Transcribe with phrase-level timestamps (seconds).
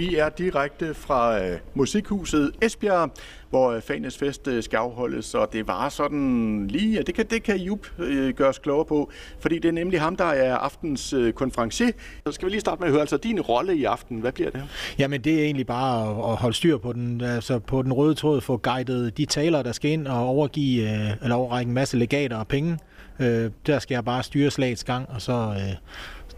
[0.00, 3.10] Vi er direkte fra øh, Musikhuset Esbjerg,
[3.50, 7.26] hvor øh, Fanes Fest øh, skal afholdes, og det var sådan lige, ja, det kan,
[7.30, 9.10] det kan Jup øh, gøre os klogere på,
[9.40, 11.90] fordi det er nemlig ham, der er aftens øh, konferencier.
[12.26, 14.50] Så skal vi lige starte med at høre, altså din rolle i aften, hvad bliver
[14.50, 14.62] det?
[14.98, 18.14] Jamen det er egentlig bare at, at holde styr på den, altså på den røde
[18.14, 21.96] tråd, få guidet de taler, der skal ind og overgive, øh, eller overrække en masse
[21.96, 22.78] legater og penge.
[23.20, 25.74] Øh, der skal jeg bare styre slagets gang, og så øh,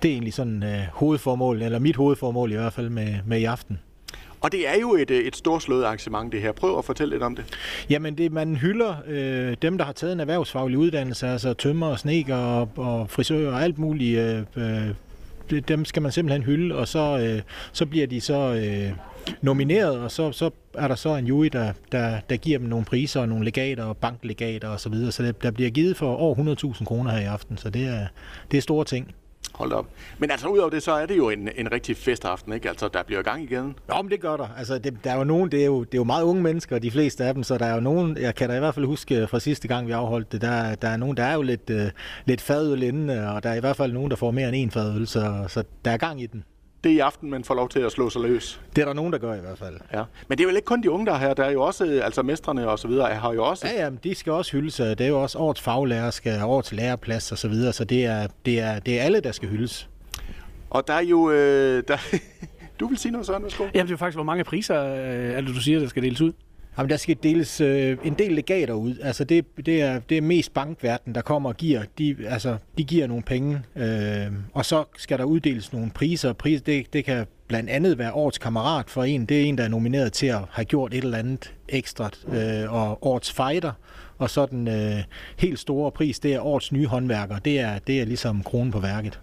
[0.02, 3.44] det er egentlig sådan øh, hovedformål, eller mit hovedformål i hvert fald med, med i
[3.44, 3.78] aften.
[4.40, 6.52] Og det er jo et, et storslået arrangement, det her.
[6.52, 7.44] Prøv at fortælle lidt om det.
[7.90, 11.98] Jamen, det, man hylder øh, dem, der har taget en erhvervsfaglig uddannelse, altså tømmer og
[11.98, 14.18] sneker og, og frisører og alt muligt.
[14.18, 14.88] Øh, øh,
[15.68, 17.42] dem skal man simpelthen hylde, og så, øh,
[17.72, 18.92] så bliver de så øh,
[19.42, 22.84] nomineret, og så, så er der så en jury, der, der, der giver dem nogle
[22.84, 25.12] priser og nogle legater og banklegater osv., så, videre.
[25.12, 28.06] så det, der bliver givet for over 100.000 kroner her i aften, så det er,
[28.50, 29.14] det er store ting.
[29.54, 29.86] Hold op.
[30.18, 32.68] Men altså udover det, så er det jo en, en rigtig festaften, ikke?
[32.68, 33.74] Altså, der bliver gang igen.
[33.88, 34.48] Jo, men det gør der.
[34.58, 36.78] Altså, det, der er jo nogen, det er jo, det er jo meget unge mennesker,
[36.78, 38.86] de fleste af dem, så der er jo nogen, jeg kan da i hvert fald
[38.86, 41.70] huske fra sidste gang, vi afholdt det, der, der er nogen, der er jo lidt,
[41.70, 41.90] øh,
[42.24, 44.70] lidt fadøl inde, og der er i hvert fald nogen, der får mere end en
[44.70, 46.44] fadøl, så, så der er gang i den
[46.84, 48.60] det er i aften, man får lov til at slå sig løs.
[48.76, 49.76] Det er der nogen, der gør i hvert fald.
[49.92, 50.02] Ja.
[50.28, 51.34] Men det er jo ikke kun de unge, der er her.
[51.34, 53.66] Der er jo også, altså mestrene og så videre, har jo også...
[53.66, 54.76] Ja, ja, de skal også hyldes.
[54.76, 58.26] Det er jo også årets faglærer, skal årets læreplads og så videre, så det er,
[58.46, 59.88] det er, det er alle, der skal hyldes.
[60.70, 61.30] Og der er jo...
[61.30, 61.96] Øh, der
[62.80, 63.64] du vil sige noget, Søren, værsgo.
[63.74, 66.20] Jamen, det er faktisk, hvor mange priser øh, er det, du siger, der skal deles
[66.20, 66.32] ud?
[66.78, 68.96] Jamen, der skal deles øh, en del legater ud.
[69.02, 71.82] Altså, det, det, er, det er mest bankverden, der kommer og giver.
[71.98, 76.32] De, altså, de giver nogle penge, øh, og så skal der uddeles nogle priser.
[76.32, 79.26] Pris, det, det kan blandt andet være årets kammerat for en.
[79.26, 82.10] Det er en, der er nomineret til at have gjort et eller andet ekstra.
[82.28, 83.72] Øh, og årets fighter.
[84.18, 84.98] Og så den øh,
[85.38, 87.38] helt store pris, det er årets nye håndværker.
[87.38, 89.20] Det er, det er ligesom kronen på værket.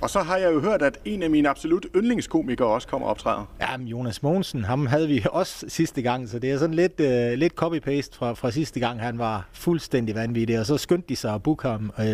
[0.00, 3.10] Og så har jeg jo hørt, at en af mine absolut yndlingskomikere også kommer og
[3.10, 3.54] optræder.
[3.60, 7.00] Ja, men Jonas Mogensen, ham havde vi også sidste gang, så det er sådan lidt,
[7.00, 9.00] uh, lidt copy-paste fra, fra sidste gang.
[9.00, 12.04] Han var fuldstændig vanvittig, og så skyndte de sig at booke ham, uh,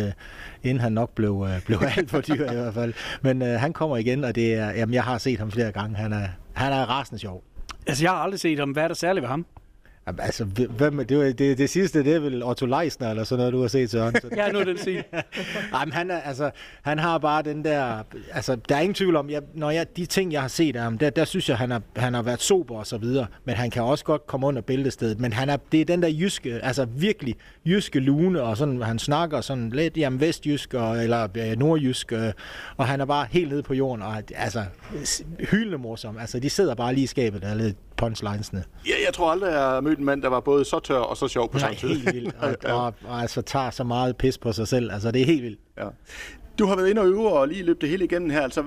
[0.63, 2.93] inden han nok blev, uh, blev alt for dyr i hvert fald.
[3.21, 5.95] Men uh, han kommer igen, og det er, jamen, jeg har set ham flere gange.
[5.95, 7.43] Han er, han er rasende sjov.
[7.87, 8.71] Altså, jeg har aldrig set ham.
[8.71, 9.45] Hvad er der særligt ved ham?
[10.07, 10.45] Jamen, altså,
[10.77, 13.67] hvem, det, det, det sidste, det er vel Otto Leisner, eller sådan noget, du har
[13.67, 14.15] set, Søren.
[14.21, 14.29] Så.
[14.37, 15.03] ja, nu er det sige.
[15.73, 16.51] Jamen, han, er, altså,
[16.81, 18.03] han har bare den der...
[18.33, 20.83] Altså, der er ingen tvivl om, jeg, når jeg, de ting, jeg har set af
[20.83, 23.27] ham, der, der synes jeg, han har, han har været sober og så videre.
[23.45, 25.19] Men han kan også godt komme under bæltestedet.
[25.19, 27.35] Men han er, det er den der jyske, altså virkelig
[27.65, 32.33] jyske lune, og sådan, han snakker sådan lidt, jamen, vestjysk, og, eller øh, nordjysk, øh,
[32.77, 34.63] og han er bare helt nede på jorden, og altså,
[35.39, 36.17] hyldende morsom.
[36.17, 38.63] Altså, de sidder bare lige i skabet, er lidt punchlinesene.
[38.87, 41.17] Ja, jeg tror aldrig, jeg har mødt en mand, der var både så tør og
[41.17, 41.89] så sjov på samme tid.
[41.89, 42.35] helt vildt.
[42.39, 44.91] Og, og, og, og, altså tager så meget pis på sig selv.
[44.91, 45.59] Altså, det er helt vildt.
[45.77, 45.87] Ja.
[46.59, 48.41] Du har været inde og øve og lige løbet det hele igennem her.
[48.41, 48.63] Altså,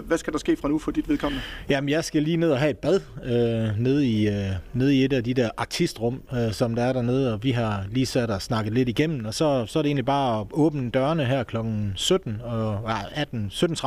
[0.00, 1.42] hvad skal der ske fra nu for dit vedkommende?
[1.68, 5.04] Jamen, jeg skal lige ned og have et bad øh, nede, i, øh, nede i
[5.04, 8.30] et af de der artistrum, øh, som der er dernede, og vi har lige sat
[8.30, 11.42] og snakket lidt igennem, og så, så er det egentlig bare at åbne dørene her
[11.42, 11.56] kl.
[11.94, 12.80] 17 og
[13.14, 13.86] 18, 17.30,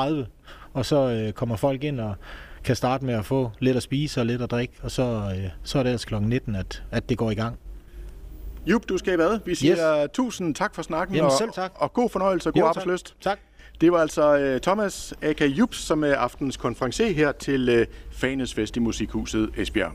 [0.74, 2.16] og så øh, kommer folk ind og
[2.68, 5.50] kan starte med at få lidt at spise og lidt at drikke, og så, øh,
[5.64, 6.16] så er det altså kl.
[6.16, 7.60] 19, at, at det går i gang.
[8.66, 9.40] Jup, du skal i bad.
[9.46, 10.10] Vi siger yes.
[10.14, 11.72] tusind tak for snakken, Jamen, selv tak.
[11.76, 13.16] Og, og god fornøjelse og god jo, arbejdsløst.
[13.22, 13.40] Tak.
[13.82, 15.42] Det var altså uh, Thomas A.K.
[15.42, 19.92] Jups, som er aftens konferencier her til uh, Fanes Fest i Musikhuset Esbjerg.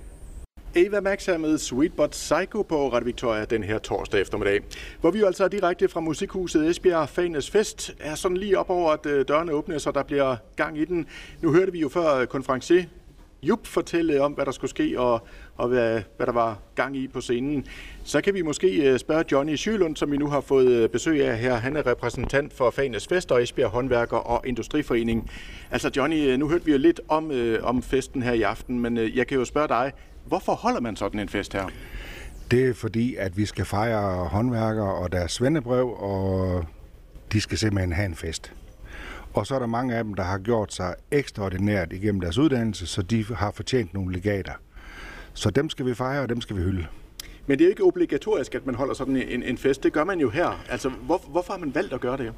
[0.75, 4.61] Eva Max er med Sweet But Psycho på Radio Victoria den her torsdag eftermiddag.
[5.01, 7.09] Hvor vi jo altså er direkte fra Musikhuset Esbjerg.
[7.09, 10.79] Fanes Fest er sådan lige op over, at øh, dørene åbner, så der bliver gang
[10.79, 11.07] i den.
[11.41, 12.85] Nu hørte vi jo før øh, konferencier
[13.43, 17.09] Jup fortælle om, hvad der skulle ske, og, og hvad, hvad der var gang i
[17.09, 17.67] på scenen.
[18.05, 21.39] Så kan vi måske øh, spørge Johnny Sjølund, som vi nu har fået besøg af
[21.39, 21.55] her.
[21.55, 25.31] Han er repræsentant for Fanes Fest og Esbjerg Håndværker og Industriforening.
[25.71, 29.27] Altså Johnny, nu hørte vi jo lidt om, om festen her i aften, men jeg
[29.27, 29.93] kan jo spørge dig,
[30.33, 31.69] Hvorfor holder man sådan en fest her?
[32.51, 36.65] Det er fordi, at vi skal fejre håndværkere og deres svendebrev, og
[37.33, 38.53] de skal simpelthen have en fest.
[39.35, 42.87] Og så er der mange af dem, der har gjort sig ekstraordinært igennem deres uddannelse,
[42.87, 44.53] så de har fortjent nogle legater.
[45.35, 46.87] Så dem skal vi fejre, og dem skal vi hylde.
[47.47, 49.83] Men det er jo ikke obligatorisk, at man holder sådan en, en fest.
[49.83, 50.65] Det gør man jo her.
[50.69, 52.33] Altså, hvor, hvorfor har man valgt at gøre det?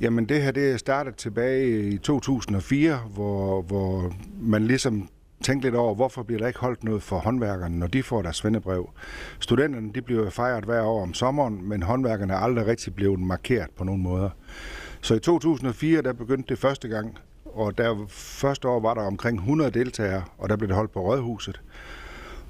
[0.00, 5.08] Jamen, det her det startede tilbage i 2004, hvor, hvor man ligesom
[5.42, 8.36] tænke lidt over, hvorfor bliver der ikke holdt noget for håndværkerne, når de får deres
[8.36, 8.90] svendebrev.
[9.40, 13.70] Studenterne de bliver fejret hver år om sommeren, men håndværkerne er aldrig rigtig blevet markeret
[13.76, 14.30] på nogen måder.
[15.00, 19.38] Så i 2004, der begyndte det første gang, og der første år var der omkring
[19.38, 21.60] 100 deltagere, og der blev det holdt på Rådhuset.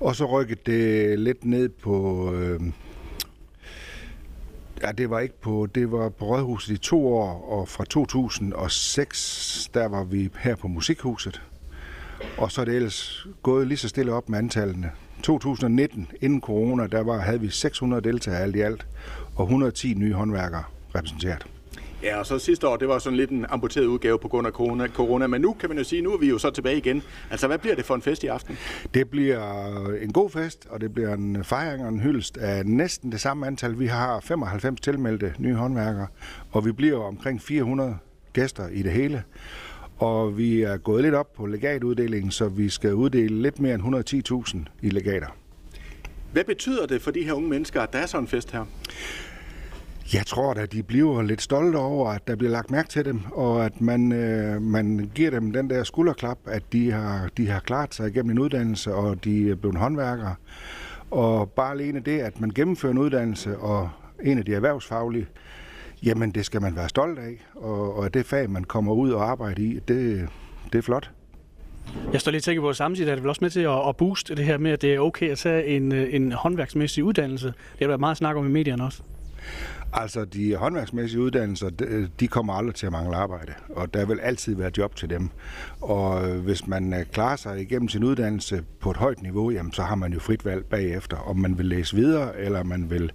[0.00, 2.32] Og så rykkede det lidt ned på...
[2.34, 2.60] Øh,
[4.82, 5.68] ja, det var ikke på...
[5.74, 10.68] Det var på Rådhuset i to år, og fra 2006, der var vi her på
[10.68, 11.42] Musikhuset.
[12.38, 14.90] Og så er det ellers gået lige så stille op med antallene.
[15.22, 18.86] 2019, inden corona, der var, havde vi 600 deltagere alt i alt,
[19.36, 20.62] og 110 nye håndværkere
[20.94, 21.46] repræsenteret.
[22.02, 24.52] Ja, og så sidste år, det var sådan lidt en amputeret udgave på grund af
[24.52, 27.02] corona, corona, men nu kan man jo sige, nu er vi jo så tilbage igen.
[27.30, 28.56] Altså, hvad bliver det for en fest i aften?
[28.94, 33.12] Det bliver en god fest, og det bliver en fejring og en hyldest af næsten
[33.12, 33.78] det samme antal.
[33.78, 36.06] Vi har 95 tilmeldte nye håndværkere,
[36.50, 37.96] og vi bliver omkring 400
[38.32, 39.22] gæster i det hele.
[39.98, 43.82] Og vi er gået lidt op på legatuddelingen, så vi skal uddele lidt mere end
[44.54, 45.26] 110.000 i legater.
[46.32, 48.64] Hvad betyder det for de her unge mennesker, at der er sådan en fest her?
[50.12, 53.20] Jeg tror at de bliver lidt stolte over, at der bliver lagt mærke til dem,
[53.32, 57.60] og at man, øh, man giver dem den der skulderklap, at de har, de har
[57.60, 60.34] klaret sig igennem en uddannelse, og de er blevet håndværkere.
[61.10, 63.90] Og bare alene det, at man gennemfører en uddannelse, og
[64.22, 65.26] en af de erhvervsfaglige,
[66.02, 69.30] jamen det skal man være stolt af, og, og det fag, man kommer ud og
[69.30, 70.28] arbejder i, det,
[70.72, 71.10] det er flot.
[72.12, 73.96] Jeg står lidt tænker på, at samtidig er det vel også med til at, at
[73.96, 77.46] booste det her med, at det er okay at tage en, øh, en håndværksmæssig uddannelse.
[77.46, 79.02] Det har været meget snak om i medierne også.
[79.92, 81.70] Altså, de håndværksmæssige uddannelser,
[82.20, 85.28] de kommer aldrig til at mangle arbejde, og der vil altid være job til dem.
[85.80, 89.82] Og hvis man øh, klarer sig igennem sin uddannelse på et højt niveau, jamen, så
[89.82, 93.12] har man jo frit valg bagefter, om man vil læse videre, eller man vil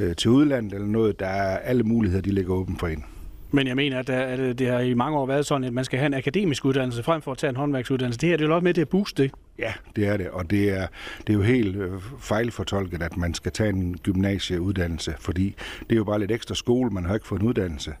[0.00, 1.20] øh, til udlandet eller noget.
[1.20, 3.04] Der er alle muligheder, de ligger åben for en.
[3.52, 5.98] Men jeg mener, at, at det har i mange år været sådan, at man skal
[5.98, 8.20] have en akademisk uddannelse frem for at tage en håndværksuddannelse.
[8.20, 9.32] Det her det er jo også med til at booste det.
[9.58, 10.86] Ja, det er det, og det er,
[11.26, 15.96] det er jo helt øh, fejlfortolket, at man skal tage en gymnasieuddannelse, fordi det er
[15.96, 17.92] jo bare lidt ekstra skole, man har ikke fået en uddannelse.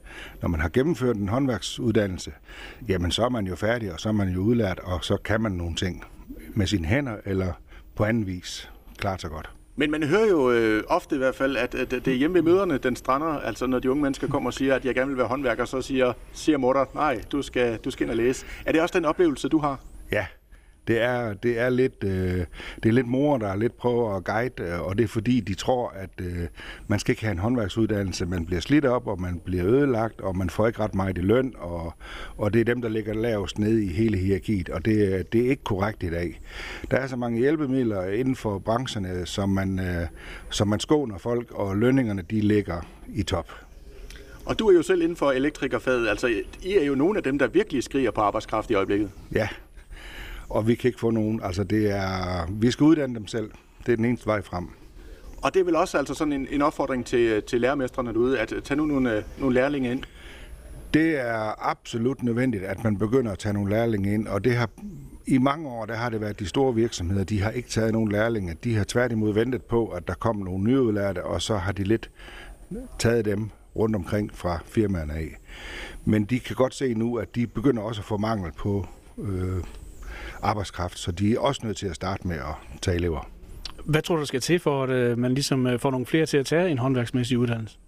[0.42, 2.32] Når man har gennemført en håndværksuddannelse,
[2.88, 5.40] jamen så er man jo færdig, og så er man jo udlært, og så kan
[5.40, 6.04] man nogle ting
[6.54, 7.52] med sine hænder eller
[7.94, 9.50] på anden vis klart sig godt.
[9.80, 12.42] Men man hører jo øh, ofte i hvert fald, at, at det er hjemme ved
[12.42, 13.26] møderne, den strander.
[13.26, 15.82] Altså når de unge mennesker kommer og siger, at jeg gerne vil være håndværker, så
[15.82, 18.46] siger, siger mutter, nej, du skal, du skal ind og læse.
[18.66, 19.80] Er det også den oplevelse, du har?
[20.12, 20.26] Ja,
[20.88, 22.44] det er, det er lidt, øh,
[22.82, 25.54] det er lidt mor, der lidt prøver at guide, øh, og det er fordi, de
[25.54, 26.46] tror, at øh,
[26.88, 30.36] man skal ikke have en håndværksuddannelse, man bliver slidt op, og man bliver ødelagt, og
[30.36, 31.92] man får ikke ret meget i løn, og,
[32.36, 35.50] og det er dem, der ligger lavest ned i hele hierarkiet, og det, det er
[35.50, 36.40] ikke korrekt i dag.
[36.90, 40.06] Der er så mange hjælpemidler inden for brancherne, som man, øh,
[40.50, 42.80] som man skåner folk, og lønningerne de ligger
[43.14, 43.50] i top.
[44.44, 46.26] Og du er jo selv inden for elektrikerfaget, altså
[46.62, 49.10] I er jo nogle af dem, der virkelig skriger på arbejdskraft i øjeblikket.
[49.34, 49.48] Ja,
[50.50, 51.40] og vi kan ikke få nogen.
[51.42, 53.50] Altså det er, vi skal uddanne dem selv.
[53.86, 54.68] Det er den eneste vej frem.
[55.42, 58.54] Og det er vel også altså sådan en, en opfordring til, til lærermestrene derude, at
[58.64, 60.02] tage nu nogle, nogle lærlinge ind?
[60.94, 64.68] Det er absolut nødvendigt, at man begynder at tage nogle lærlinge ind, og det har
[65.26, 68.12] i mange år der har det været de store virksomheder, de har ikke taget nogen
[68.12, 68.56] lærlinge.
[68.64, 72.10] De har tværtimod ventet på, at der kom nogle nyudlærte, og så har de lidt
[72.98, 75.36] taget dem rundt omkring fra firmaerne af.
[76.04, 78.86] Men de kan godt se nu, at de begynder også at få mangel på
[79.18, 79.64] øh,
[80.42, 83.30] arbejdskraft, så de er også nødt til at starte med at tage elever.
[83.84, 86.26] Hvad tror du, der skal til for, at øh, man ligesom øh, får nogle flere
[86.26, 87.78] til at tage en håndværksmæssig uddannelse?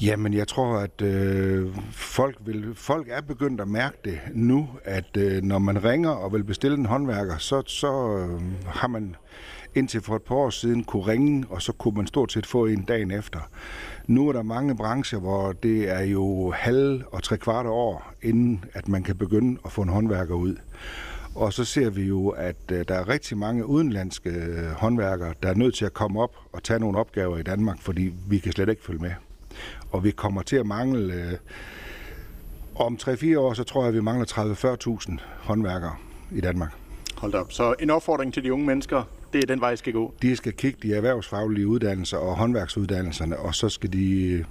[0.00, 5.16] Jamen, jeg tror, at øh, folk, vil, folk er begyndt at mærke det nu, at
[5.16, 9.16] øh, når man ringer og vil bestille en håndværker, så, så øh, har man
[9.74, 12.66] indtil for et par år siden kunne ringe, og så kunne man stort set få
[12.66, 13.38] en dagen efter.
[14.06, 18.64] Nu er der mange brancher, hvor det er jo halv og tre kvart år, inden
[18.72, 20.56] at man kan begynde at få en håndværker ud.
[21.34, 25.48] Og så ser vi jo, at øh, der er rigtig mange udenlandske øh, håndværkere, der
[25.48, 28.52] er nødt til at komme op og tage nogle opgaver i Danmark, fordi vi kan
[28.52, 29.12] slet ikke følge med.
[29.90, 31.14] Og vi kommer til at mangle...
[31.14, 31.38] Øh,
[32.74, 34.26] om 3-4 år, så tror jeg, at vi mangler
[35.10, 35.96] 30-40.000 håndværkere
[36.32, 36.72] i Danmark.
[37.16, 37.52] Hold op.
[37.52, 40.14] Så en opfordring til de unge mennesker, det er den vej, I skal gå?
[40.22, 44.44] De skal kigge de erhvervsfaglige uddannelser og håndværksuddannelserne, og så skal de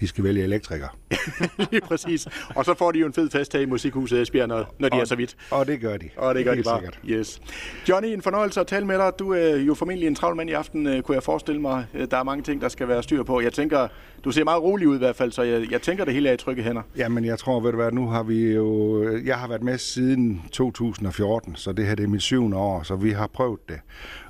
[0.00, 0.98] de skal vælge elektriker.
[1.70, 2.26] Lige præcis.
[2.54, 4.94] Og så får de jo en fed fest her i Musikhuset Esbjerg, når, når de
[4.94, 5.36] og, er så vidt.
[5.50, 6.08] Og det gør de.
[6.16, 6.80] Og det gør de bare.
[6.80, 6.98] Sikkert.
[7.06, 7.40] Yes.
[7.88, 9.12] Johnny, en fornøjelse at tale med dig.
[9.18, 11.86] Du er jo formentlig en travl mand i aften, øh, kunne jeg forestille mig.
[11.94, 13.40] Øh, der er mange ting, der skal være styr på.
[13.40, 13.88] Jeg tænker,
[14.24, 16.32] du ser meget rolig ud i hvert fald, så jeg, jeg tænker, det hele er
[16.32, 16.82] i trygge hænder.
[16.96, 19.02] Jamen, jeg tror, ved du hvad, nu har vi jo...
[19.24, 22.96] Jeg har været med siden 2014, så det her det er mit syvende år, så
[22.96, 23.80] vi har prøvet det.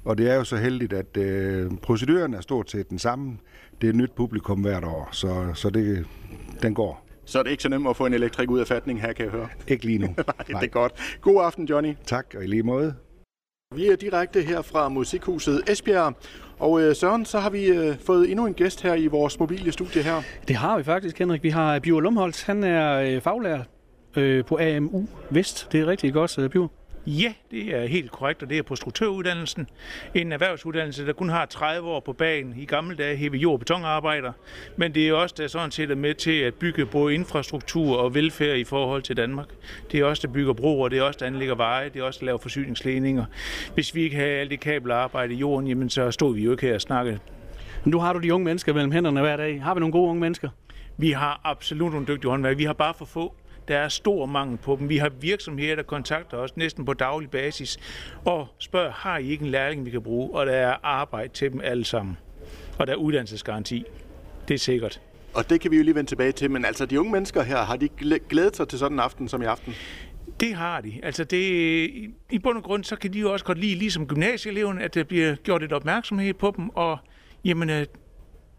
[0.04, 3.38] Og det er jo så heldigt, at øh, proceduren er stort set den samme
[3.80, 6.06] det er et nyt publikum hvert år, så, så det,
[6.62, 7.06] den går.
[7.24, 9.24] Så er det ikke så nemt at få en elektrik ud af fatning her, kan
[9.24, 9.48] jeg høre.
[9.68, 10.06] Ikke lige nu.
[10.16, 11.18] Nej, det er godt.
[11.20, 11.94] God aften, Johnny.
[12.06, 12.94] Tak, og i lige måde.
[13.74, 16.14] Vi er direkte her fra Musikhuset Esbjerg.
[16.58, 19.72] Og øh, Søren, så har vi øh, fået endnu en gæst her i vores mobile
[19.72, 20.22] studie her.
[20.48, 21.42] Det har vi faktisk, Henrik.
[21.42, 22.42] Vi har Bjørn Lumholtz.
[22.42, 23.62] Han er øh, faglærer
[24.16, 25.68] øh, på AMU Vest.
[25.72, 26.79] Det er rigtig godt, øh, Bjørn.
[27.18, 29.68] Ja, det er helt korrekt, og det er på struktøruddannelsen.
[30.14, 32.54] En erhvervsuddannelse, der kun har 30 år på bagen.
[32.56, 34.32] I gamle dage hæve jord- og betonarbejder.
[34.76, 38.14] Men det er også der sådan set er med til at bygge både infrastruktur og
[38.14, 39.48] velfærd i forhold til Danmark.
[39.92, 42.20] Det er også der bygger broer, det er også der anlægger veje, det er også
[42.20, 43.24] der laver forsyningsledninger.
[43.74, 46.66] Hvis vi ikke havde alt det kabelarbejde i jorden, jamen så stod vi jo ikke
[46.66, 47.18] her og snakke.
[47.84, 49.62] Nu har du de unge mennesker mellem hænderne hver dag.
[49.62, 50.48] Har vi nogle gode unge mennesker?
[50.96, 52.58] Vi har absolut nogle dygtige håndværk.
[52.58, 53.34] Vi har bare for få.
[53.70, 54.88] Der er stor mangel på dem.
[54.88, 57.78] Vi har virksomheder, der kontakter os næsten på daglig basis
[58.24, 60.34] og spørger, har I ikke en lærling, vi kan bruge?
[60.34, 62.18] Og der er arbejde til dem alle sammen.
[62.78, 63.84] Og der er uddannelsesgaranti.
[64.48, 65.00] Det er sikkert.
[65.34, 67.56] Og det kan vi jo lige vende tilbage til, men altså de unge mennesker her,
[67.56, 67.88] har de
[68.28, 69.74] glædet sig til sådan en aften som i aften?
[70.40, 71.00] Det har de.
[71.02, 71.40] Altså det,
[72.30, 75.04] I bund og grund, så kan de jo også godt lide, ligesom gymnasieeleverne, at der
[75.04, 76.98] bliver gjort et opmærksomhed på dem, og
[77.44, 77.86] jamen, øh,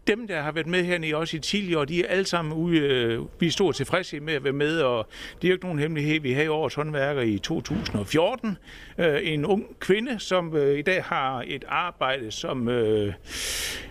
[0.06, 2.78] dem, der har været med hernede også i tidligere år, de er alle sammen ude,
[2.78, 5.08] øh, vi er stort tilfredse med at være med, og
[5.42, 6.20] det er jo ikke nogen hemmelighed.
[6.20, 8.58] Vi har i årets håndværker i 2014
[8.98, 13.14] øh, en ung kvinde, som øh, i dag har et arbejde som øh,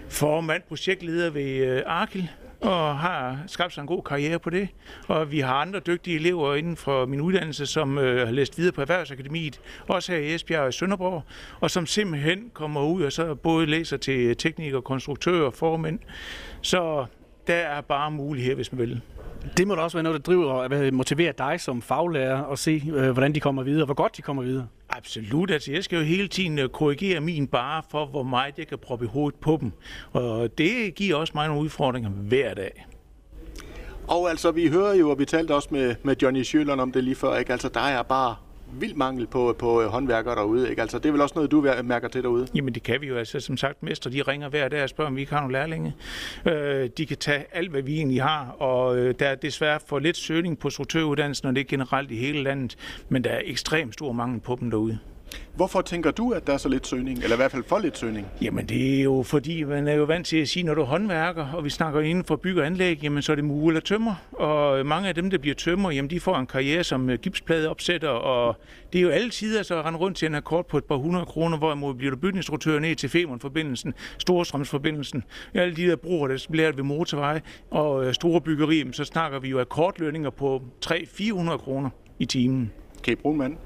[0.09, 2.29] formand, projektleder ved øh, Arkil,
[2.61, 4.67] og har skabt sig en god karriere på det.
[5.07, 8.71] Og vi har andre dygtige elever inden for min uddannelse, som øh, har læst videre
[8.71, 11.23] på Erhvervsakademiet, også her i Esbjerg og i Sønderborg,
[11.59, 15.99] og som simpelthen kommer ud og så både læser til teknikere, konstruktører, formænd.
[16.61, 17.05] Så
[17.47, 19.01] der er bare mulighed, hvis man vil.
[19.57, 22.83] Det må da også være noget, der driver og motiverer dig som faglærer at se,
[22.93, 24.67] øh, hvordan de kommer videre, hvor godt de kommer videre.
[24.89, 25.51] Absolut.
[25.51, 28.77] Altså, jeg skal jo hele tiden øh, korrigere min bare for, hvor meget jeg kan
[28.77, 29.71] proppe i hovedet på dem.
[30.13, 32.87] Og det giver også mig nogle udfordringer hver dag.
[34.07, 37.03] Og altså, vi hører jo, og vi talte også med, med Johnny Schøllern om det
[37.03, 37.51] lige før, ikke?
[37.51, 38.35] Altså, der er bare
[38.79, 40.69] vild mangel på, på øh, håndværkere derude.
[40.69, 40.81] Ikke?
[40.81, 42.47] Altså, det er vel også noget, du mærker til derude?
[42.55, 43.17] Jamen det kan vi jo.
[43.17, 45.53] Altså, som sagt, mestre de ringer hver dag og spørger, om vi ikke har nogle
[45.53, 45.95] lærlinge.
[46.45, 49.99] Øh, de kan tage alt, hvad vi egentlig har, og øh, der er desværre for
[49.99, 52.77] lidt søgning på struktøruddannelsen, og det er generelt i hele landet,
[53.09, 54.99] men der er ekstremt stor mangel på dem derude.
[55.55, 57.97] Hvorfor tænker du, at der er så lidt søgning, eller i hvert fald for lidt
[57.97, 58.27] søgning?
[58.41, 60.85] Jamen det er jo fordi, man er jo vant til at sige, når du er
[60.85, 63.81] håndværker, og vi snakker inden for bygge og anlæg, jamen så er det mure eller
[63.81, 64.15] tømmer.
[64.31, 68.09] Og mange af dem, der bliver tømmer, jamen de får en karriere som øh, gipspladeopsætter,
[68.09, 68.55] og
[68.93, 70.85] det er jo alle tider så altså, at rende rundt til en akkord på et
[70.85, 75.23] par hundrede kroner, hvorimod bliver du bygningsinstruktør ned til Femern-forbindelsen, Storstrømsforbindelsen,
[75.53, 79.49] alle de der broer, der bliver ved motorveje og øh, store byggerier, så snakker vi
[79.49, 82.71] jo akkordlønninger på 300-400 kroner i timen.
[83.03, 83.57] Kan I bruge en mand?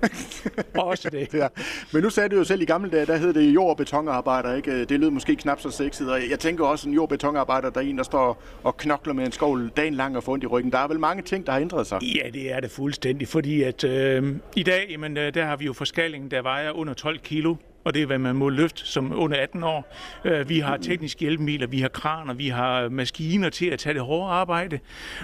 [0.77, 1.34] Også det.
[1.34, 1.48] ja.
[1.94, 4.56] Men nu sagde du jo selv i gamle dage, der hed det jord- og betonarbejder,
[4.56, 4.86] ikke?
[4.86, 7.82] Det lød måske knap så sexet, og jeg tænker også, en jord- og betonarbejder, der
[7.82, 10.48] er en, der står og knokler med en skovl dagen lang og får ondt i
[10.48, 10.72] ryggen.
[10.72, 12.04] Der er vel mange ting, der har ændret sig?
[12.04, 15.65] Ja, det er det fuldstændig, fordi at øh, i dag, jamen, øh, der har vi
[15.65, 19.20] jo forskalling, der vejer under 12 kilo og det er, hvad man må løfte som
[19.20, 19.96] under 18 år.
[20.25, 24.01] Øh, vi har tekniske hjælpemidler, vi har kraner, vi har maskiner til at tage det
[24.01, 24.80] hårde arbejde,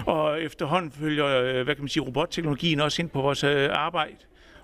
[0.06, 4.16] og efterhånden følger, øh, hvad kan man sige, robotteknologien også ind på vores øh, arbejde.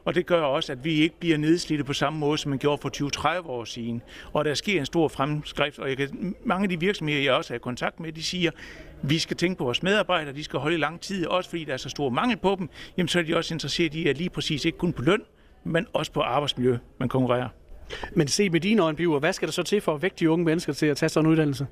[0.04, 2.82] Og det gør også, at vi ikke bliver nedslidte på samme måde, som man gjorde
[2.82, 4.02] for 20-30 år siden.
[4.32, 7.52] Og der sker en stor fremskrift, og jeg kan, mange af de virksomheder, jeg også
[7.52, 8.50] har i kontakt med, de siger,
[9.02, 11.72] vi skal tænke på vores medarbejdere, de skal holde i lang tid, også fordi der
[11.72, 14.30] er så stor mangel på dem, jamen så er de også interesseret i, at lige
[14.30, 15.22] præcis ikke kun på løn,
[15.64, 17.48] men også på arbejdsmiljø, man konkurrerer.
[18.12, 20.30] Men se med dine øjne, Biver, hvad skal der så til for at vække de
[20.30, 21.66] unge mennesker til at tage sådan en uddannelse?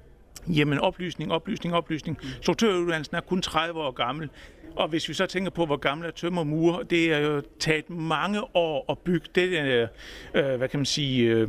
[0.49, 2.18] Jamen oplysning, oplysning, oplysning.
[2.42, 4.30] Struktøruddannelsen er kun 30 år gammel.
[4.76, 8.56] Og hvis vi så tænker på, hvor gamle er tømmermure, det er jo taget mange
[8.56, 9.49] år at bygge det,
[10.35, 11.49] øh, hvad kan man sige, øh,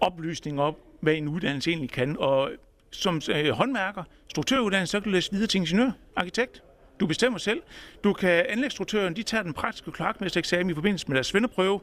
[0.00, 2.16] oplysning op, hvad en uddannelse egentlig kan.
[2.18, 2.50] Og
[2.90, 6.62] som øh, håndværker, struktøruddannelse, så kan du læse videre til ingeniør, arkitekt.
[7.00, 7.62] Du bestemmer selv.
[8.04, 11.80] Du kan anlægsstruktøren, de tager den praktiske kloakmestereksamen i forbindelse med deres svendeprøve.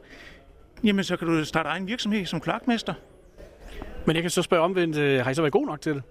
[0.84, 2.94] Jamen, så kan du starte egen virksomhed som kloakmester.
[4.06, 6.02] Men jeg kan så spørge omvendt, øh, har I så været god nok til det?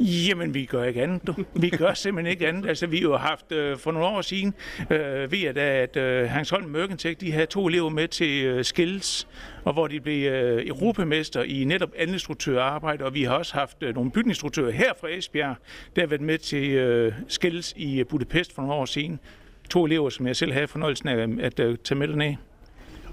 [0.00, 1.26] Jamen, vi gør ikke andet.
[1.26, 1.34] Du.
[1.54, 2.68] Vi gør simpelthen ikke andet.
[2.68, 4.54] Altså, vi har jo haft øh, for nogle år siden,
[4.90, 8.64] øh, ved at, at øh, Hans Holm Mørkentech, de havde to elever med til øh,
[8.64, 9.28] Skills,
[9.64, 13.94] og hvor de blev øh, europamester i netop anlægsstruktørarbejde, og vi har også haft øh,
[13.94, 15.56] nogle bygningsstruktører her fra Esbjerg,
[15.96, 19.20] der har været med til øh, Skills i Budapest for nogle år siden.
[19.70, 22.34] To elever, som jeg selv havde fornøjelsen af at øh, tage med derned.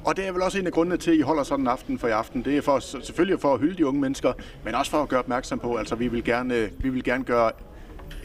[0.06, 2.00] Og det er vel også en af grundene til, at I holder sådan en aften
[2.00, 2.46] for i aften.
[2.46, 4.34] Det er for, selvfølgelig for at hylde de unge mennesker,
[4.66, 7.52] men også for at gøre opmærksom på, altså vi vil gerne, vi vil gerne gøre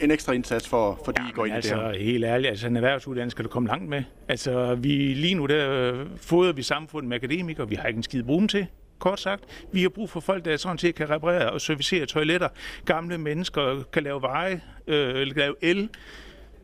[0.01, 1.93] en ekstra indsats for, for de, ja, I går ind altså, her.
[1.93, 4.03] helt ærligt, altså en erhvervsuddannelse skal du komme langt med.
[4.27, 8.23] Altså vi, lige nu der fodrer vi samfundet med akademikere, vi har ikke en skid
[8.23, 8.67] brug til.
[8.99, 12.47] Kort sagt, vi har brug for folk, der sådan set kan reparere og servicere toiletter.
[12.85, 15.89] Gamle mennesker kan lave veje, øh, lave el,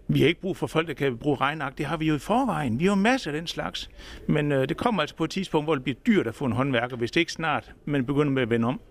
[0.08, 1.78] vi har ikke brug for folk, der kan bruge regnark.
[1.78, 2.80] Det har vi jo i forvejen.
[2.80, 3.90] Vi har jo masser af den slags.
[4.28, 6.52] Men øh, det kommer altså på et tidspunkt, hvor det bliver dyrt at få en
[6.52, 8.82] håndværker, hvis det ikke snart man begynder med at vende om.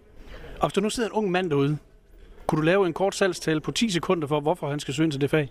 [0.61, 1.78] Og hvis der nu sidder en ung mand derude,
[2.47, 5.21] kunne du lave en kort salgstale på 10 sekunder for, hvorfor han skal søge til
[5.21, 5.49] det fag?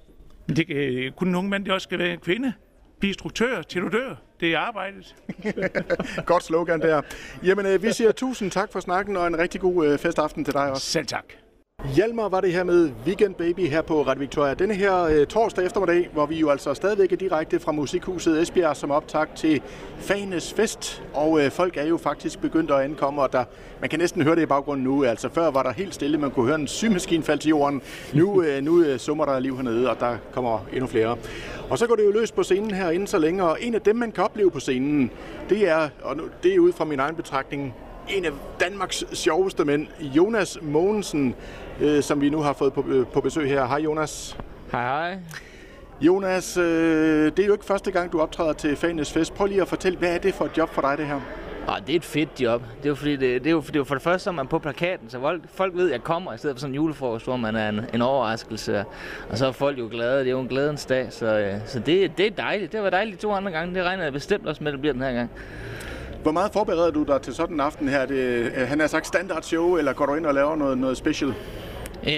[0.48, 2.53] Det kan kun en ung mand, det også skal være en kvinde.
[3.00, 4.15] blive instruktør til du dør.
[4.39, 5.15] Det er arbejdet.
[6.25, 7.01] Godt slogan der.
[7.43, 10.53] Jamen, øh, vi siger tusind tak for snakken, og en rigtig god øh, festaften til
[10.53, 10.86] dig også.
[10.88, 11.42] Selv tak.
[11.95, 14.53] Hjalmar var det her med Weekend Baby her på Radio Victoria.
[14.53, 18.75] Denne her øh, torsdag eftermiddag, hvor vi jo altså stadigvæk er direkte fra Musikhuset Esbjerg
[18.75, 19.61] som optag til
[19.97, 21.03] Fanes Fest.
[21.13, 23.43] Og øh, folk er jo faktisk begyndt at ankomme, og der,
[23.81, 25.03] man kan næsten høre det i baggrunden nu.
[25.03, 27.81] Altså før var der helt stille, man kunne høre en symaskine falde til jorden.
[28.13, 31.17] Nu, øh, nu øh, summer der liv hernede, og der kommer endnu flere.
[31.69, 33.81] Og så går det jo løs på scenen her inden så længe, og en af
[33.81, 35.11] dem, man kan opleve på scenen,
[35.49, 37.73] det er, og nu, det er ud fra min egen betragtning,
[38.09, 41.35] en af Danmarks sjoveste mænd, Jonas Mogensen,
[41.81, 43.65] øh, som vi nu har fået på, øh, på besøg her.
[43.65, 44.37] Hej Jonas.
[44.71, 45.19] Hej hej.
[46.01, 49.33] Jonas, øh, det er jo ikke første gang, du optræder til Fanes Fest.
[49.33, 51.19] Prøv lige at fortælle, hvad er det for et job for dig, det her?
[51.67, 52.61] Ah, det er et fedt job.
[52.77, 54.31] Det er jo, fordi det, det er jo, det er jo for det første, er
[54.31, 56.75] man på plakaten, så folk, folk ved, at jeg kommer i stedet for sådan en
[56.75, 58.85] julefrokost, hvor man er en, en overraskelse.
[59.29, 60.19] Og så er folk jo glade.
[60.19, 62.71] Det er jo en glædens dag, så, øh, så det, det er dejligt.
[62.71, 63.75] Det var dejligt de to andre gange.
[63.75, 65.29] Det regner jeg bestemt også med, at det bliver den her gang.
[66.23, 68.05] Hvor meget forbereder du dig til sådan en aften her?
[68.05, 70.97] Det, øh, han har sagt standard show, eller går du ind og laver noget, noget
[70.97, 71.29] special?
[72.07, 72.13] Øh,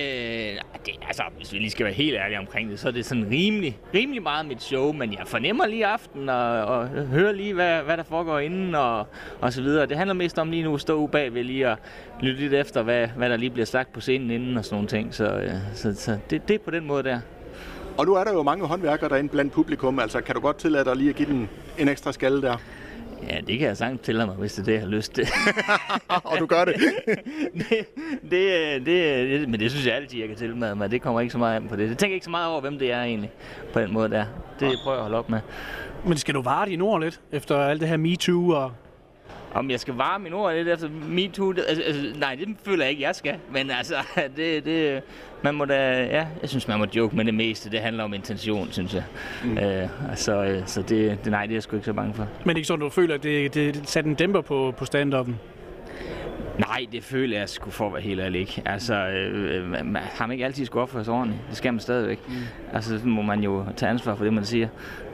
[0.86, 3.28] det, altså, hvis vi lige skal være helt ærlige omkring det, så er det sådan
[3.32, 7.82] rimelig, rimelig meget mit show, men jeg fornemmer lige aften og, og hører lige, hvad,
[7.82, 9.08] hvad der foregår inden og,
[9.42, 9.86] og så videre.
[9.86, 11.78] Det handler mest om lige nu at stå bagved lige og
[12.22, 14.88] lytte lidt efter, hvad, hvad der lige bliver sagt på scenen inden og sådan nogle
[14.88, 15.16] ting.
[15.16, 17.20] Så, øh, så, så det, det er på den måde der.
[17.98, 20.00] Og nu er der jo mange håndværkere derinde blandt publikum.
[20.00, 22.58] Altså, kan du godt tillade dig lige at give den en ekstra skalle der?
[23.30, 25.28] Ja, det kan jeg sagtens tillade mig, hvis det er det, jeg har lyst til.
[26.32, 26.76] og du gør det.
[27.70, 27.86] det,
[28.32, 30.92] det, det, det, men det synes jeg altid, jeg kan tillade mig.
[30.92, 31.90] Det kommer ikke så meget an på det.
[31.90, 33.32] Jeg tænker ikke så meget over, hvem det er egentlig,
[33.74, 34.26] på den måde der.
[34.60, 35.40] Det prøver jeg at holde op med.
[36.06, 38.72] Men skal du vare dine ord lidt, efter alt det her MeToo og
[39.56, 41.50] om jeg skal varme mine ord lidt efter MeToo?
[41.50, 43.36] Altså, altså, nej, det føler jeg ikke, jeg skal.
[43.52, 43.96] Men altså,
[44.38, 45.04] det, det,
[45.42, 47.72] man må da, ja, jeg synes, man må joke med det meste.
[47.72, 49.04] Det handler om intention, synes jeg.
[49.44, 49.58] Mm.
[49.58, 52.28] Øh, altså, øh, så det, det, nej, det er jeg sgu ikke så bange for.
[52.46, 55.34] Men ikke sådan, du føler, at det, det satte en dæmper på, på stand-up'en?
[56.60, 58.62] Nej, det føler jeg sgu for at være helt ærlig ikke.
[58.66, 61.42] Altså, øh, man, har man ikke altid skulle opføre sig ordentligt?
[61.50, 62.20] Det skal man stadigvæk.
[62.28, 62.34] Mm.
[62.74, 64.68] Altså, så må man jo tage ansvar for det, man siger.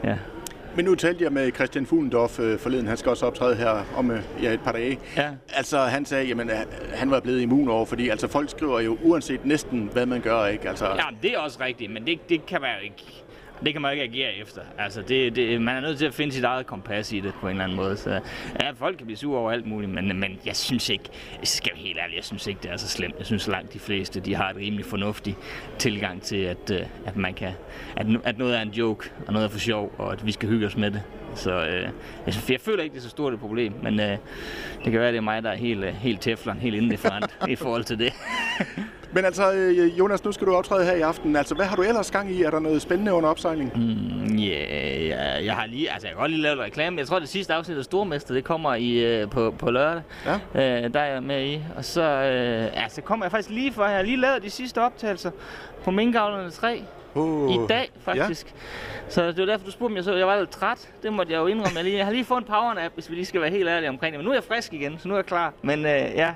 [0.04, 0.16] Ja.
[0.76, 4.12] Men nu talte jeg med Christian Fuglendorf øh, forleden, han skal også optræde her om
[4.12, 5.00] øh, ja, et par dage.
[5.18, 5.30] Ja.
[5.54, 6.50] Altså han sagde, jamen
[6.94, 10.46] han var blevet immun over, fordi altså folk skriver jo uanset næsten, hvad man gør,
[10.46, 10.70] ikke?
[10.70, 10.86] Altså...
[10.86, 13.24] Ja, det er også rigtigt, men det, det kan være ikke
[13.66, 14.62] det kan man ikke agere efter.
[14.78, 17.48] Altså, det, det, man er nødt til at finde sit eget kompas i det på
[17.48, 17.98] en eller anden måde.
[17.98, 18.20] Så,
[18.62, 21.04] ja, folk kan blive sure over alt muligt, men, men jeg synes ikke,
[21.40, 23.16] jeg skal helt ærlig, jeg synes ikke, det er så slemt.
[23.18, 25.38] Jeg synes langt de fleste, de har et rimelig fornuftig
[25.78, 27.52] tilgang til, at, øh, at, man kan,
[27.96, 30.50] at, at noget er en joke, og noget er for sjov, og at vi skal
[30.50, 31.04] hygge os med det.
[31.36, 31.82] Så øh,
[32.26, 34.18] jeg, synes, jeg føler ikke, det er så stort et problem, men øh,
[34.84, 37.38] det kan være, at det er mig, der er helt, øh, helt teflon, helt indifferent
[37.50, 38.14] i forhold til det.
[39.14, 41.36] Men altså, øh, Jonas, nu skal du optræde her i aften.
[41.36, 42.44] Altså, hvad har du ellers gang i?
[42.44, 43.72] Er der noget spændende under opsejling?
[43.76, 46.98] Mm, yeah, ja, jeg har lige, altså jeg kan godt lige lave reklame.
[46.98, 50.02] Jeg tror, det sidste afsnit af Stormester, det kommer i, uh, på, på lørdag.
[50.26, 50.36] Ja.
[50.36, 51.62] Uh, der er jeg med i.
[51.76, 54.50] Og så, uh, ja, så kommer jeg faktisk lige for, jeg har lige lavet de
[54.50, 55.32] sidste optagelser
[55.84, 56.84] på Minkavlerne 3.
[57.16, 58.48] Uh, I dag, faktisk.
[58.48, 59.10] Ja.
[59.10, 60.04] Så det var derfor, du spurgte mig.
[60.04, 60.90] Så jeg var lidt træt.
[61.04, 61.76] Det måtte jeg jo indrømme.
[61.76, 61.98] Jeg, lige.
[61.98, 64.20] jeg har lige fået en power-nap, hvis vi lige skal være helt ærlige omkring det.
[64.20, 65.54] Men nu er jeg frisk igen, så nu er jeg klar.
[65.62, 66.34] Men uh, ja,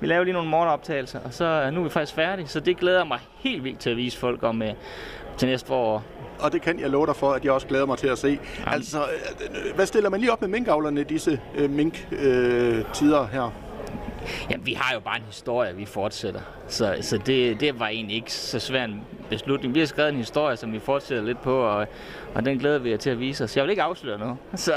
[0.00, 2.48] vi laver lige nogle morgenoptagelser, og så nu er vi faktisk færdige.
[2.48, 4.68] Så det glæder mig helt vildt til at vise folk om uh,
[5.36, 6.02] til næste år.
[6.40, 8.28] Og det kan jeg love dig for, at jeg også glæder mig til at se.
[8.28, 8.40] Jamen.
[8.66, 8.98] Altså,
[9.74, 13.50] hvad stiller man lige op med minkavlerne disse uh, mink-tider uh, her?
[14.50, 16.40] Ja, vi har jo bare en historie, vi fortsætter.
[16.68, 19.00] Så, så det, det var egentlig ikke så svær en
[19.30, 19.74] beslutning.
[19.74, 21.86] Vi har skrevet en historie, som vi fortsætter lidt på, og,
[22.34, 23.56] og den glæder vi jer til at vise os.
[23.56, 24.36] Jeg vil ikke afsløre noget.
[24.54, 24.72] Så.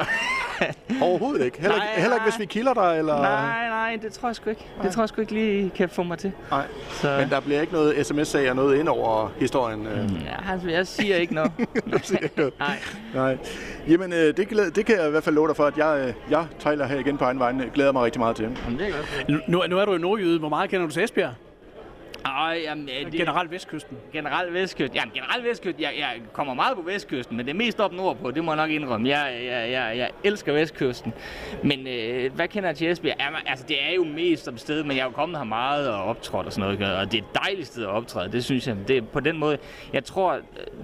[1.01, 1.61] Overhovedet ikke?
[1.61, 2.97] Heller, nej, ikke, heller ikke, hvis vi kilder dig?
[2.99, 3.21] Eller?
[3.21, 4.65] Nej, nej, det tror jeg sgu ikke.
[4.77, 4.85] Nej.
[4.85, 6.31] Det tror jeg sgu ikke lige kan få mig til.
[6.51, 7.17] Nej, så.
[7.19, 9.87] men der bliver ikke noget sms-sag og noget ind over historien?
[9.87, 10.09] Øh.
[10.09, 11.51] Mm, ja, altså, jeg siger ikke noget.
[12.03, 12.53] siger ikke noget.
[12.59, 12.77] nej.
[13.13, 13.37] nej.
[13.87, 16.05] Jamen, øh, det, glæder, det kan jeg i hvert fald love dig for, at jeg,
[16.07, 17.53] øh, jeg taler her igen på egen vej.
[17.73, 18.49] Glæder mig rigtig meget til.
[18.65, 19.49] Jamen, det er godt.
[19.49, 20.39] Nu, nu er du i Nordjyde.
[20.39, 21.33] Hvor meget kender du til Esbjerg?
[22.25, 23.97] Ej, jamen, det, generelt vestkysten.
[24.13, 24.95] Generelt vestkysten.
[24.95, 25.83] Jamen, generelt vestkysten.
[25.83, 28.57] Jeg, jeg kommer meget på vestkysten, men det er mest op nordpå, det må jeg
[28.57, 29.09] nok indrømme.
[29.09, 31.13] Jeg, jeg, jeg, jeg elsker vestkysten.
[31.63, 33.15] Men øh, hvad kender jeg til Esbjerg?
[33.19, 35.89] Jamen, altså, det er jo mest som sted, men jeg er jo kommet her meget
[35.89, 36.97] og optrådt og sådan noget.
[36.97, 38.75] Og det er et dejligt sted at optræde, det synes jeg.
[38.87, 39.57] Det er på den måde,
[39.93, 40.37] jeg tror,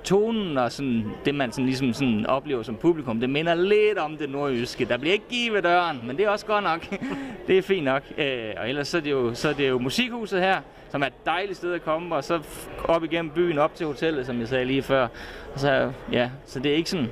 [0.03, 4.17] tonen og sådan, det man sådan, ligesom sådan oplever som publikum, det minder lidt om
[4.17, 4.85] det nordjyske.
[4.85, 6.87] Der bliver ikke givet døren, men det er også godt nok.
[7.47, 8.03] det er fint nok.
[8.17, 10.61] Øh, og ellers så er, det jo, så er det jo musikhuset her,
[10.95, 12.39] som er et dejligt sted at komme, og så
[12.83, 15.07] op igennem byen, op til hotellet, som jeg sagde lige før.
[15.53, 17.05] Og så, ja, så det er ikke sådan,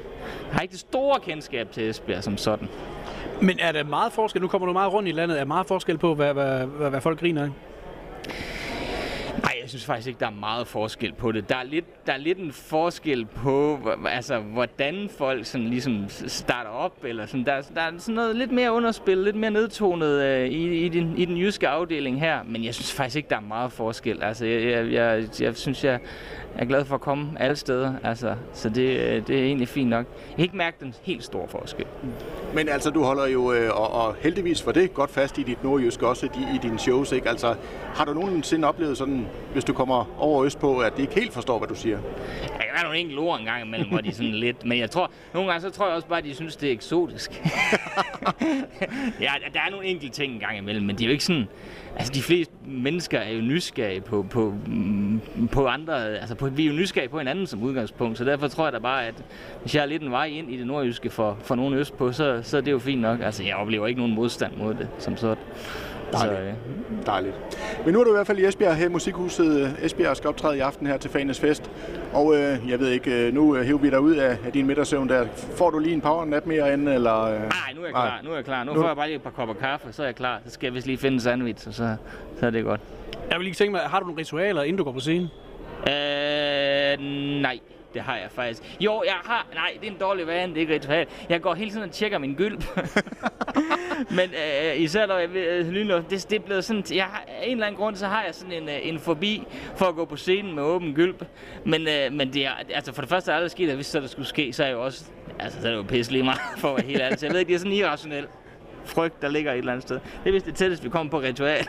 [0.47, 2.69] jeg har ikke det store kendskab til Esbjerg som sådan.
[3.41, 5.67] Men er der meget forskel, nu kommer du meget rundt i landet, er der meget
[5.67, 7.49] forskel på, hvad, hvad, hvad, hvad folk griner af?
[9.73, 11.49] Synes faktisk ikke, der er meget forskel på det.
[11.49, 16.69] Der er lidt, der er lidt en forskel på, altså, hvordan folk sådan ligesom starter
[16.69, 17.45] op, eller sådan.
[17.45, 21.17] Der, der er sådan noget lidt mere underspil, lidt mere nedtonet øh, i, i, den,
[21.17, 24.23] i den jyske afdeling her, men jeg synes faktisk ikke, der er meget forskel.
[24.23, 25.99] Altså, jeg, jeg, jeg, jeg synes, jeg
[26.57, 29.89] er glad for at komme alle steder, altså, så det, øh, det er egentlig fint
[29.89, 30.05] nok.
[30.27, 31.85] Jeg kan ikke mærke den helt store forskel.
[32.53, 35.63] Men altså, du holder jo, øh, og, og heldigvis for det, godt fast i dit
[35.63, 37.29] nordjysk også i, i dine shows, ikke?
[37.29, 37.55] Altså,
[37.95, 39.27] har du nogensinde oplevet sådan,
[39.63, 41.97] hvis du kommer over øst på, at de ikke helt forstår, hvad du siger?
[42.41, 45.11] Der kan være nogle enkelte ord engang imellem, hvor de sådan lidt, men jeg tror,
[45.33, 47.31] nogle gange så tror jeg også bare, at de synes, det er eksotisk.
[49.25, 51.47] ja, der er nogle enkelte ting engang imellem, men de er jo ikke sådan,
[51.95, 55.21] altså de fleste mennesker er jo nysgerrige på, på, mm,
[55.51, 58.63] på andre, altså på, vi er jo nysgerrige på hinanden som udgangspunkt, så derfor tror
[58.63, 59.23] jeg da bare, at
[59.61, 62.39] hvis jeg er lidt en vej ind i det nordjyske for, for nogen østpå, så,
[62.43, 63.19] så er det jo fint nok.
[63.21, 65.43] Altså jeg oplever ikke nogen modstand mod det, som sådan.
[66.17, 66.39] Dejligt.
[66.39, 67.05] Så, øh.
[67.05, 67.35] Dejligt.
[67.85, 69.77] Men nu er du i hvert fald i Esbjerg her i Musikhuset.
[69.81, 71.71] Esbjerg skal optræde i aften her til Fanes Fest.
[72.13, 75.09] Og øh, jeg ved ikke, øh, nu hæver vi dig ud af, af din middagssøvn
[75.09, 75.25] der.
[75.57, 77.21] Får du lige en power nap mere end, eller?
[77.23, 77.31] Øh?
[77.39, 77.39] Nej,
[77.75, 78.19] nu er jeg klar.
[78.23, 78.63] Nu er jeg klar.
[78.63, 80.41] Nu, nu får jeg bare lige et par kopper kaffe, så er jeg klar.
[80.45, 81.95] Så skal jeg vist lige finde en sandwich, og så,
[82.39, 82.81] så er det godt.
[83.29, 85.27] Jeg vil lige tænke mig, har du nogle ritualer, inden du går på scenen?
[85.87, 86.99] Øh,
[87.41, 87.59] nej.
[87.93, 88.61] Det har jeg faktisk.
[88.79, 89.47] Jo, jeg har...
[89.53, 91.07] Nej, det er en dårlig vane, det er ikke ritual.
[91.29, 92.63] Jeg går hele tiden og tjekker min gylp.
[94.17, 96.83] Men øh, især når jeg øh, lynluft, det, det er blevet sådan...
[96.91, 99.43] Jeg har, af en eller anden grund, så har jeg sådan en, øh, en forbi
[99.75, 101.25] for at gå på scenen med åben gylp.
[101.65, 103.85] Men, øh, men det er, altså for det første er det aldrig sket, at hvis
[103.85, 105.05] så der skulle ske, så er jeg jo også...
[105.39, 107.19] Altså, så er det jo pisse lige meget for at være helt ærlig.
[107.19, 108.29] Så jeg ved ikke, det er sådan irrationelt
[108.85, 109.99] frygt, der ligger et eller andet sted.
[110.23, 111.67] Det er vist det tætteste, vi kommer på ritual.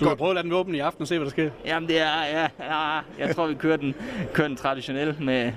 [0.00, 1.50] Du kan prøve at lade den åbne i aften og se, hvad der sker.
[1.64, 3.94] Jamen, det er, ja, ja jeg tror, vi kører den,
[4.32, 5.52] kører den traditionelt med,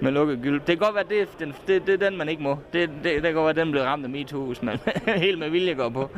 [0.00, 0.60] med lukket gyld.
[0.60, 2.58] Det kan godt være, det, den, det, det er den, man ikke må.
[2.72, 5.50] Det, det, det kan godt være, den bliver ramt af MeToo, hvis man helt med
[5.50, 6.10] vilje går på.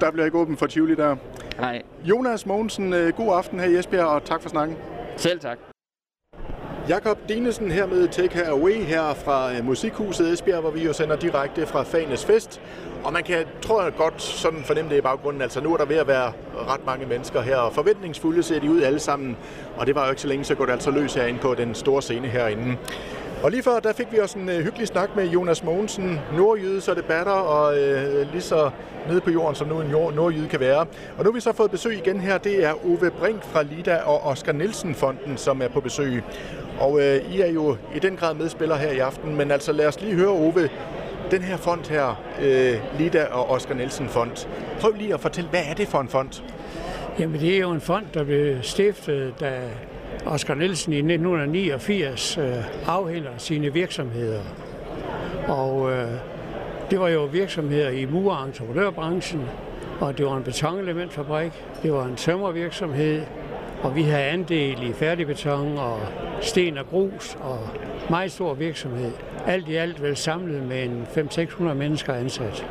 [0.00, 1.16] Der bliver ikke åben for Tivoli der.
[1.58, 1.82] Nej.
[2.04, 4.76] Jonas Mogensen, øh, god aften her i Esbjerg, og tak for snakken.
[5.16, 5.58] Selv tak.
[6.88, 10.92] Jakob Dinesen her med Take Her Away her fra øh, Musikhuset Esbjerg, hvor vi jo
[10.92, 12.60] sender direkte fra Fanes Fest.
[13.04, 15.42] Og man kan, tror jeg godt, sådan fornemme det i baggrunden.
[15.42, 16.32] Altså nu er der ved at være
[16.68, 19.36] ret mange mennesker her, og forventningsfulde ser de ud alle sammen.
[19.76, 21.74] Og det var jo ikke så længe, så går det altså løs herinde på den
[21.74, 22.76] store scene herinde.
[23.42, 26.80] Og lige før, der fik vi også en øh, hyggelig snak med Jonas Mogensen, nordjyde,
[26.80, 28.70] så det batter, og øh, lige så
[29.08, 30.80] nede på jorden, som nu en jord, nordjyde kan være.
[31.18, 33.96] Og nu har vi så fået besøg igen her, det er Ove Brink fra Lida
[33.96, 36.22] og Oscar Nielsen-fonden, som er på besøg.
[36.80, 39.86] Og øh, I er jo i den grad medspillere her i aften, men altså lad
[39.86, 40.68] os lige høre, Ove,
[41.30, 44.48] den her fond her, øh, Lida og Oscar Nielsen Fond.
[44.80, 46.42] Prøv lige at fortælle, hvad er det for en fond?
[47.18, 49.60] Jamen det er jo en fond, der blev stiftet, da
[50.26, 52.54] Oscar Nielsen i 1989 øh,
[52.86, 54.42] afhænder sine virksomheder.
[55.48, 56.08] Og øh,
[56.90, 59.42] det var jo virksomheder i mur- og entreprenørbranchen,
[60.00, 63.22] og det var en betonelementfabrik, det var en tømmervirksomhed,
[63.82, 66.00] og vi havde andel i færdigbeton og
[66.40, 67.58] sten og grus og
[68.10, 69.12] meget stor virksomhed.
[69.46, 72.66] Alt i alt vel samlet med en 500-600 mennesker ansat.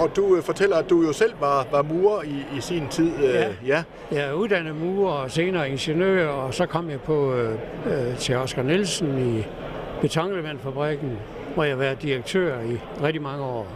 [0.00, 3.12] Og du øh, fortæller, at du jo selv var, var murer i, i sin tid.
[3.18, 3.48] Øh, ja.
[3.66, 3.82] ja.
[4.12, 7.52] Jeg er uddannet murer og senere ingeniør, og så kom jeg på øh,
[7.86, 9.44] øh til Oscar Nielsen i
[10.00, 11.18] Betonelementfabrikken,
[11.54, 13.66] hvor jeg var direktør i rigtig mange år.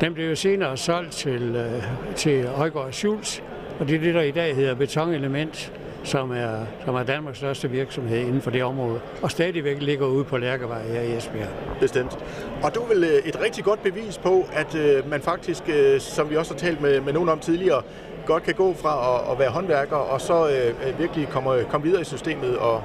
[0.00, 1.82] Den blev jo senere solgt til, øh,
[2.16, 3.40] til Højgaard Schultz,
[3.82, 5.72] og det er det, der i dag hedder Betonelement,
[6.04, 10.24] som er, som er Danmarks største virksomhed inden for det område, og stadigvæk ligger ude
[10.24, 11.48] på Lærkevej her i Esbjerg.
[11.80, 12.18] Bestemt.
[12.62, 16.00] Og du er vel øh, et rigtig godt bevis på, at øh, man faktisk, øh,
[16.00, 17.82] som vi også har talt med, med nogen om tidligere,
[18.26, 22.00] godt kan gå fra at, at være håndværker og så øh, virkelig komme, komme videre
[22.00, 22.82] i systemet og,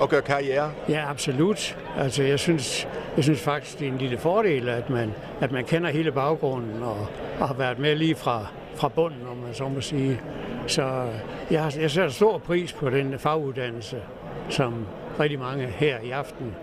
[0.00, 0.70] og gøre karriere?
[0.88, 1.78] Ja, absolut.
[1.98, 5.64] Altså, jeg synes, jeg synes faktisk, det er en lille fordel, at man, at man
[5.64, 7.06] kender hele baggrunden og,
[7.40, 8.46] og har været med lige fra,
[8.80, 10.20] fra bunden, om man så må sige.
[10.66, 11.06] Så
[11.50, 14.02] jeg, jeg sætter stor pris på den faguddannelse,
[14.48, 14.86] som
[15.20, 16.54] rigtig mange her i aften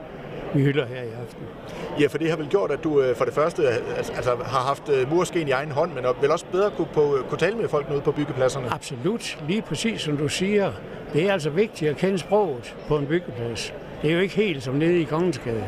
[0.54, 1.44] vi hylder her i aften.
[2.00, 4.90] Ja, for det har vel gjort, at du øh, for det første altså, har haft
[4.90, 7.88] øh, murskeen i egen hånd, men vel også bedre kunne, på, kunne tale med folk
[7.92, 8.74] ude på byggepladserne?
[8.74, 9.40] Absolut.
[9.48, 10.72] Lige præcis som du siger.
[11.14, 13.74] Det er altså vigtigt at kende sproget på en byggeplads.
[14.02, 15.64] Det er jo ikke helt som nede i Kongensgade.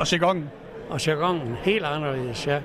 [0.00, 0.50] Og jargonen.
[0.90, 1.56] Og jargonen.
[1.62, 2.60] Helt anderledes, ja.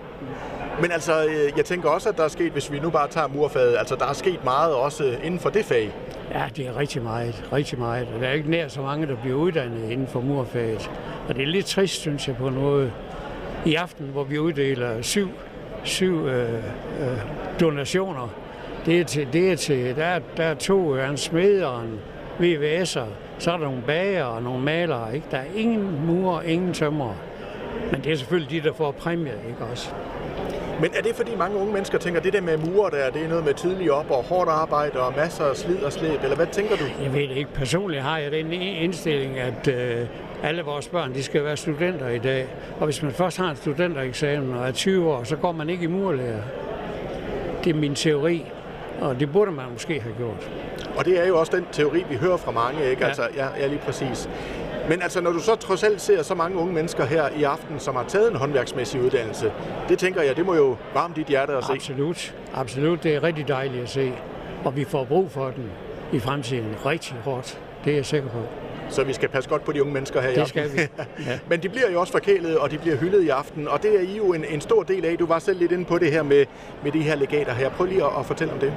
[0.82, 3.28] Men altså, øh, jeg tænker også, at der er sket, hvis vi nu bare tager
[3.28, 5.92] murfaget, altså der er sket meget også inden for det fag.
[6.34, 8.08] Ja, det er rigtig meget, rigtig meget.
[8.16, 10.92] Og der er ikke nær så mange, der bliver uddannet inden for murfaget.
[11.28, 12.94] Og det er lidt trist, synes jeg, på noget.
[13.66, 15.30] I aften, hvor vi uddeler syv,
[15.84, 16.54] syv øh,
[17.00, 17.18] øh,
[17.60, 18.28] donationer,
[18.86, 22.00] det er til, det er til der, er, der er to, en smed og en
[22.40, 23.06] VVS'er,
[23.40, 25.16] så er der nogle bager og nogle malere.
[25.16, 25.28] Ikke?
[25.32, 27.16] Der er ingen murer, ingen tømmer.
[27.92, 29.94] Men det er selvfølgelig de, der får præmie, ikke også?
[30.82, 33.24] Men er det fordi mange unge mennesker tænker, at det der med murer der, det
[33.24, 36.36] er noget med tidlig op og hårdt arbejde og masser af slid og slæb, eller
[36.36, 36.84] hvad tænker du?
[37.04, 37.50] Jeg ved ikke.
[37.54, 40.06] Personligt har jeg den indstilling, at øh,
[40.44, 42.48] alle vores børn, de skal være studenter i dag.
[42.80, 45.84] Og hvis man først har en studentereksamen og er 20 år, så går man ikke
[45.84, 46.42] i murlærer.
[47.64, 48.46] Det er min teori,
[49.02, 50.52] og det burde man måske have gjort.
[50.98, 53.02] Og det er jo også den teori, vi hører fra mange, ikke?
[53.02, 53.08] Ja.
[53.08, 54.30] Altså, ja, ja, lige præcis.
[54.90, 57.80] Men altså, når du så trods alt ser så mange unge mennesker her i aften,
[57.80, 59.52] som har taget en håndværksmæssig uddannelse,
[59.90, 61.72] det tænker jeg, det må jo varme dit hjerte at se.
[61.74, 62.36] Absolut.
[62.54, 63.04] Absolut.
[63.04, 64.14] Det er rigtig dejligt at se.
[64.66, 65.66] Og vi får brug for den
[66.12, 67.60] i fremtiden rigtig hårdt.
[67.86, 68.38] Det er jeg sikker på.
[68.90, 70.70] Så vi skal passe godt på de unge mennesker her i Det aften.
[70.70, 70.88] skal vi.
[71.28, 71.40] Ja.
[71.50, 74.02] Men de bliver jo også forkælet, og de bliver hyldet i aften, og det er
[74.02, 75.18] I jo en, en stor del af.
[75.18, 76.46] Du var selv lidt inde på det her med,
[76.84, 77.70] med de her legater her.
[77.70, 78.74] Prøv lige at, at fortælle om det.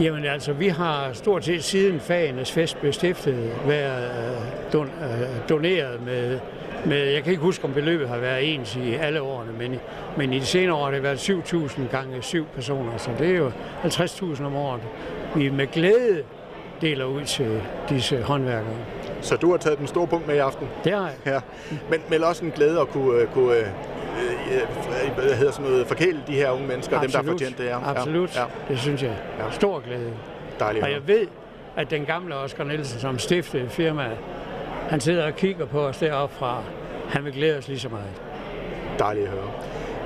[0.00, 5.48] Jamen altså, vi har stort set siden fagenes fest blev stiftet været øh, don, øh,
[5.48, 6.38] doneret med,
[6.86, 9.80] med, jeg kan ikke huske, om beløbet har været ens i alle årene, men
[10.16, 13.36] men i de senere år har det været 7.000 gange 7 personer, så det er
[13.36, 13.50] jo
[13.84, 14.80] 50.000 om året.
[15.34, 16.22] Vi med glæde
[16.80, 18.74] deler ud til disse håndværkere.
[19.20, 20.68] Så du har taget den store punkt med i aften.
[20.84, 21.16] Det har jeg.
[21.26, 21.40] Ja.
[21.90, 23.54] Men, men også en glæde at kunne, øh, kunne
[25.14, 27.64] hvad hedder sådan noget, forkæle de her unge mennesker, dem der har fortjent det.
[27.64, 27.90] Ja.
[27.90, 29.16] Absolut, Ja, det synes jeg.
[29.38, 29.50] Ja.
[29.50, 30.12] Stor glæde.
[30.60, 30.84] Dejligt.
[30.84, 31.26] Og jeg ved,
[31.76, 34.16] at den gamle Oscar Nielsen, som stiftede firmaet,
[34.88, 36.62] han sidder og kigger på os deroppe fra.
[37.08, 38.10] Han vil glæde os lige så meget.
[38.98, 39.50] Dejligt at høre.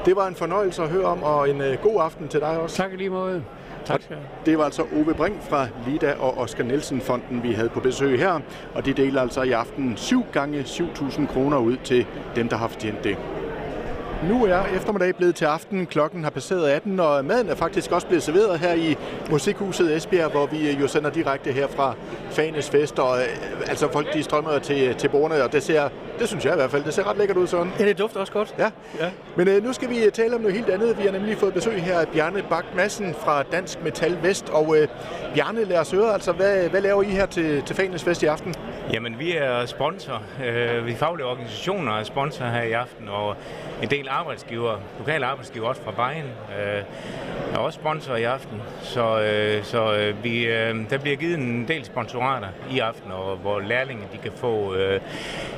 [0.05, 2.77] Det var en fornøjelse at høre om, og en øh, god aften til dig også.
[2.77, 3.45] Tak i lige måde.
[3.85, 4.17] Tak skal.
[4.47, 8.19] Det var altså Ove Brink fra Lida og Oscar Nielsen Fonden, vi havde på besøg
[8.19, 8.41] her.
[8.75, 12.69] Og de deler altså i aften 7 gange 7.000 kroner ud til dem, der har
[12.69, 13.17] fortjent det.
[14.29, 15.87] Nu er eftermiddag blevet til aften.
[15.87, 18.97] Klokken har passeret 18, og maden er faktisk også blevet serveret her i
[19.31, 21.95] Musikhuset Esbjerg, hvor vi jo sender direkte her fra
[22.31, 22.99] Fanes Fest.
[22.99, 26.53] Og øh, altså folk de strømmer til, til bordene, og det ser, det synes jeg
[26.53, 27.73] i hvert fald, det ser ret lækkert ud sådan.
[27.79, 28.55] Ja, det dufter også godt.
[28.59, 28.71] Ja.
[29.01, 29.11] Ja.
[29.37, 30.99] Men øh, nu skal vi øh, tale om noget helt andet.
[30.99, 34.49] Vi har nemlig fået besøg her af Bjarne Bak Madsen fra Dansk Metal Vest.
[34.49, 34.89] Og øh,
[35.35, 38.27] Bjarne, lad os høre, altså, hvad, hvad laver I her til, til Fanes Fest i
[38.27, 38.55] aften?
[38.93, 40.23] Jamen, vi er sponsor.
[40.45, 43.37] Øh, vi faglige organisationer er sponsor her i aften, og
[43.83, 46.83] en del arbejdsgiver, lokale arbejdsgiver også fra Vejen, øh,
[47.55, 48.63] er også sponsor i aften.
[48.83, 50.45] Så, øh, så vi,
[50.91, 54.75] der bliver givet en del sponsorater i aften, og hvor lærlinge de kan få,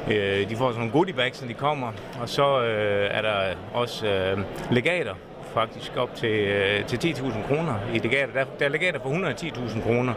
[0.09, 1.93] de får sådan nogle goodie bags, når de kommer.
[2.21, 2.45] Og så
[3.11, 4.07] er der også
[4.71, 5.15] legater
[5.55, 8.33] faktisk op til, øh, til 10.000 kroner i legater.
[8.33, 10.15] Der, der er legater på 110.000 kroner.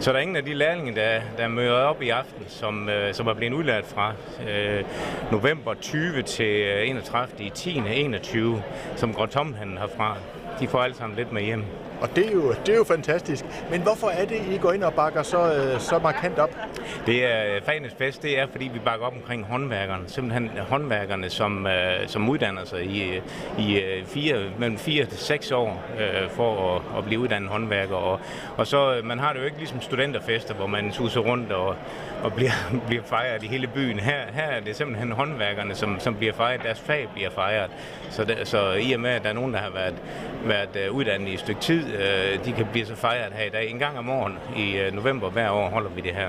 [0.00, 3.14] Så der er ingen af de lærlinge, der, der møder op i aften, som, øh,
[3.14, 4.12] som er blevet udlært fra
[4.48, 4.84] øh,
[5.32, 7.46] november 20 til øh, 31.
[7.46, 7.82] i 10.
[7.94, 8.62] 21,
[8.96, 10.16] som Gråtomhandlen har herfra.
[10.60, 11.64] De får alle sammen lidt med hjem.
[12.00, 13.44] Og det er, jo, det er jo fantastisk.
[13.70, 16.50] Men hvorfor er det, I går ind og bakker så, øh, så markant op?
[17.06, 20.08] Det er øh, Fagenes Fest, det er fordi vi bakker op omkring håndværkerne.
[20.08, 23.22] Simpelthen håndværkerne, som, øh, som uddanner sig i, øh,
[23.58, 27.96] i øh, fire, mellem 4 til 6 år øh, for at, at blive uddannet håndværker.
[27.96, 28.20] Og,
[28.56, 31.76] og så, øh, man har det jo ikke ligesom studenterfester, hvor man suser rundt og,
[32.22, 32.52] og bliver,
[32.88, 33.98] bliver fejret i hele byen.
[33.98, 36.62] Her, her er det simpelthen håndværkerne, som, som bliver fejret.
[36.62, 37.70] Deres fag bliver fejret.
[38.10, 39.94] Så, det, så i og med, at der er nogen, der har været,
[40.44, 43.70] været uddannet i et stykke tid, øh, de kan blive så fejret her i dag.
[43.70, 46.28] En gang om morgen i øh, november hver år holder vi det her.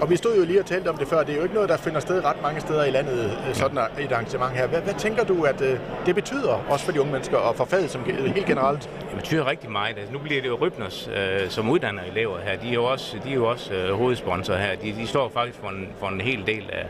[0.00, 1.22] Og vi stod jo lige og talte om det før.
[1.22, 3.78] Det er jo ikke noget, der finder sted ret mange steder i landet, øh, sådan
[3.78, 4.66] et arrangement her.
[4.66, 7.64] Hvad, hvad tænker du, at øh, det betyder også for de unge mennesker og for
[7.64, 8.90] faget som helt generelt?
[9.16, 9.98] Det betyder rigtig meget.
[9.98, 12.56] Altså, nu bliver det jo Rybners, øh, som uddanner elever her.
[12.56, 14.76] De er jo også, de er jo også øh, hovedsponsor her.
[14.76, 16.86] De, de står faktisk for en, for en hel del af,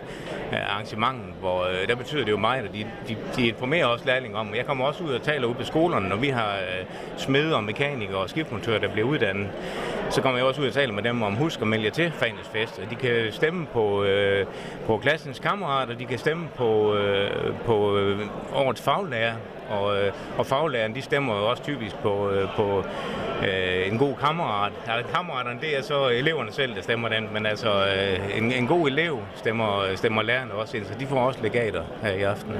[0.52, 4.04] af arrangementet, hvor øh, der betyder det jo meget, at de, de, de informerer også
[4.06, 4.54] lærlinge om.
[4.54, 6.84] Jeg kommer også ud og taler ud på skolerne, når vi har øh,
[7.16, 9.48] smede og mekanikere og skiftmontører, der bliver uddannet.
[10.10, 12.12] Så kommer jeg også ud og taler med dem om, husk at melde jer til
[12.12, 12.80] Fanes Fest.
[12.90, 14.46] De kan stemme på, øh,
[14.86, 18.20] på klassens kammerater, de kan stemme på, øh, på øh,
[18.54, 19.34] årets faglærer,
[19.70, 22.84] og, øh, og faglæreren, de stemmer jo også typisk på, øh, på
[23.42, 24.72] øh, en god kammerat.
[24.88, 28.66] Altså, kammeraterne, det er så eleverne selv, der stemmer den, men altså øh, en, en
[28.66, 32.54] god elev stemmer, stemmer lærerne også ind, så de får også legater her i aften.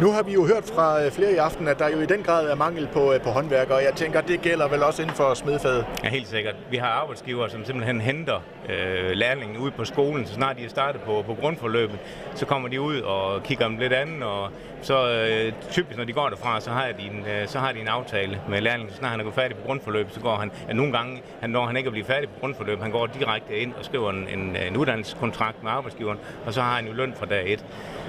[0.00, 2.22] Nu har vi jo hørt fra øh, flere i aften, at der jo i den
[2.22, 3.76] grad er mangel på, øh, på håndværkere.
[3.76, 5.86] og Jeg tænker, det gælder vel også inden for smedfaget.
[6.04, 6.54] Ja, helt sikkert.
[6.70, 10.68] Vi har arbejdsgivere, som simpelthen henter øh, lærlingen ud på skolen, så snart de er
[10.68, 11.98] startet på, på grundforløbet,
[12.34, 14.50] så kommer de ud og kigger dem lidt an, og
[14.82, 17.80] så øh, typisk, når de går derfra, så har, de en, øh, så har de
[17.80, 18.92] en aftale med lærlingen.
[18.92, 21.50] Så snart han er gået færdig på grundforløbet, så går han, ja, nogle gange, han,
[21.50, 24.28] når han ikke er blevet færdig på grundforløbet, han går direkte ind og skriver en,
[24.28, 27.64] en, en uddannelseskontrakt med arbejdsgiveren, og så har han jo løn fra dag et,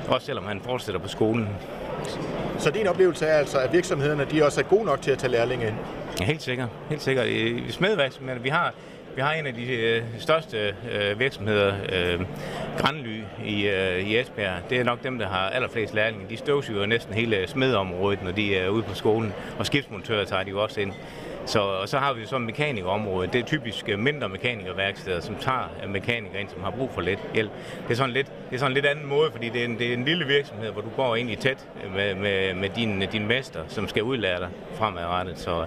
[0.07, 1.49] også selvom han fortsætter på skolen.
[2.57, 5.31] Så din oplevelse er altså, at virksomhederne de også er gode nok til at tage
[5.31, 5.75] lærlinge ind?
[6.19, 6.69] Ja, helt sikkert.
[6.89, 7.27] Helt sikkert.
[7.27, 8.73] I smedværksomheden, vi har
[9.15, 12.21] vi har en af de øh, største øh, virksomheder, øh,
[12.77, 14.69] Grandly i, øh, i Esbjerg.
[14.69, 16.25] Det er nok dem, der har allerflest lærlinge.
[16.29, 19.33] De støvsuger næsten hele smedområdet, når de er ude på skolen.
[19.59, 20.93] Og skibsmontører tager de jo også ind.
[21.49, 23.33] Så, og så har vi så mekanikerområdet.
[23.33, 27.01] Det er typisk øh, mindre mekanikerværksteder, som tager øh, mekanikere ind, som har brug for
[27.01, 27.51] lidt hjælp.
[27.87, 29.87] Det er sådan lidt, det er sådan lidt anden måde, fordi det er, en, det
[29.87, 33.03] er en lille virksomhed, hvor du går ind i tæt øh, med, med, med din,
[33.11, 35.39] din mester, som skal udlære dig fremadrettet.
[35.39, 35.65] Så,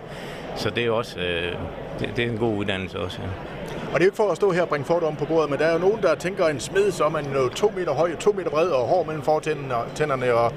[0.56, 1.52] så det er også øh,
[2.00, 3.18] det, det er en god uddannelse også.
[3.22, 3.28] Ja.
[3.92, 5.58] Og det er jo ikke for at stå her og bringe fordomme på bordet, men
[5.58, 8.16] der er jo nogen, der tænker, en smed, så er man jo to meter høj,
[8.16, 10.52] to meter bred og hård mellem fortænderne, og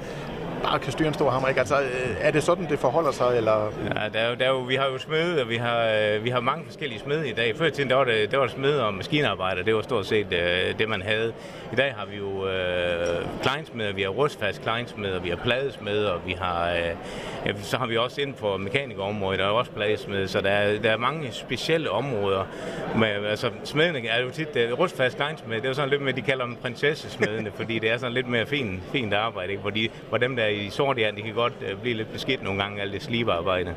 [0.62, 1.60] bare kan styre en stor hammer, ikke?
[1.60, 3.72] Altså, øh, er det sådan, det forholder sig, eller?
[3.84, 6.24] Ja, der er jo, der er jo, vi har jo smede, og vi har, øh,
[6.24, 7.56] vi har mange forskellige smede i dag.
[7.56, 10.32] Før i tiden, der var det, der var smede og maskinarbejder, det var stort set
[10.32, 11.32] øh, det, man havde.
[11.72, 16.20] I dag har vi jo øh, kleinsmeder, vi har rustfast kleinsmeder, vi har pladesmeder, og
[16.26, 16.70] vi har,
[17.46, 20.78] øh, så har vi også inden for mekanikerområdet, der er også pladesmede, så der er,
[20.78, 22.44] der er mange specielle områder.
[22.96, 26.12] Med, altså, smedene er jo tit, det, rustfast kleinsmed, det er jo sådan lidt med,
[26.12, 29.62] de kalder dem prinsessesmedene, fordi det er sådan lidt mere fint, fint arbejde, ikke?
[29.62, 32.12] Hvor, de, hvor dem, der er i sort jern, de kan godt øh, blive lidt
[32.12, 33.74] beskidt nogle gange, alt det slibearbejde.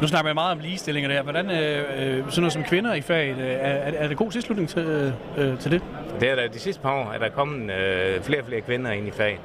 [0.00, 1.22] Nu snakker vi meget om ligestilling der.
[1.22, 4.68] Hvordan, øh, øh, sådan noget som kvinder i faget, øh, er, er der god tilslutning
[4.68, 5.82] til, øh, til det?
[6.20, 6.48] Det er der.
[6.48, 9.38] De sidste par år er der kommet øh, flere og flere kvinder ind i faget.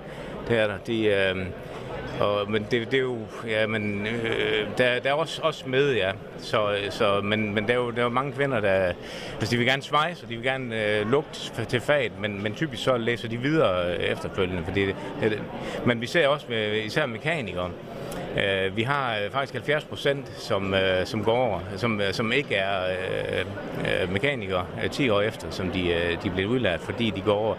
[0.47, 0.77] Det er der.
[0.87, 1.35] De, øh,
[2.19, 5.93] og, men det, det er jo, ja, men øh, der, der er også, også med,
[5.93, 6.11] ja.
[6.37, 8.93] Så, så, men, men der er jo der er jo mange kvinder, der,
[9.39, 12.55] altså de vil gerne svejse, og de vil gerne øh, lugte til faget, men, men
[12.55, 15.41] typisk så læser de videre øh, efterfølgende, fordi det, det,
[15.85, 17.69] men vi ser også med, især mekanikere,
[18.37, 22.31] Øh, vi har øh, faktisk 70 procent, som, øh, som går over, som, øh, som
[22.31, 23.45] ikke er øh,
[24.01, 27.33] øh mekanikere øh, 10 år efter, som de, øh, de blev udlært, fordi de går
[27.33, 27.55] over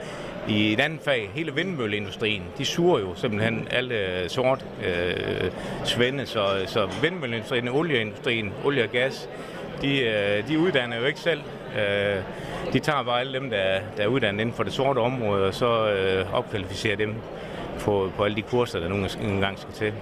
[0.51, 5.51] i et andet fag, hele vindmølleindustrien, de suger jo simpelthen alle øh, sort øh,
[5.85, 9.29] svende, så, så vindmølleindustrien, olieindustrien, olie og gas,
[9.83, 11.41] de, øh, de uddanner jo ikke selv.
[11.79, 12.23] Øh,
[12.73, 15.55] de tager bare alle dem, der, der er uddannet inden for det sorte område, og
[15.55, 17.15] så øh, opkvalificerer dem
[17.81, 19.93] på, på alle de kurser, der nogle gange skal til.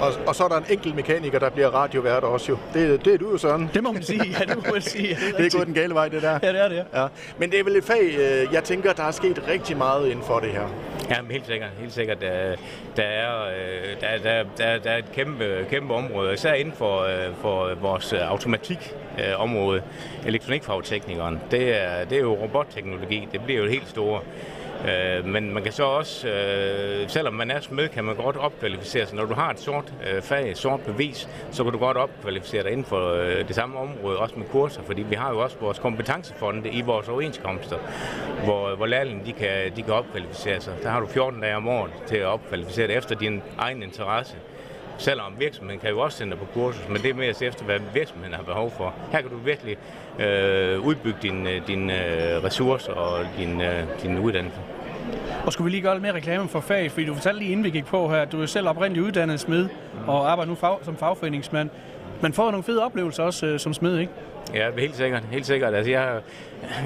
[0.00, 2.58] Og, og så er der en enkelt mekaniker, der bliver radiovært også jo.
[2.74, 3.70] Det, det er du jo, Søren.
[3.74, 5.08] Det må man sige, ja, det må man sige.
[5.08, 6.38] Ja, det, er det er gået den gale vej, det der.
[6.42, 7.02] Ja, det er det, ja.
[7.02, 7.08] ja.
[7.38, 10.24] Men det er vel et fag, øh, jeg tænker, der er sket rigtig meget inden
[10.24, 10.68] for det her.
[11.10, 11.70] Ja, men helt sikkert.
[11.78, 12.20] Helt sikkert.
[12.20, 12.56] Der,
[12.96, 17.00] der, er, øh, der, der, der, der er et kæmpe, kæmpe område, især inden for,
[17.00, 19.82] øh, for vores automatikområde,
[20.26, 21.40] elektronikfagteknikeren.
[21.50, 23.28] Det er, det er jo robotteknologi.
[23.32, 24.20] Det bliver jo helt store.
[24.88, 29.06] Øh, men man kan så også, øh, selvom man er smed, kan man godt opkvalificere
[29.06, 29.16] sig.
[29.16, 32.62] Når du har et sort øh, fag, et sort bevis, så kan du godt opkvalificere
[32.62, 35.56] dig inden for øh, det samme område, også med kurser, fordi vi har jo også
[35.60, 37.78] vores kompetencefonde i vores overenskomster,
[38.44, 40.74] hvor, hvor lærlingen de kan, de kan opkvalificere sig.
[40.82, 44.36] Der har du 14 dage om året til at opkvalificere dig efter din egen interesse.
[44.98, 47.46] Selvom virksomheden kan jo også sende dig på kursus, men det er mere at se
[47.46, 48.94] efter, hvad virksomheden har behov for.
[49.12, 49.76] Her kan du virkelig
[50.18, 54.58] øh, udbygge din, øh, din øh, ressourcer og din, øh, din uddannelse.
[55.46, 57.64] Og skulle vi lige gøre lidt mere reklame for fag, fordi du fortalte lige inden
[57.64, 59.68] vi gik på her, at du er selv oprindeligt uddannet smed
[60.06, 61.70] og arbejder nu fag, som fagforeningsmand.
[62.20, 64.12] Man får nogle fede oplevelser også øh, som smed, ikke?
[64.54, 65.22] Ja, helt sikkert.
[65.30, 65.74] Helt sikkert.
[65.74, 66.22] Altså, jeg, har,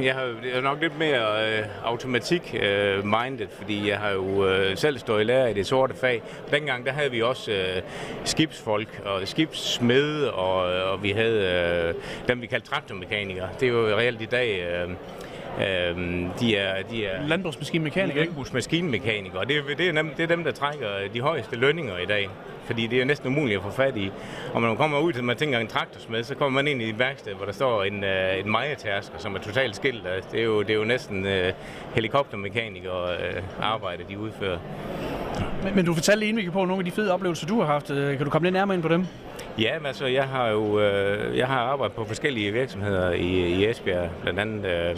[0.03, 4.77] jeg har jeg er nok lidt mere øh, automatik-minded, øh, fordi jeg har jo øh,
[4.77, 6.23] selv stået i lære i det sorte fag.
[6.51, 7.83] Dengang der havde vi også øh,
[8.25, 10.57] skibsfolk og skibssmede, og,
[10.93, 11.43] og vi havde
[11.89, 11.95] øh,
[12.29, 13.49] dem, vi kaldte traktormekanikere.
[13.61, 14.61] Det er jo reelt i dag...
[14.61, 14.91] Øh,
[15.67, 18.25] Øhm, de er, de er landbrugsmaskinmekanikere.
[18.25, 19.45] Landbrugsmaskinmekanikere.
[19.45, 22.29] Det, det, er dem, det er dem, der trækker de højeste lønninger i dag.
[22.65, 24.11] Fordi det er næsten umuligt at få fat i.
[24.55, 26.89] Og når man kommer ud til, man tænker en traktorsmed, så kommer man ind i
[26.89, 30.03] et værksted, hvor der står en, uh, en majetasker, som er totalt skilt.
[30.33, 31.31] Det er jo, det er jo næsten uh,
[31.95, 34.59] helikoptermekanikere uh, arbejde, de udfører.
[35.65, 37.87] Men, men du fortalte vi på nogle af de fede oplevelser, du har haft.
[37.87, 39.07] Kan du komme lidt nærmere ind på dem?
[39.59, 43.67] Ja, men altså, jeg har jo øh, jeg har arbejdet på forskellige virksomheder i, i
[43.67, 44.97] Esbjerg, blandt andet øh,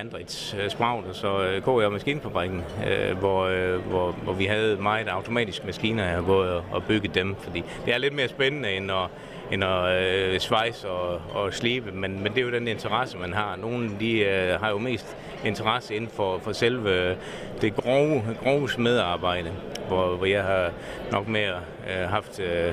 [0.00, 5.08] Andrits øh, og så øh, KR Maskinfabrikken, øh, hvor, øh, hvor, hvor vi havde meget
[5.08, 9.08] automatiske maskiner, hvor og bygge dem, fordi det er lidt mere spændende end at,
[9.52, 13.32] end at øh, svejse og, og slibe, men, men det er jo den interesse, man
[13.32, 13.56] har.
[13.56, 17.16] Nogle de øh, har jo mest interesse inden for, for selve
[17.60, 19.52] det grove, grove smedarbejde,
[19.88, 20.70] hvor, hvor jeg har
[21.12, 21.54] nok mere
[21.90, 22.72] øh, haft øh,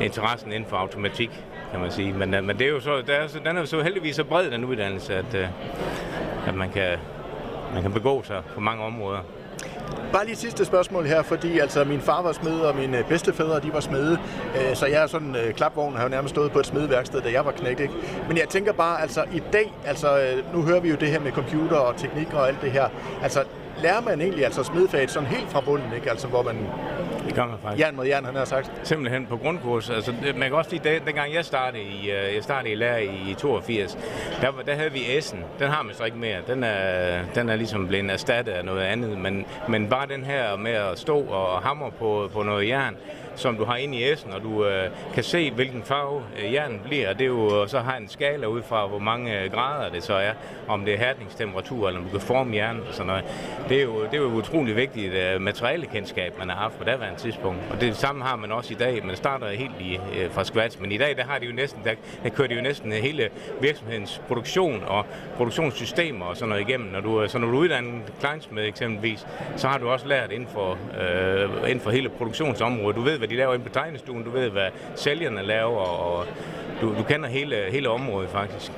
[0.00, 1.30] interessen inden for automatik,
[1.70, 2.12] kan man sige.
[2.12, 4.16] Men, øh, men det er jo så, der er, så, den er jo så heldigvis
[4.16, 5.46] så bred, den uddannelse, at, øh,
[6.48, 6.98] at man, kan,
[7.74, 9.18] man kan begå sig på mange områder.
[10.12, 13.72] Bare lige sidste spørgsmål her, fordi altså min far var smed, og mine bedstefædre de
[13.72, 14.18] var smede,
[14.56, 17.32] øh, så jeg er sådan øh, klapvogn, har jo nærmest stået på et smedeværksted, da
[17.32, 17.94] jeg var knægt, ikke?
[18.28, 21.20] Men jeg tænker bare, altså i dag, altså øh, nu hører vi jo det her
[21.20, 22.88] med computer og teknik og alt det her,
[23.22, 23.44] altså
[23.82, 26.10] lærer man egentlig altså smedfaget sådan helt fra bunden, ikke?
[26.10, 26.56] Altså hvor man
[27.26, 27.84] Det gør man faktisk.
[27.86, 28.72] Jern mod jern, han har sagt.
[28.82, 29.90] Simpelthen på grundkurs.
[29.90, 32.98] Altså, man kan også sige, at dengang jeg startede i, øh, jeg startede i lærer
[32.98, 33.98] i 82,
[34.40, 35.36] der, var- der havde vi S'en.
[35.58, 36.38] Den har man så ikke mere.
[36.46, 39.18] Den er, den er ligesom blevet erstattet af noget andet.
[39.18, 42.96] Men, men bare den her med at stå og hamre på, på noget jern,
[43.38, 46.80] som du har inde i essen, og du øh, kan se, hvilken farve øh, jernen
[46.84, 47.12] bliver.
[47.12, 50.02] Det er jo, og så har en skala ud fra, hvor mange øh, grader det
[50.02, 50.32] så er.
[50.68, 53.24] Om det er hærdningstemperatur, eller om du kan forme jernen og sådan noget.
[53.68, 57.20] Det er jo, det er jo utrolig vigtigt øh, materialekendskab, man har haft på daværende
[57.20, 57.60] tidspunkt.
[57.70, 59.06] Og det samme har man også i dag.
[59.06, 60.80] Man starter helt i, øh, fra scratch.
[60.80, 62.98] Men i dag, der har de jo næsten, der, der kører de jo næsten øh,
[62.98, 63.28] hele
[63.60, 66.88] virksomhedens produktion og produktionssystemer og sådan noget igennem.
[66.92, 69.26] Når du, så når du uddanner en kleinsmed eksempelvis,
[69.56, 72.96] så har du også lært inden for, øh, inden for hele produktionsområdet.
[72.96, 76.26] Du ved, hvad de laver inde på tegnestuen, du ved, hvad sælgerne laver, og
[76.80, 78.72] du, du kender hele, hele området faktisk.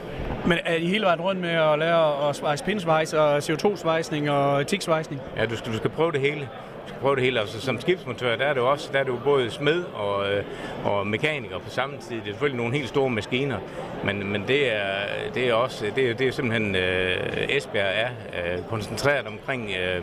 [0.47, 4.61] Men er I hele vejen rundt med at lære at svejse pindsvejs og CO2-svejsning og
[4.61, 5.21] etiksvejsning?
[5.37, 6.41] Ja, du skal, du skal prøve det hele.
[6.41, 7.41] Du skal prøve det hele.
[7.41, 10.45] Altså, som skibsmontør, der er det jo også der er jo både smed og, øh,
[10.85, 12.17] og mekaniker på samme tid.
[12.17, 13.59] Det er selvfølgelig nogle helt store maskiner,
[14.05, 14.89] men, men det, er,
[15.35, 17.17] det er også det er, det er simpelthen øh,
[17.49, 20.03] Esbjerg er øh, koncentreret omkring øh,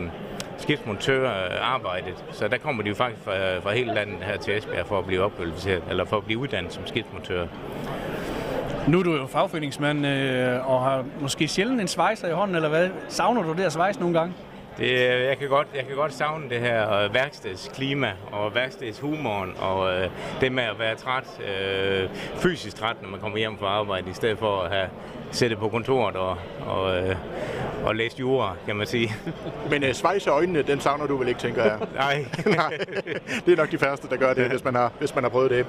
[0.58, 2.24] skibsmontørarbejdet.
[2.32, 5.04] Så der kommer de jo faktisk fra, fra hele landet her til Esbjerg for at
[5.06, 7.46] blive opkvalificeret, eller for at blive uddannet som skibsmontør.
[8.88, 12.68] Nu er du jo fagforeningsmand øh, og har måske sjældent en svejser i hånden, eller
[12.68, 12.88] hvad?
[13.08, 14.34] Savner du det at svejse nogle gange?
[14.78, 19.54] Det, øh, jeg, kan godt, jeg kan godt savne det her øh, værkstedsklima og værkstedshumoren
[19.60, 23.66] og øh, det med at være træt, øh, fysisk træt, når man kommer hjem fra
[23.66, 24.88] arbejde, i stedet for at have
[25.30, 27.16] siddet på kontoret og, og, øh,
[27.84, 29.16] og læst jura, kan man sige.
[29.70, 31.78] Men øh, svejs i øjnene, den savner du vel ikke, tænker jeg.
[31.94, 32.24] Nej.
[32.56, 32.78] Nej,
[33.46, 35.50] det er nok de færreste, der gør det, hvis man har, hvis man har prøvet
[35.50, 35.66] det.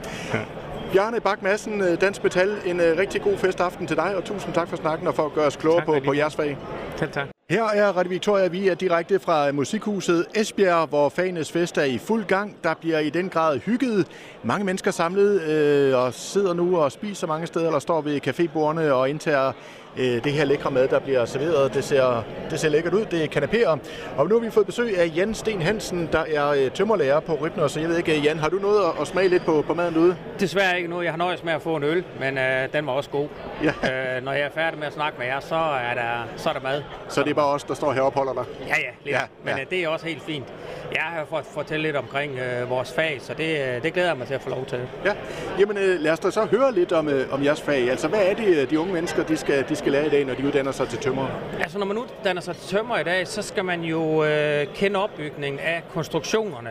[0.92, 4.54] Bjarne Bak Madsen, øh, Dansk Metal, en øh, rigtig god festaften til dig, og tusind
[4.54, 6.58] tak for snakken og for at gøre os klogere Tak, på, på jeres fag.
[6.98, 7.28] tak, tak.
[7.50, 8.48] Her er Radio Victoria.
[8.48, 12.56] Vi er direkte fra Musikhuset Esbjerg, hvor fagenes fest er i fuld gang.
[12.64, 14.08] Der bliver i den grad hygget.
[14.44, 18.92] Mange mennesker samlet øh, og sidder nu og spiser mange steder, eller står ved cafébordene
[18.92, 19.52] og indtager
[19.98, 21.74] øh, det her lækre mad, der bliver serveret.
[21.74, 23.06] Det ser, det ser lækkert ud.
[23.06, 23.80] Det er kanapéer.
[24.18, 27.34] Og nu har vi fået besøg af Jan Sten Hansen, der er øh, tømmerlærer på
[27.42, 27.68] Rybner.
[27.68, 30.16] Så jeg ved ikke, Jan, har du noget at, smage lidt på, på maden derude?
[30.40, 31.02] Desværre ikke nu.
[31.02, 33.28] Jeg har nøjes med at få en øl, men øh, den var også god.
[33.64, 33.74] Ja.
[33.90, 36.54] Øh, når jeg er færdig med at snakke med jer, så er der, så er
[36.54, 36.82] der mad.
[37.08, 38.44] Så det er bare os, der står her og holder dig.
[38.60, 38.74] Ja, ja,
[39.04, 39.16] lidt.
[39.16, 39.62] Ja, Ja, men ja.
[39.62, 40.46] øh, det er også helt fint.
[40.94, 44.18] Jeg har fået fortælle lidt omkring øh, vores fag, så det, øh, det glæder jeg
[44.18, 44.80] mig til at få lov til.
[45.06, 45.12] Ja,
[45.60, 47.90] jamen øh, lad os da så høre lidt om, øh, om jeres fag.
[47.90, 50.26] Altså, hvad er det, øh, de unge mennesker de skal, de skal lære i dag,
[50.26, 51.28] når de uddanner sig til tømmer?
[51.60, 55.04] Altså, når man uddanner sig til tømmer i dag, så skal man jo øh, kende
[55.04, 56.70] opbygningen af konstruktionerne.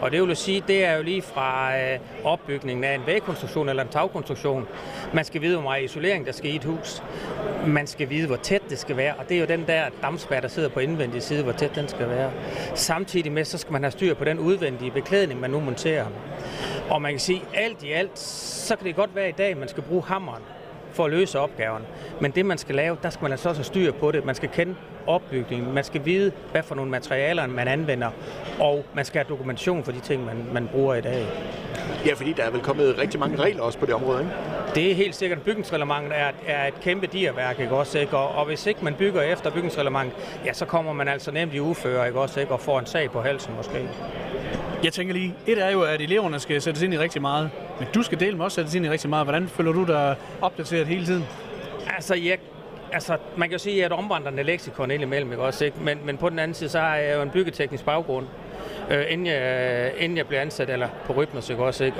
[0.00, 3.68] Og det vil jo sige, det er jo lige fra øh, opbygningen af en vægkonstruktion
[3.68, 4.68] eller en tagkonstruktion.
[5.12, 7.02] Man skal vide, hvor meget isolering der skal i et hus.
[7.66, 9.14] Man skal vide, hvor tæt det skal være.
[9.18, 11.88] Og det er jo den der dampspær, der sidder på indvendige side, hvor tæt den
[11.88, 12.30] skal være.
[12.74, 16.06] Samtidig med, så skal man have styr på den udvendige beklædning, man nu monterer.
[16.90, 19.68] Og man kan sige, alt i alt, så kan det godt være i dag, man
[19.68, 20.42] skal bruge hammeren
[20.92, 21.82] for at løse opgaven.
[22.20, 24.24] Men det, man skal lave, der skal man altså også have styr på det.
[24.24, 24.74] Man skal kende
[25.06, 25.74] opbygningen.
[25.74, 28.10] Man skal vide, hvad for nogle materialer man anvender.
[28.60, 31.26] Og man skal have dokumentation for de ting, man, man bruger i dag.
[32.06, 34.32] Ja, fordi der er vel kommet rigtig mange regler også på det område, ikke?
[34.74, 37.98] Det er helt sikkert, bygningsreglementet er, er et kæmpe dirværk, ikke også?
[37.98, 38.16] Ikke?
[38.16, 41.60] Og, og hvis ikke man bygger efter bygningsreglementet, ja, så kommer man altså nemt i
[41.60, 42.40] uføre, ikke også?
[42.40, 42.52] Ikke?
[42.52, 43.88] Og får en sag på halsen måske.
[44.84, 47.88] Jeg tænker lige, et er jo, at eleverne skal sættes ind i rigtig meget, men
[47.94, 49.26] du skal dele med også sættes ind i rigtig meget.
[49.26, 51.24] Hvordan føler du dig opdateret hele tiden?
[51.96, 52.38] Altså, jeg,
[52.92, 55.64] altså, man kan jo sige, at jeg er et omvandrende leksikon indimellem, ikke også?
[55.64, 55.76] Ikke?
[55.80, 58.26] Men, men på den anden side, så har jeg jo en byggeteknisk baggrund,
[58.90, 59.42] øh, inden, jeg,
[59.96, 61.84] øh, inden jeg blev ansat, eller på Rytmus, ikke også?
[61.84, 61.98] Ikke?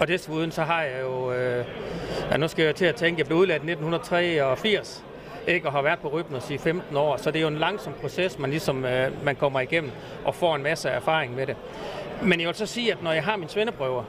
[0.00, 1.64] Og desuden så har jeg jo, øh,
[2.30, 5.04] ja, nu skal jeg til at tænke, jeg blev udlært i 1983,
[5.46, 7.92] ikke, og har været på Rybners i 15 år, så det er jo en langsom
[8.00, 9.90] proces, man ligesom øh, man kommer igennem
[10.24, 11.56] og får en masse erfaring med det.
[12.22, 14.04] Men jeg vil så sige, at når jeg har mine svendeprøver,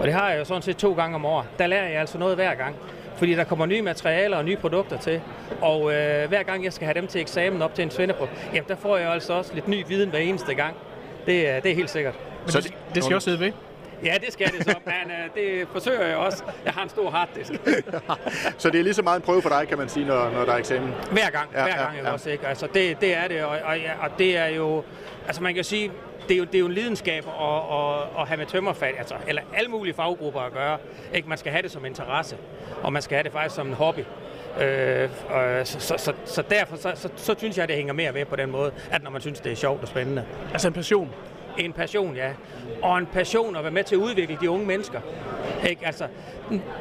[0.00, 2.18] og det har jeg jo sådan set to gange om året, der lærer jeg altså
[2.18, 2.76] noget hver gang.
[3.16, 5.20] Fordi der kommer nye materialer og nye produkter til.
[5.60, 8.68] Og øh, hver gang jeg skal have dem til eksamen op til en svendeprøve, jamen
[8.68, 10.74] der får jeg altså også lidt ny viden hver eneste gang.
[11.26, 12.14] Det, er- det er helt sikkert.
[12.44, 13.52] Men så det, det skal jeg også sidde ved.
[14.04, 16.42] Ja, det skal det så, men øh, det forsøger jeg også.
[16.64, 17.52] Jeg har en stor harddisk.
[18.58, 20.44] Så det er lige så meget en prøve for dig, kan man sige, når, når
[20.44, 20.88] der er eksamen.
[21.12, 22.12] Hver gang, Ja, hver gang, ja, ja.
[22.12, 22.46] også, ikke?
[22.46, 24.82] Altså, det, det er det, og, og, ja, og det er jo,
[25.26, 25.90] altså man kan sige,
[26.28, 29.14] det er jo, det er jo en lidenskab at, at, at have med tømmerfag, altså,
[29.28, 30.78] eller alle mulige faggrupper at gøre.
[31.14, 31.28] Ikke?
[31.28, 32.36] Man skal have det som interesse,
[32.82, 34.00] og man skal have det faktisk som en hobby.
[34.60, 35.08] Øh, øh,
[35.66, 38.24] så, så, så, så derfor så, så, så synes jeg, at det hænger mere ved
[38.24, 40.24] på den måde, at når man synes, det er sjovt og spændende.
[40.52, 41.10] Altså en passion.
[41.58, 42.30] En passion, ja.
[42.82, 45.00] Og en passion at være med til at udvikle de unge mennesker.
[45.68, 45.86] Ikke?
[45.86, 46.06] Altså,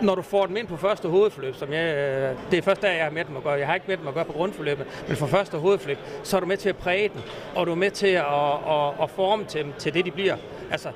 [0.02, 2.96] når du får dem ind på første hovedforløb, som jeg, øh, det er første dag,
[2.96, 3.54] jeg har med dem at gøre.
[3.54, 6.40] Jeg har ikke med dem at gøre på grundforløbet, men for første hovedforløb, så er
[6.40, 7.22] du med til at præge dem,
[7.56, 8.26] og du er med til at,
[8.70, 10.38] at, at forme dem til det, de bliver.
[10.72, 10.90] Altså,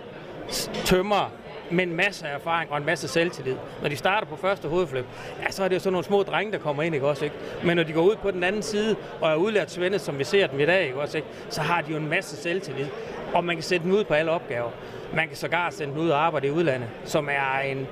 [0.86, 1.32] tømmer
[1.72, 3.56] med en masse erfaring og en masse selvtillid.
[3.82, 5.06] Når de starter på første hovedflip,
[5.43, 7.36] ja, så er det jo sådan nogle små drenge, der kommer ind, ikke også, ikke?
[7.64, 10.24] Men når de går ud på den anden side og er udlært svende, som vi
[10.24, 11.30] ser dem i dag, ikke også, ikke?
[11.50, 12.88] Så har de jo en masse selvtillid.
[13.34, 14.70] Og man kan sætte dem ud på alle opgaver.
[15.14, 17.88] Man kan sågar sende dem ud og arbejde i udlandet, som er en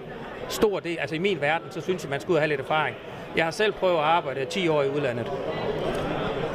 [0.50, 0.98] stor del.
[1.00, 2.96] Altså i min verden, så synes jeg, man skal ud og have lidt erfaring.
[3.36, 5.32] Jeg har selv prøvet at arbejde 10 år i udlandet.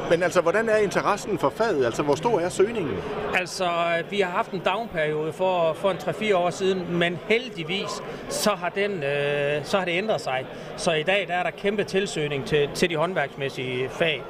[0.09, 1.85] Men altså, hvordan er interessen for faget?
[1.85, 2.97] Altså, hvor stor er søgningen?
[3.35, 3.69] Altså,
[4.09, 8.69] vi har haft en downperiode for, for en 3-4 år siden, men heldigvis, så har,
[8.69, 10.45] den, øh, så har det ændret sig.
[10.77, 14.23] Så i dag der er der kæmpe tilsøgning til, til de håndværksmæssige fag.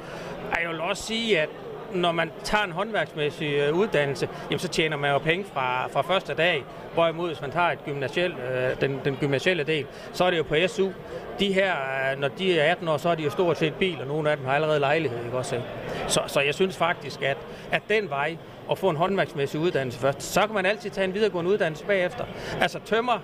[0.62, 1.48] Jeg vil også sige, at
[1.94, 6.02] når man tager en håndværksmæssig øh, uddannelse, jamen, så tjener man jo penge fra, fra
[6.02, 6.64] første dag.
[6.94, 10.42] Hvorimod, hvis man tager et gymnasiel, øh, den, den gymnasielle del, så er det jo
[10.42, 10.88] på SU.
[11.38, 14.00] De her, øh, når de er 18 år, så er de jo stort set bil,
[14.00, 15.24] og nogle af dem har allerede lejlighed.
[15.24, 15.60] Ikke også?
[16.08, 17.36] Så, så jeg synes faktisk, at,
[17.72, 18.36] at den vej,
[18.70, 22.24] at få en håndværksmæssig uddannelse først, så kan man altid tage en videregående uddannelse bagefter.
[22.60, 23.18] Altså tømmer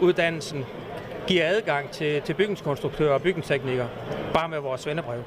[0.00, 0.64] uddannelsen
[1.26, 3.88] giver adgang til, til bygningskonstruktører og bygningsteknikere,
[4.34, 5.22] bare med vores svendebrev.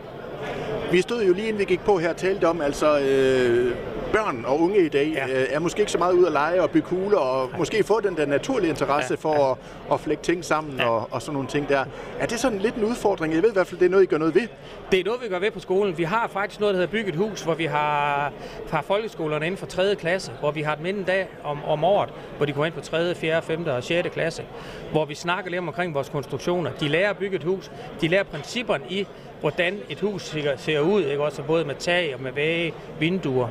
[0.91, 3.75] Vi stod jo lige inden vi gik på her og talte om, altså øh,
[4.15, 5.27] børn og unge i dag ja.
[5.27, 7.57] øh, er måske ikke så meget ude at lege og bygge kugler, og ja.
[7.57, 9.29] måske få den der naturlige interesse ja.
[9.29, 9.51] for ja.
[9.51, 9.57] At,
[9.93, 10.89] at flække ting sammen ja.
[10.89, 11.85] og, og sådan nogle ting der.
[12.19, 13.33] Er det sådan lidt en udfordring?
[13.33, 14.47] Jeg ved i hvert fald, det er noget, I gør noget ved.
[14.91, 15.97] Det er noget, vi gør ved på skolen.
[15.97, 18.31] Vi har faktisk noget, der hedder Bygget Hus, hvor vi har,
[18.71, 19.95] har folkeskolerne inden for 3.
[19.95, 22.81] klasse, hvor vi har et minde dag om, om året, hvor de kommer ind på
[22.81, 23.67] 3., 4., 5.
[23.67, 24.09] og 6.
[24.13, 24.43] klasse,
[24.91, 26.71] hvor vi snakker lidt omkring vores konstruktioner.
[26.79, 27.71] De lærer at bygge et hus.
[28.01, 29.07] De lærer principperne i
[29.41, 31.23] hvordan et hus ser, ser ud, ikke?
[31.23, 33.47] også både med tag og med væge, vinduer.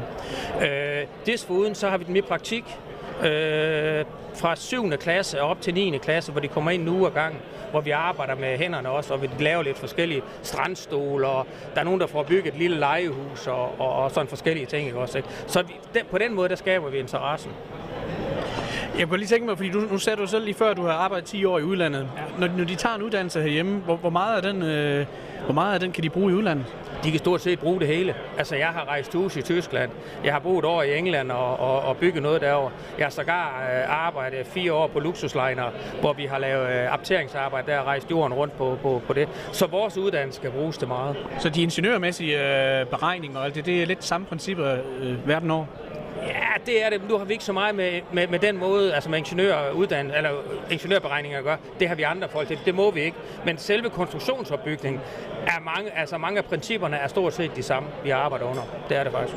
[0.62, 2.64] Øh, desuden så har vi den med praktik
[3.24, 4.04] øh,
[4.34, 4.90] fra 7.
[4.90, 5.98] klasse op til 9.
[5.98, 7.36] klasse, hvor de kommer ind nu ad gang,
[7.70, 11.84] hvor vi arbejder med hænderne også, og vi laver lidt forskellige strandstole, og der er
[11.84, 14.86] nogen, der får bygget et lille legehus, og, og, og sådan forskellige ting.
[14.86, 14.98] Ikke?
[14.98, 15.28] Også, ikke?
[15.46, 17.50] Så vi, den, på den måde, der skaber vi interessen.
[18.98, 20.82] Jeg kunne lige tænke mig, fordi du, nu sagde du selv lige før, at du
[20.82, 22.08] har arbejdet 10 år i udlandet.
[22.16, 22.46] Ja.
[22.46, 24.62] Når, når de tager en uddannelse herhjemme, hvor, hvor meget af den...
[24.62, 25.06] Øh
[25.44, 26.66] hvor meget af den kan de bruge i udlandet?
[27.04, 28.14] De kan stort set bruge det hele.
[28.38, 29.90] Altså, jeg har rejst hus i Tyskland.
[30.24, 32.70] Jeg har boet over i England og, og, og bygget noget derovre.
[32.98, 35.70] Jeg har sågar øh, arbejdet fire år på luksusliner,
[36.00, 39.28] hvor vi har lavet øh, apteringsarbejde der og rejst jorden rundt på, på, på det.
[39.52, 41.16] Så vores uddannelse skal bruges til meget.
[41.38, 42.36] Så de ingeniørmæssige
[42.80, 45.66] øh, beregninger og alt det, det er lidt samme principper øh, verden over?
[46.26, 47.08] Ja, det er det.
[47.08, 50.30] Nu har vi ikke så meget med, med, med den måde, altså med ingeniøruddannet, eller
[50.70, 51.56] ingeniørberegninger at gøre.
[51.80, 52.58] Det har vi andre folk til.
[52.64, 53.16] Det må vi ikke.
[53.44, 55.00] Men selve konstruktionsopbygningen
[55.46, 58.62] er mange, altså mange af principperne er stort set de samme, vi arbejder under.
[58.88, 59.36] Det er det faktisk.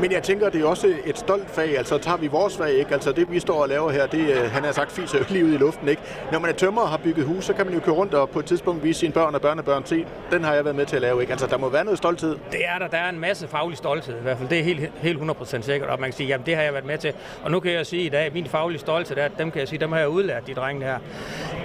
[0.00, 1.78] Men jeg tænker, det er også et stolt fag.
[1.78, 2.94] Altså tager vi vores fag, ikke?
[2.94, 5.52] Altså det, vi står og laver her, det øh, han har sagt, fiser lige ud
[5.52, 6.02] i luften, ikke?
[6.32, 8.30] Når man er tømmer og har bygget hus, så kan man jo køre rundt og
[8.30, 10.06] på et tidspunkt vise sine børn og børnebørn til.
[10.30, 11.30] Den har jeg været med til at lave, ikke?
[11.32, 12.36] Altså der må være noget stolthed.
[12.52, 12.88] Det er der.
[12.88, 14.48] Der er en masse faglig stolthed i hvert fald.
[14.48, 15.90] Det er helt, helt 100% sikkert.
[15.90, 17.12] Og man kan sige, jamen det har jeg været med til.
[17.44, 19.68] Og nu kan jeg sige i dag, at min faglige stolthed, der, dem kan jeg
[19.68, 20.98] sige, dem har jeg udlært, de drenge her.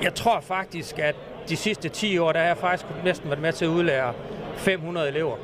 [0.03, 1.15] Jeg tror faktisk, at
[1.49, 4.13] de sidste 10 år, der har jeg faktisk næsten været med til at udlære
[4.55, 5.35] 500 elever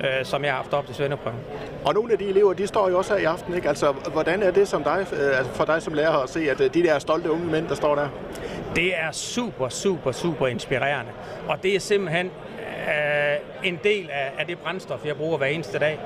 [0.00, 1.38] øh, som jeg har haft op til Svendeprøven.
[1.84, 3.68] Og nogle af de elever, de står jo også her i aften, ikke?
[3.68, 6.60] Altså, hvordan er det som dig, øh, altså for dig som lærer at se, at
[6.60, 8.08] øh, de der stolte unge mænd, der står der?
[8.76, 11.12] Det er super, super, super inspirerende.
[11.48, 15.78] Og det er simpelthen øh, en del af, af det brændstof, jeg bruger hver eneste
[15.78, 16.00] dag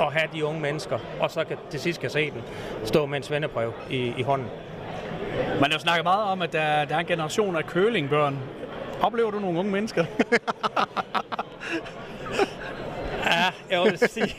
[0.00, 2.42] at have de unge mennesker, og så kan, til sidst kan se den
[2.84, 4.48] stå med en svendeprøve i, i hånden.
[5.60, 8.38] Man har jo snakket meget om, at der, der er en generation af kølingbørn.
[9.02, 10.04] Oplever du nogle unge mennesker?
[13.24, 14.34] Ja, jeg vil sige,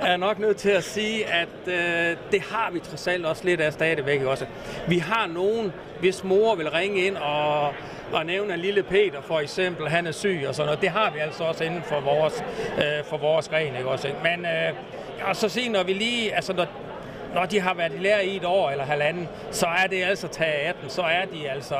[0.00, 3.44] jeg er nok nødt til at sige, at øh, det har vi trods alt også
[3.44, 4.46] lidt af stadigvæk også.
[4.88, 7.68] Vi har nogen, hvis mor vil ringe ind og,
[8.12, 10.80] og nævne en lille Peter for eksempel, han er syg og sådan noget.
[10.80, 12.44] Det har vi altså også inden for vores,
[12.78, 14.08] øh, for vores gren, ikke også?
[14.22, 14.72] Men øh,
[15.28, 16.66] og så sige, når vi lige, altså når,
[17.34, 20.28] når de har været i lære i et år eller halvanden, så er det altså
[20.28, 21.76] tage 18, så er de altså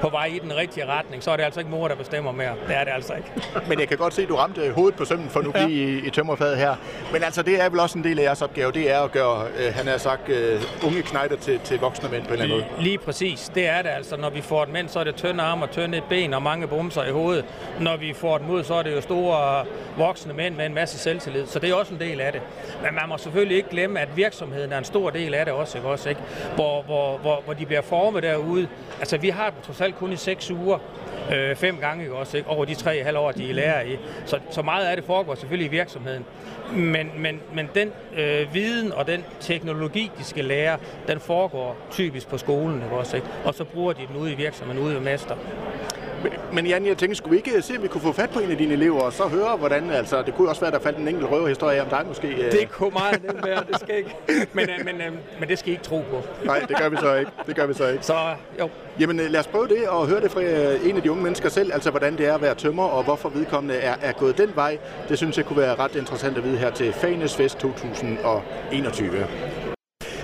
[0.00, 1.22] på vej i den rigtige retning.
[1.22, 2.52] Så er det altså ikke mor, der bestemmer mere.
[2.68, 3.32] Det er det altså ikke.
[3.68, 5.66] Men jeg kan godt se, at du ramte hovedet på sømmen for nu ja.
[5.66, 6.74] i, i tømmerfaget her.
[7.12, 8.72] Men altså, det er vel også en del af jeres opgave.
[8.72, 12.22] Det er at gøre, øh, han har sagt, øh, unge knejder til, til voksne mænd
[12.22, 12.84] på en eller anden måde.
[12.84, 13.50] Lige præcis.
[13.54, 14.16] Det er det altså.
[14.16, 16.66] Når vi får et mænd, så er det tynde arme og tynde ben og mange
[16.66, 17.44] bumser i hovedet.
[17.80, 19.64] Når vi får et mod, så er det jo store
[19.96, 21.46] voksne mænd med en masse selvtillid.
[21.46, 22.40] Så det er også en del af det.
[22.82, 25.78] Men man må selvfølgelig ikke glemme, at virksomheden er en stor del af det også
[25.78, 26.20] ikke også, ikke?
[26.54, 28.68] Hvor, hvor, hvor, hvor de bliver formet derude.
[28.98, 30.78] Altså, vi har dem trods alt kun i seks uger,
[31.32, 32.48] øh, fem gange, ikke også, ikke?
[32.48, 33.98] Over de tre halve år, de er lærer i.
[34.24, 36.24] Så, så meget af det foregår selvfølgelig i virksomheden.
[36.72, 40.78] Men, men, men den øh, viden og den teknologi, de skal lære,
[41.08, 43.28] den foregår typisk på skolen, ikke også, ikke?
[43.44, 45.36] Og så bruger de den ude i virksomheden, ude i mester.
[46.52, 48.50] Men Jan, jeg tænkte, skulle vi ikke se, om vi kunne få fat på en
[48.50, 51.08] af dine elever, og så høre, hvordan, altså, det kunne også være, der faldt en
[51.08, 52.28] enkelt røverhistorie om dig måske.
[52.28, 52.52] Øh.
[52.52, 54.16] Det kunne meget nemt være, det skal ikke.
[54.52, 56.22] Men, øh, men, øh, men det skal I ikke tro på.
[56.44, 57.30] Nej, det gør vi så ikke.
[57.46, 58.06] Det gør vi så ikke.
[58.06, 58.14] Så
[58.60, 58.68] jo,
[59.00, 60.40] Jamen øh, lad os prøve det og høre det fra
[60.84, 63.28] en af de unge mennesker selv, altså hvordan det er at være tømmer, og hvorfor
[63.28, 64.78] vedkommende er, er gået den vej.
[65.08, 69.26] Det synes jeg kunne være ret interessant at vide her til Fanes Fest 2021.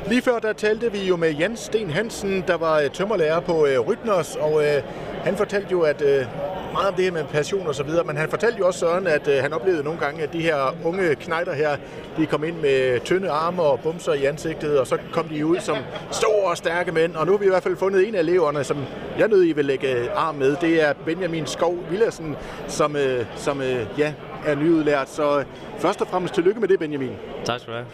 [0.09, 3.66] Lige før der talte vi jo med Jens Sten Hansen, der var øh, tømmerlærer på
[3.66, 4.82] øh, Rytners, og øh,
[5.24, 6.26] han fortalte jo, at øh,
[6.72, 9.07] meget om det her med passion og så videre, men han fortalte jo også Søren,
[9.07, 11.76] at øh, han oplevede nogle gange, at de her unge knejder her,
[12.16, 15.61] de kom ind med tynde arme og bumser i ansigtet, og så kom de ud
[15.61, 15.76] som
[16.11, 18.64] store og stærke mænd, og nu har vi i hvert fald fundet en af eleverne,
[18.64, 18.84] som
[19.18, 20.57] jeg nødig I vil lægge øh, arm med.
[20.61, 22.36] Det er Benjamin Skov Villersen,
[22.68, 24.12] som, øh, som øh, ja,
[24.46, 25.11] er nyudlært.
[25.11, 25.44] Så øh,
[25.78, 27.12] først og fremmest tillykke med det, Benjamin.
[27.44, 27.86] Tak skal du have.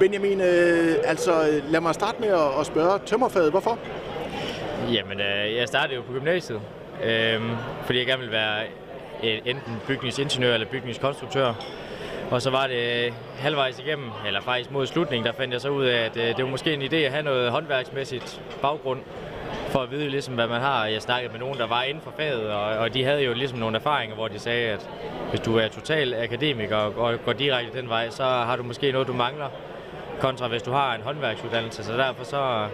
[0.00, 3.78] Benjamin, øh, altså lad mig starte med at, at spørge tømmerfaget, hvorfor?
[4.92, 6.60] Jamen, øh, jeg startede jo på gymnasiet,
[7.04, 7.40] øh,
[7.84, 8.62] fordi jeg gerne ville være
[9.24, 11.54] øh, enten bygningsingeniør eller bygningskonstruktør.
[12.30, 15.68] Og så var det øh, halvvejs igennem, eller faktisk mod slutningen, der fandt jeg så
[15.68, 19.00] ud af, at øh, det var måske en idé at have noget håndværksmæssigt baggrund,
[19.68, 20.86] for at vide ligesom, hvad man har.
[20.86, 23.58] Jeg snakkede med nogen, der var inden for faget, og, og de havde jo ligesom
[23.58, 24.88] nogle erfaringer, hvor de sagde, at
[25.30, 29.08] hvis du er total akademiker og går direkte den vej, så har du måske noget,
[29.08, 29.48] du mangler,
[30.20, 31.84] kontra hvis du har en håndværksuddannelse.
[31.84, 32.66] Så derfor så,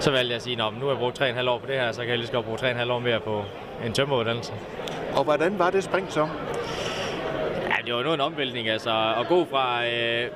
[0.00, 1.92] så valgte jeg at sige, at nu har jeg brugt 3,5 år på det her,
[1.92, 3.44] så kan jeg lige så godt bruge 3,5 år mere på
[3.86, 4.52] en tømmeruddannelse.
[5.16, 6.28] Og hvordan var det spring så?
[7.68, 10.30] Ja, det var noget en omvæltning, altså at gå fra, øh,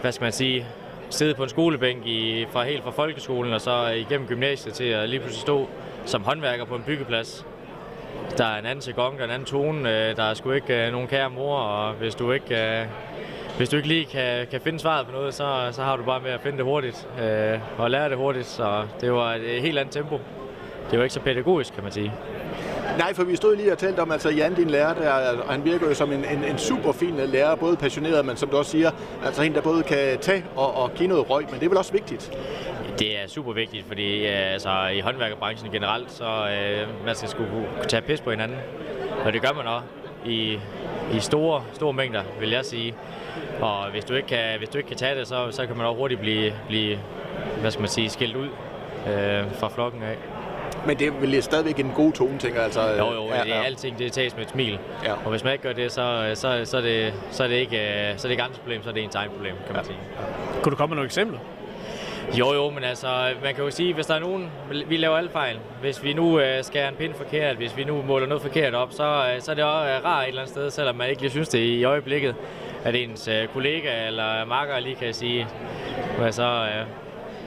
[0.00, 0.66] hvad skal man sige,
[1.10, 5.08] sidde på en skolebænk i, fra helt fra folkeskolen og så igennem gymnasiet til at
[5.08, 5.68] lige pludselig stå
[6.04, 7.46] som håndværker på en byggeplads.
[8.38, 10.86] Der er en anden segon, der er en anden tone, øh, der er sgu ikke
[10.86, 12.86] øh, nogen kære mor, og hvis du ikke, øh,
[13.56, 16.20] hvis du ikke lige kan, kan finde svaret på noget, så, så har du bare
[16.20, 19.78] med at finde det hurtigt øh, og lære det hurtigt, så det var et helt
[19.78, 20.20] andet tempo.
[20.90, 22.12] Det var ikke så pædagogisk, kan man sige.
[22.98, 25.10] Nej, for vi stod lige og talte om, altså Jan, din lærer, der,
[25.42, 28.48] og han virker jo som en, en, en super fin lærer, både passioneret, men som
[28.48, 28.90] du også siger,
[29.24, 31.78] altså en, der både kan tage og, og give noget røg, men det er vel
[31.78, 32.32] også vigtigt?
[32.98, 37.44] Det er super vigtigt, fordi øh, altså, i håndværkerbranchen generelt, så øh, man skal sgu
[37.44, 38.58] kunne tage pis på hinanden.
[39.24, 39.86] Og det gør man også
[40.24, 40.58] i,
[41.14, 42.94] i store, store mængder, vil jeg sige.
[43.60, 45.86] Og hvis du ikke kan, hvis du ikke kan tage det, så, så kan man
[45.86, 46.98] også hurtigt blive, blive
[47.60, 48.48] hvad skal man sige, skilt ud
[49.06, 50.16] øh, fra flokken af.
[50.86, 52.64] Men det er vel stadigvæk en god tone, tænker jeg.
[52.64, 54.78] Altså, Jo, jo, ja, det er alting, det tages med et smil.
[55.04, 55.12] Ja.
[55.12, 57.76] Og hvis man ikke gør det, så, så, så, er, det, så, er, det ikke,
[57.76, 59.84] øh, så er det ikke andres problem, så er det ens egen problem, kan man
[59.84, 59.96] sige.
[60.62, 61.38] Kunne du komme med nogle eksempler?
[62.38, 63.06] Jo, jo, men altså,
[63.42, 64.50] man kan jo sige, hvis der er nogen,
[64.86, 65.56] vi laver alle fejl.
[65.80, 68.92] Hvis vi nu øh, skærer en pind forkert, hvis vi nu måler noget forkert op,
[68.92, 69.04] så,
[69.34, 71.30] øh, så er det også øh, rart et eller andet sted, selvom man ikke lige
[71.30, 72.34] synes det i øjeblikket,
[72.84, 75.46] at ens øh, kollega eller makker lige kan sige,
[76.18, 76.86] hvad så, øh,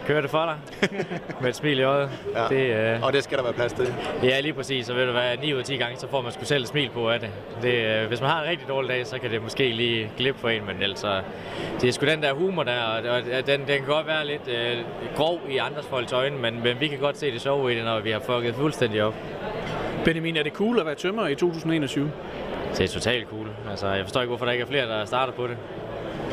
[0.07, 0.89] kører det for dig?
[1.41, 2.09] Med et smil i øjet.
[2.35, 2.47] Ja.
[2.49, 3.93] Det, øh, Og det skal der være plads til.
[4.23, 4.85] Ja, lige præcis.
[4.85, 6.67] Så ved du hvad, 9 ud af 10 gange, så får man sgu selv et
[6.69, 7.29] smil på af det.
[7.61, 10.41] det øh, hvis man har en rigtig dårlig dag, så kan det måske lige glippe
[10.41, 11.05] for en, men ellers,
[11.81, 12.97] det er sgu den der humor der, og
[13.37, 14.77] og den, den kan godt være lidt øh,
[15.15, 17.85] grov i andres folks øjne, men, men vi kan godt se det sjove i det,
[17.85, 19.15] når vi har fucket fuldstændig op.
[20.05, 22.11] Benjamin, er det cool at være tømmer i 2021?
[22.77, 23.47] Det er totalt cool.
[23.69, 25.57] Altså, jeg forstår ikke, hvorfor der ikke er flere, der starter på det.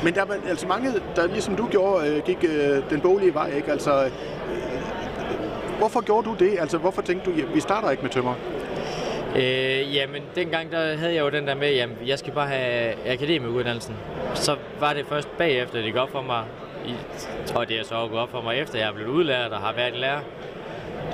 [0.05, 3.53] Men der er altså mange, der ligesom du gjorde, øh, gik øh, den boglige vej,
[3.57, 3.72] ikke?
[3.72, 4.11] Altså, øh,
[5.78, 6.57] hvorfor gjorde du det?
[6.61, 8.34] Altså, hvorfor tænkte du, ja, vi starter ikke med tømmer?
[9.36, 12.95] Øh, jamen, dengang der havde jeg jo den der med, at jeg skal bare have
[13.07, 13.97] akademikuddannelsen.
[14.34, 16.45] Så var det først bagefter, det gik op for mig,
[16.86, 16.95] i,
[17.55, 19.72] og det er så gået op for mig efter, jeg er blevet udlært og har
[19.72, 20.20] været lærer.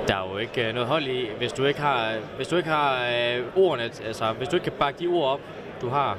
[0.07, 2.69] Der er jo ikke øh, noget hold i, hvis du ikke har, hvis du ikke
[2.69, 5.39] har øh, ordene, altså hvis du ikke kan bakke de ord op,
[5.81, 6.17] du har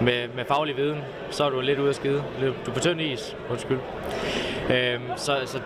[0.00, 0.98] med, med faglig viden,
[1.30, 2.24] så er du lidt ude af skide.
[2.40, 3.78] Du er på tynd is, undskyld.
[4.70, 5.60] Øhm, så så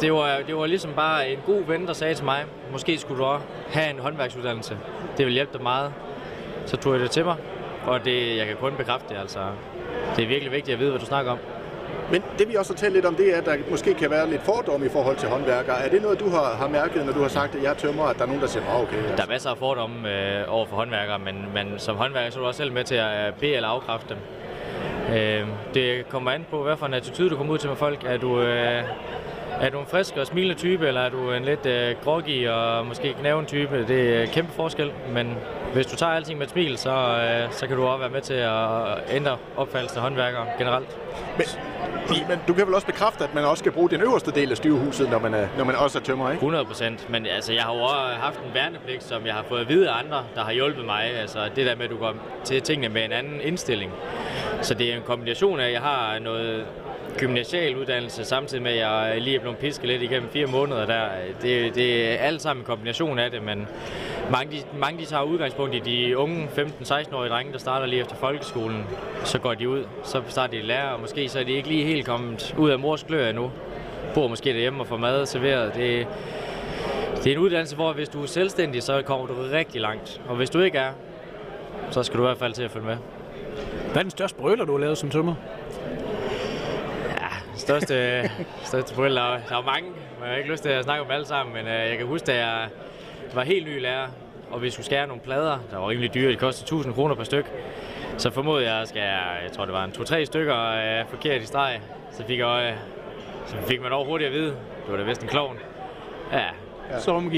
[0.00, 3.18] det, var, det var ligesom bare en god ven, der sagde til mig, måske skulle
[3.18, 4.78] du også have en håndværksuddannelse.
[5.16, 5.92] Det vil hjælpe dig meget.
[6.66, 7.36] Så tog jeg det til mig,
[7.86, 9.20] og det, jeg kan kun bekræfte det.
[9.20, 9.38] Altså,
[10.16, 11.38] det er virkelig vigtigt at vide, hvad du snakker om.
[12.10, 14.30] Men det vi også har talt lidt om, det er, at der måske kan være
[14.30, 15.84] lidt fordom i forhold til håndværkere.
[15.84, 18.04] Er det noget, du har, har mærket, når du har sagt, at jeg er tømmer,
[18.04, 18.96] at der er nogen, der siger, oh, okay.
[18.96, 19.16] Altså.
[19.16, 22.40] Der er masser af fordomme øh, over for håndværkere, men, men som håndværker så er
[22.42, 24.18] du også selv med til at bede eller afkræfte dem.
[25.16, 28.04] Øh, det kommer an på, hvad for en attitude du kommer ud til med folk.
[28.04, 28.82] Er du, øh,
[29.60, 32.86] er du en frisk og smilende type, eller er du en lidt øh, groggy og
[32.86, 33.84] måske knæven type?
[33.88, 35.34] Det er kæmpe forskel, men
[35.72, 38.20] hvis du tager alting med et smil, så, øh, så kan du også være med
[38.20, 40.98] til at ændre opfattelsen af håndværkere generelt.
[41.38, 41.46] Men,
[42.28, 44.56] men du kan vel også bekræfte, at man også skal bruge den øverste del af
[44.56, 46.38] styrehuset, når man, er, når man også er tømmer, ikke?
[46.38, 49.60] 100 procent, men altså, jeg har jo også haft en værnepligt, som jeg har fået
[49.60, 51.04] at vide af andre, der har hjulpet mig.
[51.20, 53.92] Altså det der med, at du går til tingene med en anden indstilling.
[54.62, 56.66] Så det er en kombination af, at jeg har noget
[57.18, 61.08] gymnasial uddannelse, samtidig med, at jeg lige er blevet pisket lidt igennem fire måneder der.
[61.42, 63.68] Det, det er alt sammen en kombination af det, men
[64.30, 68.16] mange, de, mange de tager udgangspunkt i de unge 15-16-årige drenge, der starter lige efter
[68.16, 68.84] folkeskolen.
[69.24, 71.84] Så går de ud, så starter de lærer, og måske så er de ikke lige
[71.84, 73.50] helt kommet ud af mors klør endnu.
[74.14, 75.74] bor måske derhjemme og får mad serveret.
[75.74, 76.06] Det,
[77.16, 80.20] det er en uddannelse, hvor hvis du er selvstændig, så kommer du rigtig langt.
[80.28, 80.92] Og hvis du ikke er,
[81.90, 82.96] så skal du i hvert fald til at følge med.
[83.86, 85.34] Hvad er den største brøler, du har lavet som tømmer?
[87.56, 88.30] Største,
[88.64, 89.22] største forældre.
[89.22, 89.90] der, der er mange.
[90.20, 92.26] jeg har ikke lyst til at snakke om alle sammen, men øh, jeg kan huske,
[92.26, 92.68] da jeg
[93.34, 94.06] var helt ny lærer,
[94.50, 97.24] og vi skulle skære nogle plader, der var rimelig dyre, det kostede 1000 kroner per
[97.24, 97.44] styk,
[98.18, 101.46] så formodede jeg at skære, jeg tror det var en to-tre stykker øh, forkert i
[101.46, 101.80] streg.
[102.12, 102.78] Så fik, jeg, øh,
[103.46, 104.56] så fik man over hurtigt at vide, det
[104.88, 105.58] var da vist en klovn.
[106.32, 106.44] Ja,
[106.90, 107.00] Ja.
[107.00, 107.30] Så må man.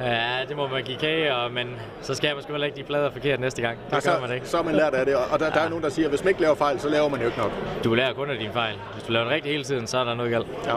[0.00, 1.66] Ja, det må man give kage, og, men
[2.00, 3.78] så skal man sgu heller ikke de plader forkert næste gang.
[3.90, 4.48] Det så, gør man ikke.
[4.48, 6.24] så er man lært af det, og der, der er nogen, der siger, at hvis
[6.24, 7.52] man ikke laver fejl, så laver man jo ikke nok.
[7.84, 8.74] Du lærer kun af dine fejl.
[8.92, 10.46] Hvis du laver det rigtigt hele tiden, så er der noget galt.
[10.66, 10.74] Ja.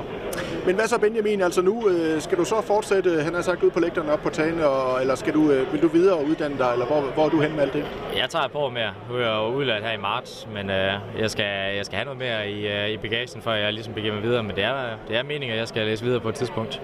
[0.65, 3.69] Men hvad så Benjamin, altså nu øh, skal du så fortsætte, han har sagt, ud
[3.71, 6.57] på lægterne op på Tane, og, eller skal du, øh, vil du videre og uddanne
[6.57, 7.85] dig, eller hvor, hvor er du hen med alt det?
[8.17, 8.91] Jeg tager et par år mere.
[9.09, 12.05] Nu er jeg jo udlært her i marts, men øh, jeg, skal, jeg skal have
[12.05, 14.43] noget mere i, øh, i bagagen, før jeg ligesom begiver mig videre.
[14.43, 14.75] Men det er,
[15.07, 16.81] det er meningen, at jeg skal læse videre på et tidspunkt.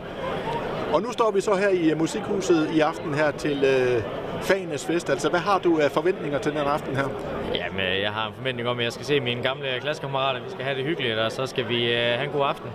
[0.93, 4.03] Og nu står vi så her i øh, Musikhuset i aften her til øh,
[4.41, 5.09] Fagenes Fest.
[5.09, 7.07] Altså, hvad har du af forventninger til den aften her?
[7.55, 10.43] Jamen, øh, jeg har en forventning om, at jeg skal se mine gamle klassekammerater.
[10.43, 12.69] Vi skal have det hyggeligt, og så skal vi øh, have en god aften.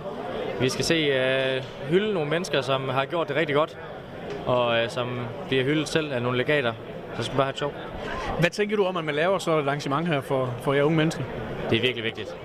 [0.61, 3.77] Vi skal se øh, hylde nogle mennesker, som har gjort det rigtig godt,
[4.45, 6.73] og øh, som bliver hyldet selv af nogle legater.
[7.17, 7.75] Så skal vi bare have sjovt.
[8.39, 10.97] Hvad tænker du om, at man laver så et arrangement her for, for jer unge
[10.97, 11.23] mennesker?
[11.69, 12.35] Det er virkelig vigtigt.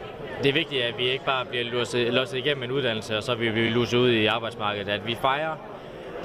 [0.43, 3.37] Det er vigtigt, at vi ikke bare bliver låst, låst igennem en uddannelse, og så
[3.37, 4.89] bliver vi luset ud i arbejdsmarkedet.
[4.89, 5.57] At vi fejrer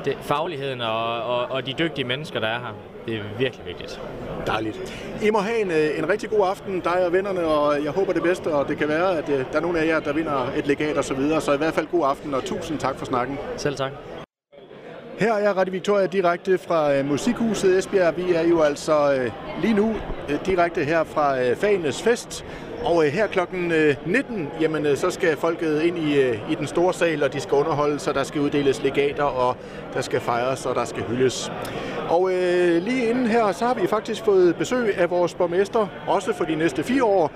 [0.06, 2.76] det, fagligheden og, og, og de dygtige mennesker, der er her.
[3.06, 4.02] Det er virkelig vigtigt.
[4.48, 5.06] Dejligt.
[5.24, 8.14] I må have en, øh, en rigtig god aften, dig og vennerne, og jeg håber
[8.14, 10.52] det bedste, og det kan være, at øh, der er nogle af jer, der vinder
[10.58, 11.42] et legat og så videre.
[11.42, 13.38] Så i hvert fald god aften, og tusind tak for snakken.
[13.58, 13.92] Selv tak.
[15.20, 18.18] Her er Radio Victoria direkte fra øh, Musikhuset Esbjerg.
[18.18, 19.30] Vi er jo altså
[19.62, 19.96] lige nu
[20.46, 22.46] direkte her fra øh, Fagenes Fest.
[22.84, 26.56] Og øh, her klokken øh, 19, jamen, øh, så skal folket ind i, øh, i
[26.56, 29.58] den store sal, og de skal underholde, så der skal uddeles legater, og
[29.94, 31.52] der skal fejres, og der skal hyldes.
[32.10, 36.34] Og øh, lige inden her, så har vi faktisk fået besøg af vores borgmester, også
[36.34, 37.32] for de næste fire år,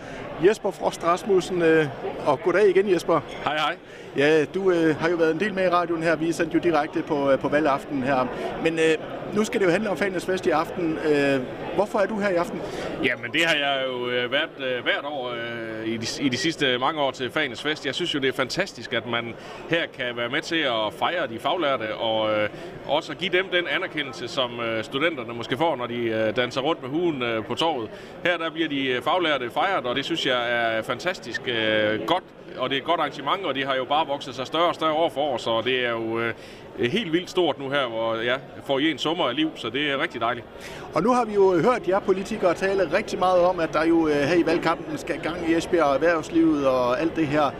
[0.45, 1.61] Jesper Frost Rasmussen.
[1.61, 1.85] Øh,
[2.25, 3.19] og goddag igen, Jesper.
[3.43, 3.75] Hej, hej.
[4.17, 6.15] Ja, du øh, har jo været en del med i radioen her.
[6.15, 8.27] Vi er sendt jo direkte på, øh, på valgaften her.
[8.63, 8.95] Men øh,
[9.35, 10.97] nu skal det jo handle om Fanes Fest i aften.
[11.05, 11.39] Øh,
[11.79, 12.61] hvorfor er du her i aften?
[13.03, 16.37] Jamen, det har jeg jo øh, været øh, hvert år øh, i, de, i de
[16.37, 17.85] sidste mange år til Fanes Fest.
[17.85, 19.33] Jeg synes jo, det er fantastisk, at man
[19.69, 22.49] her kan være med til at fejre de faglærte, og øh,
[22.87, 26.61] også at give dem den anerkendelse, som øh, studenterne måske får, når de øh, danser
[26.61, 27.89] rundt med huen øh, på torvet.
[28.23, 32.23] Her der bliver de øh, faglærte fejret, og det synes jeg er fantastisk øh, godt
[32.57, 34.75] og det er et godt arrangement, og de har jo bare vokset sig større og
[34.75, 36.33] større år for år, så det er jo øh,
[36.79, 39.91] helt vildt stort nu her, hvor ja, får I en sommer af liv, så det
[39.91, 40.45] er rigtig dejligt.
[40.93, 43.85] Og nu har vi jo øh, hørt jer politikere tale rigtig meget om, at der
[43.85, 47.51] jo øh, her i valgkampen skal gang i Esbjerg og erhvervslivet og alt det her.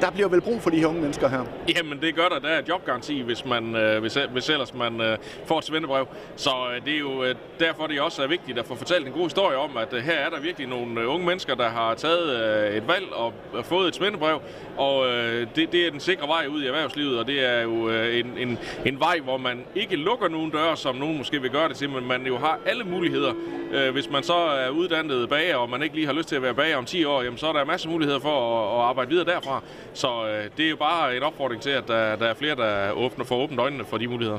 [0.00, 1.44] Der bliver vel brug for de her unge mennesker her?
[1.76, 2.38] Jamen det gør der.
[2.38, 6.06] Der er jobgaranti, hvis, man, øh, hvis, hvis ellers man øh, får et svendebrev.
[6.36, 9.12] Så øh, det er jo øh, derfor, det også er vigtigt at få fortalt en
[9.12, 11.94] god historie om, at øh, her er der virkelig nogle øh, unge mennesker, der har
[11.94, 12.30] taget
[12.70, 14.40] øh, et valg og øh, fået et svendebrev.
[14.76, 17.90] Og øh, det, det er den sikre vej ud i erhvervslivet, og det er jo
[17.90, 21.50] øh, en, en, en vej, hvor man ikke lukker nogen døre, som nogen måske vil
[21.50, 23.32] gøre det til, men man jo har alle muligheder.
[23.72, 26.42] Øh, hvis man så er uddannet bager, og man ikke lige har lyst til at
[26.42, 28.88] være bager om 10 år, jamen, så er der masser af muligheder for at, at
[28.88, 29.62] arbejde videre derfra.
[29.94, 32.90] Så øh, det er jo bare en opfordring til, at der, der er flere, der
[32.92, 34.38] åbner for åbent øjnene for de muligheder.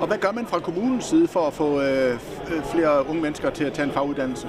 [0.00, 2.18] Og hvad gør man fra kommunens side for at få øh,
[2.72, 4.48] flere unge mennesker til at tage en faguddannelse?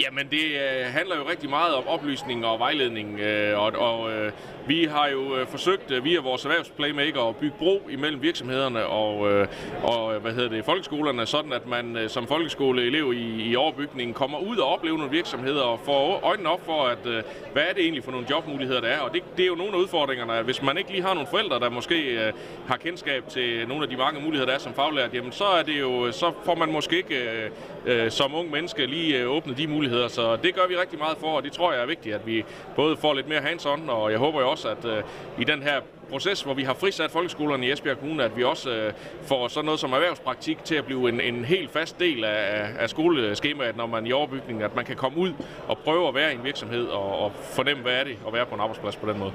[0.00, 4.32] Jamen, det øh, handler jo rigtig meget om oplysning og vejledning, øh, og, og øh,
[4.66, 9.32] vi har jo øh, forsøgt øh, via vores erhvervsplaymaker at bygge bro imellem virksomhederne og,
[9.32, 9.48] øh,
[9.82, 14.14] og øh, hvad hedder det, folkeskolerne, sådan at man øh, som folkeskoleelev i, i overbygningen
[14.14, 17.22] kommer ud og oplever nogle virksomheder og får øjnene op for, at øh,
[17.52, 18.98] hvad er det egentlig for nogle jobmuligheder, der er.
[19.00, 21.60] Og det, det er jo nogle af udfordringerne, hvis man ikke lige har nogle forældre,
[21.60, 22.32] der måske øh,
[22.66, 25.62] har kendskab til nogle af de mange muligheder, der er som faglært, jamen så, er
[25.62, 27.50] det jo, øh, så får man måske ikke øh,
[27.86, 30.08] øh, som ung menneske lige øh, åbne de muligheder.
[30.08, 32.44] Så det gør vi rigtig meget for, og det tror jeg er vigtigt, at vi
[32.76, 35.02] både får lidt mere hands-on, og jeg håber jo også, at øh,
[35.38, 35.80] i den her
[36.10, 39.64] proces, hvor vi har frisat folkeskolerne i Esbjerg Kommune, at vi også øh, får sådan
[39.64, 43.86] noget som erhvervspraktik til at blive en, en helt fast del af, af skoleskemaet, når
[43.86, 45.32] man er i overbygningen, at man kan komme ud
[45.68, 48.46] og prøve at være i en virksomhed og, og fornemme, hvad er det at være
[48.46, 49.32] på en arbejdsplads på den måde.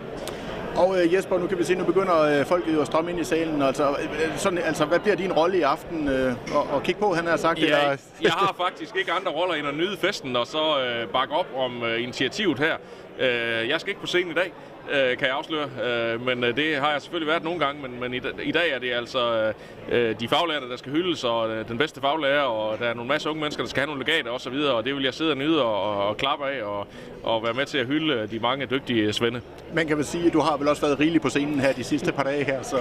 [0.77, 3.19] Og øh, Jesper, nu kan vi se, nu begynder øh, folket jo at strømme ind
[3.19, 3.61] i salen.
[3.61, 7.13] Altså, øh, sådan, altså hvad bliver din rolle i aften øh, og, og kigge på,
[7.13, 7.59] han har sagt?
[7.59, 7.97] Ja, eller?
[8.21, 11.47] jeg har faktisk ikke andre roller end at nyde festen og så øh, bakke op
[11.55, 12.75] om øh, initiativet her.
[13.19, 14.53] Øh, jeg skal ikke på scenen i dag,
[14.91, 15.69] øh, kan jeg afsløre.
[15.83, 18.71] Øh, men øh, det har jeg selvfølgelig været nogle gange, men, men i, i dag
[18.71, 19.53] er det altså
[19.91, 23.07] øh, de faglærte, der skal hyldes, og øh, den bedste faglærer, og der er nogle
[23.07, 25.31] masse unge mennesker, der skal have nogle legater osv., og, og det vil jeg sidde
[25.31, 26.87] og nyde og, og klappe af, og,
[27.23, 29.41] og være med til at hylde de mange dygtige svende.
[29.73, 31.83] Man kan vel sige, at du har vel også været rigelig på scenen her de
[31.83, 32.77] sidste par dage her, så...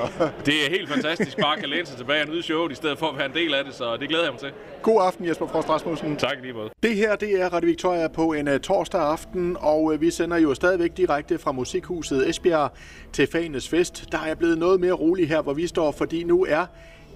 [0.46, 3.06] det er helt fantastisk bare at læne sig tilbage og nyde showet, i stedet for
[3.06, 4.52] at være en del af det, så det glæder jeg mig til.
[4.82, 6.16] God aften, Jesper Frost Rasmussen.
[6.16, 6.70] Tak lige måde.
[6.82, 10.36] Det her, det er Radio Victoria på en uh, torsdag aften, og uh, vi sender
[10.36, 12.72] jo stadigvæk direkte fra Musikhuset Esbjerg
[13.12, 14.12] til Fagenes Fest.
[14.12, 16.66] Der er blevet noget mere roligt her, hvor vi står, fordi nu er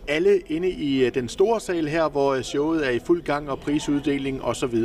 [0.08, 3.50] alle inde i øh, den store sal her, hvor øh, showet er i fuld gang
[3.50, 4.76] og prisuddeling osv.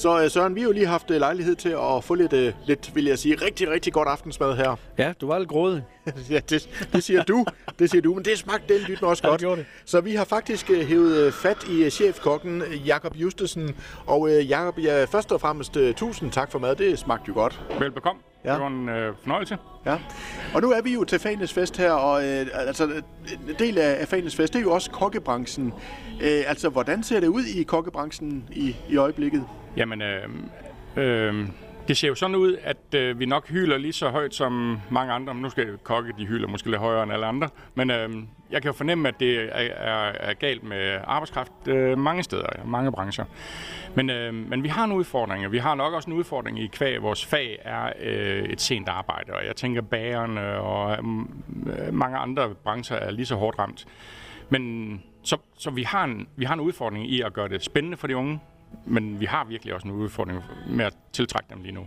[0.00, 3.18] Så Søren, vi har jo lige haft lejlighed til at få lidt, lidt vil jeg
[3.18, 4.76] sige, rigtig, rigtig godt aftensmad her.
[4.98, 5.84] Ja, du var lidt grådig.
[6.30, 7.44] ja, det, det siger du.
[7.78, 9.42] Det siger du, men det smagte den dyt også godt.
[9.42, 9.66] Ja, det.
[9.84, 13.76] Så vi har faktisk hævet fat i chefkokken Jakob Justesen.
[14.06, 16.76] Og Jakob, ja, først og fremmest tusind tak for mad.
[16.76, 17.60] Det smagte jo godt.
[17.78, 18.22] Velbekomme.
[18.44, 18.52] Ja.
[18.52, 19.58] Det var en øh, fornøjelse.
[19.86, 19.98] Ja.
[20.54, 24.00] Og nu er vi jo til Fanes Fest her, og øh, altså, en del af,
[24.00, 25.72] af Fanes Fest, det er jo også kokkebranchen.
[26.22, 29.44] Øh, altså, hvordan ser det ud i kokkebranchen i, i øjeblikket?
[29.76, 30.28] Jamen, øh,
[30.96, 31.48] øh,
[31.88, 35.12] det ser jo sådan ud, at øh, vi nok hyler lige så højt som mange
[35.12, 35.34] andre.
[35.34, 37.48] Nu skal kokke, de hyler måske lidt højere end alle andre.
[37.74, 38.10] Men øh,
[38.50, 42.46] jeg kan jo fornemme, at det er, er, er galt med arbejdskraft øh, mange steder,
[42.64, 43.24] mange brancher.
[43.94, 47.02] Men, øh, men vi har en udfordring, vi har nok også en udfordring i kvæg.
[47.02, 51.04] Vores fag er øh, et sent arbejde, og jeg tænker bagerne og øh,
[51.94, 53.86] mange andre brancher er lige så hårdt ramt.
[54.48, 57.96] Men så, så vi, har en, vi har en udfordring i at gøre det spændende
[57.96, 58.40] for de unge,
[58.84, 61.86] men vi har virkelig også en udfordring med at tiltrække dem lige nu.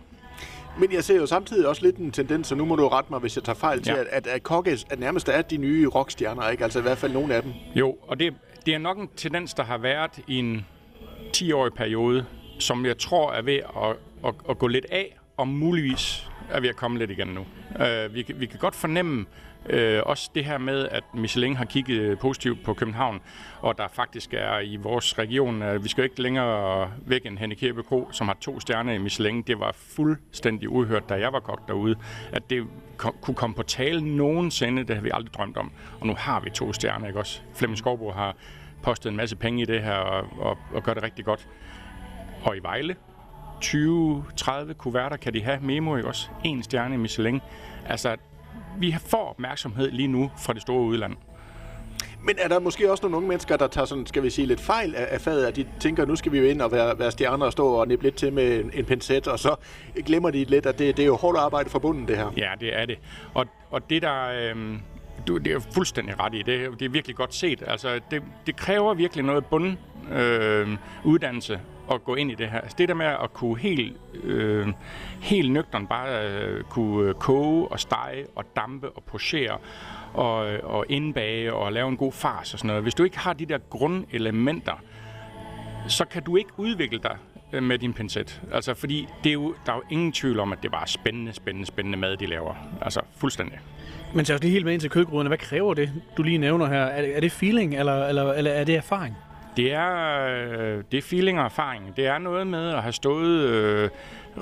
[0.78, 3.20] Men jeg ser jo samtidig også lidt en tendens, og nu må du rette mig,
[3.20, 4.00] hvis jeg tager fejl, til, ja.
[4.00, 6.64] at, at, at kokke at nærmest er de nye rockstjerner, ikke?
[6.64, 7.52] Altså i hvert fald nogle af dem.
[7.74, 8.34] Jo, og det,
[8.66, 10.66] det er nok en tendens, der har været i en
[11.36, 12.26] 10-årig periode,
[12.58, 16.68] som jeg tror er ved at, at, at gå lidt af, og muligvis er ved
[16.68, 17.40] at komme lidt igen nu.
[17.70, 19.26] Uh, vi, vi kan godt fornemme
[19.70, 23.20] Øh, også det her med, at Michelin har kigget øh, positivt på København,
[23.60, 27.38] og der faktisk er i vores region, uh, vi skal jo ikke længere væk end
[27.38, 29.42] Henne Kirby Kro, som har to stjerner i Michelin.
[29.42, 31.96] Det var fuldstændig uhørt, da jeg var kok derude,
[32.32, 35.72] at det kom, kunne komme på tale nogensinde, det har vi aldrig drømt om.
[36.00, 37.40] Og nu har vi to stjerner, ikke også?
[37.54, 38.36] Flemming Skovbo har
[38.82, 41.48] postet en masse penge i det her og, og, og gør det rigtig godt.
[42.42, 42.96] Og i Vejle,
[43.64, 46.28] 20-30 kuverter kan de have memo, ikke også?
[46.44, 47.40] En stjerne i Michelin.
[47.86, 48.16] Altså,
[48.78, 51.16] vi får opmærksomhed lige nu fra det store udland.
[52.26, 54.60] Men er der måske også nogle unge mennesker, der tager sådan, skal vi sige, lidt
[54.60, 57.10] fejl af, af faget, at de tænker, nu skal vi jo ind og være, være
[57.10, 59.56] stjerner og stå og nippe lidt til med en, en pincet, og så
[60.06, 62.32] glemmer de lidt, at det, det er jo hårdt arbejde forbundet, det her.
[62.36, 62.98] Ja, det er det.
[63.34, 64.52] Og, og det der...
[64.54, 64.78] Øh,
[65.28, 66.38] du, det er fuldstændig ret i.
[66.42, 67.62] Det, det er virkelig godt set.
[67.66, 69.76] Altså, det, det kræver virkelig noget bund
[70.12, 70.68] øh,
[71.04, 71.60] uddannelse
[71.92, 72.60] at gå ind i det her.
[72.60, 74.68] Altså, det der med at kunne helt, øh,
[75.20, 79.58] helt nøgteren bare øh, kunne øh, koge og stege og dampe og pochere
[80.14, 82.82] og, øh, og indbage og lave en god fars og sådan noget.
[82.82, 84.82] Hvis du ikke har de der grundelementer,
[85.88, 87.16] så kan du ikke udvikle dig
[87.52, 88.42] øh, med din pincet.
[88.52, 91.32] Altså, fordi det er jo, der er jo ingen tvivl om, at det var spændende,
[91.32, 92.54] spændende, spændende mad, de laver.
[92.82, 93.58] Altså, fuldstændig.
[94.14, 95.28] Men så lige helt med ind til kødgryderne.
[95.28, 96.80] Hvad kræver det, du lige nævner her?
[96.84, 99.16] Er det, er det feeling, eller, eller, eller er det erfaring?
[99.56, 101.96] Det er, det er feeling og erfaring.
[101.96, 103.90] Det er noget med at have stået øh,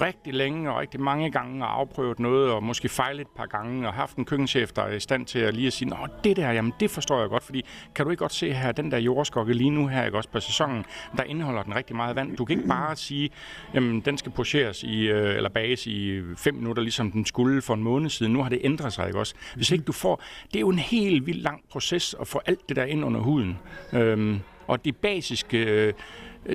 [0.00, 3.88] rigtig længe og rigtig mange gange og afprøvet noget, og måske fejlet et par gange,
[3.88, 6.36] og haft en køkkenchef, der er i stand til at lige at sige, Nå, det
[6.36, 8.98] der, jamen det forstår jeg godt, fordi kan du ikke godt se her, den der
[8.98, 10.84] jordskokke lige nu her, ikke også på sæsonen,
[11.16, 12.36] der indeholder den rigtig meget vand.
[12.36, 13.30] Du kan ikke bare sige,
[13.74, 17.74] jamen den skal pocheres i, øh, eller bages i fem minutter, ligesom den skulle for
[17.74, 18.32] en måned siden.
[18.32, 19.34] Nu har det ændret sig, ikke også?
[19.54, 22.68] Hvis ikke du får, det er jo en helt vildt lang proces at få alt
[22.68, 23.58] det der ind under huden.
[23.92, 25.92] Øhm, og de basiske øh,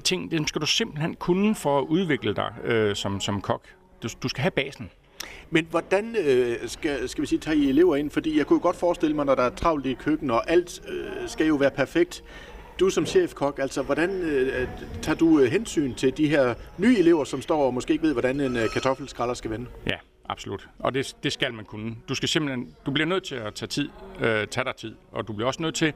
[0.03, 3.61] ting, dem skal du simpelthen kunne for at udvikle dig øh, som, som kok.
[4.03, 4.89] Du, du skal have basen.
[5.49, 8.11] Men hvordan øh, skal, skal vi sige, tager I elever ind?
[8.11, 11.29] Fordi jeg kunne godt forestille mig, når der er travlt i køkken, og alt øh,
[11.29, 12.23] skal jo være perfekt.
[12.79, 14.67] Du som chefkok, altså hvordan øh,
[15.01, 18.13] tager du øh, hensyn til de her nye elever, som står og måske ikke ved,
[18.13, 19.65] hvordan en øh, kartoffelskralder skal vende?
[19.87, 19.97] Ja,
[20.29, 20.69] absolut.
[20.79, 21.95] Og det, det skal man kunne.
[22.09, 23.89] Du skal simpelthen, du bliver nødt til at tage tid,
[24.19, 25.93] øh, tage dig tid, og du bliver også nødt til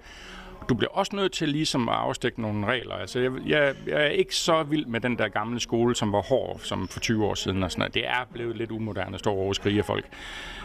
[0.70, 2.96] du bliver også nødt til ligesom at afstikke nogle regler.
[2.96, 6.22] Altså, jeg, jeg, jeg er ikke så vild med den der gamle skole, som var
[6.22, 7.64] hård som for 20 år siden.
[7.64, 7.94] Og sådan noget.
[7.94, 10.06] Det er blevet lidt umoderne at stå over og skrige folk.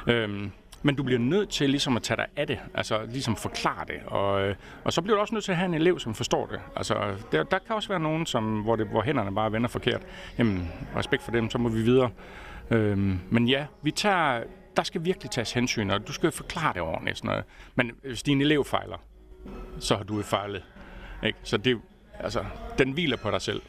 [0.06, 0.50] Øhm,
[0.82, 3.96] men du bliver nødt til ligesom at tage dig af det, altså ligesom forklare det.
[4.06, 6.46] Og, øh, og så bliver du også nødt til at have en elev, som forstår
[6.46, 6.60] det.
[6.76, 6.94] Altså,
[7.32, 10.02] der, der kan også være nogen, som, hvor, det, hvor hænderne bare vender forkert.
[10.38, 12.10] Jamen, respekt for dem, så må vi videre.
[12.70, 14.42] Øhm, men ja, vi tager,
[14.76, 17.18] der skal virkelig tages hensyn, og du skal forklare det ordentligt.
[17.18, 17.44] Sådan noget.
[17.74, 18.96] Men øh, hvis din elev fejler,
[19.80, 20.62] så har du fejlet.
[21.24, 21.38] Ikke?
[21.42, 21.78] Så det,
[22.20, 22.44] altså,
[22.78, 23.62] den hviler på dig selv.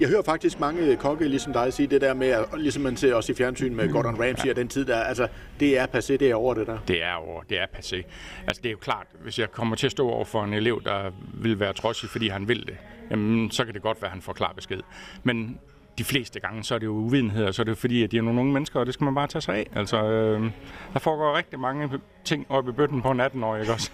[0.00, 3.14] Jeg hører faktisk mange kokke, ligesom dig, sige det der med, at, ligesom man ser
[3.14, 5.28] også i fjernsyn med Gordon Ramsay og den tid der, altså
[5.60, 6.78] det er passé, det er over det der.
[6.88, 8.02] Det er over, det er passé.
[8.46, 10.82] Altså det er jo klart, hvis jeg kommer til at stå over for en elev,
[10.84, 12.76] der vil være trodsig, fordi han vil det,
[13.10, 14.80] jamen, så kan det godt være, at han får klar besked.
[15.22, 15.58] Men
[15.98, 18.18] de fleste gange, så er det jo uvidenhed, og så er det fordi, at de
[18.18, 19.66] er nogle unge mennesker, og det skal man bare tage sig af.
[19.76, 20.50] Altså, øh,
[20.92, 21.90] der foregår rigtig mange
[22.24, 23.90] ting oppe i bøtten på en 18-årig, ikke også?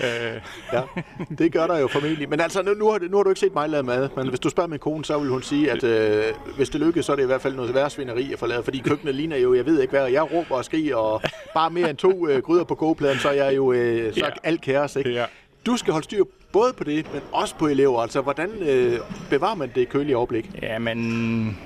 [0.00, 0.40] øh.
[0.72, 0.82] Ja,
[1.38, 2.28] det gør der jo formentlig.
[2.28, 4.40] Men altså, nu, nu, har, nu har du ikke set mig lave mad, men hvis
[4.40, 6.24] du spørger min kone, så vil hun sige, at øh,
[6.56, 8.64] hvis det lykkes, så er det i hvert fald noget værre svineri at få lavet,
[8.64, 11.22] fordi køkkenet ligner jo, jeg ved ikke hvad, jeg råber og skriger, og
[11.54, 14.30] bare mere end to øh, gryder på kogepladen, så er jeg jo øh, så ja.
[14.42, 15.10] alt kaos, ikke?
[15.10, 15.24] Ja.
[15.68, 18.00] Du skal holde styr både på det, men også på elever.
[18.00, 19.00] Altså, hvordan øh,
[19.30, 20.50] bevarer man det kølige overblik?
[20.62, 21.58] Ja, men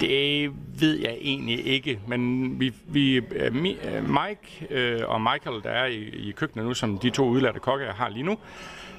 [0.00, 5.70] det ved jeg egentlig ikke, men vi, vi øh, øh, Mike øh, og Michael, der
[5.70, 8.38] er i, i køkkenet nu, som de to udlærte kokke, jeg har lige nu,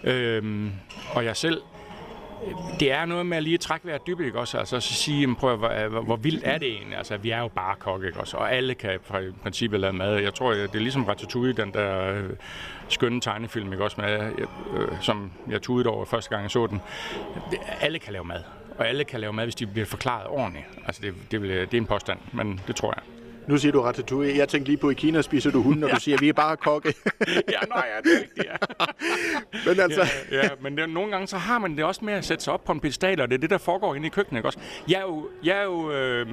[0.04, 0.72] øh,
[1.14, 1.62] og jeg selv,
[2.80, 4.58] det er noget med at lige trække vejret dybt, ikke også?
[4.58, 6.98] Altså så sige, prøv, hvor, hvor, hvor vildt er det egentlig?
[6.98, 8.38] Altså, vi er jo bare kokke, ikke også?
[8.38, 10.20] Og alle kan i princippet lave mad.
[10.20, 12.30] Jeg tror, det er ligesom Ratatouille, den der øh,
[12.88, 14.02] skønne tegnefilm, ikke også?
[14.02, 16.82] Med, øh, øh, som jeg tudede over første gang, jeg så den.
[17.82, 18.44] Alle kan lave mad.
[18.78, 20.66] Og alle kan lave mad, hvis de bliver forklaret ordentligt.
[20.86, 23.17] Altså, det, det, det er en påstand, men det tror jeg.
[23.48, 24.38] Nu siger du ratatouille.
[24.38, 25.94] Jeg tænkte lige på, i Kina spiser du hunden, når ja.
[25.94, 26.94] du siger, at vi er bare kokke.
[27.28, 28.56] ja, nå ja, det er rigtigt, ja.
[29.72, 30.02] men altså...
[30.32, 32.54] ja, ja, men det, nogle gange så har man det også med at sætte sig
[32.54, 34.60] op på en pedestal, og det er det, der foregår inde i køkkenet, ikke også?
[34.88, 35.30] Jeg er jo...
[35.44, 36.28] Jeg er jo øh,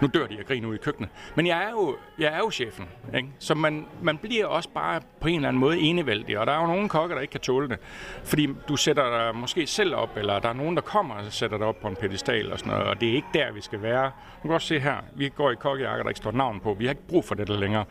[0.00, 1.10] nu dør de af grin ud i køkkenet.
[1.34, 3.28] Men jeg er jo, jeg er jo chefen, ikke?
[3.38, 6.60] Så man, man bliver også bare på en eller anden måde enevældig, og der er
[6.60, 7.78] jo nogle kokker, der ikke kan tåle det.
[8.24, 11.58] Fordi du sætter dig måske selv op, eller der er nogen, der kommer og sætter
[11.58, 13.82] dig op på en pedestal og sådan noget, og det er ikke der, vi skal
[13.82, 14.04] være.
[14.42, 16.74] Du kan også se her, vi går i kokkejakker, der ikke står navn på.
[16.78, 17.84] Vi har ikke brug for det der længere.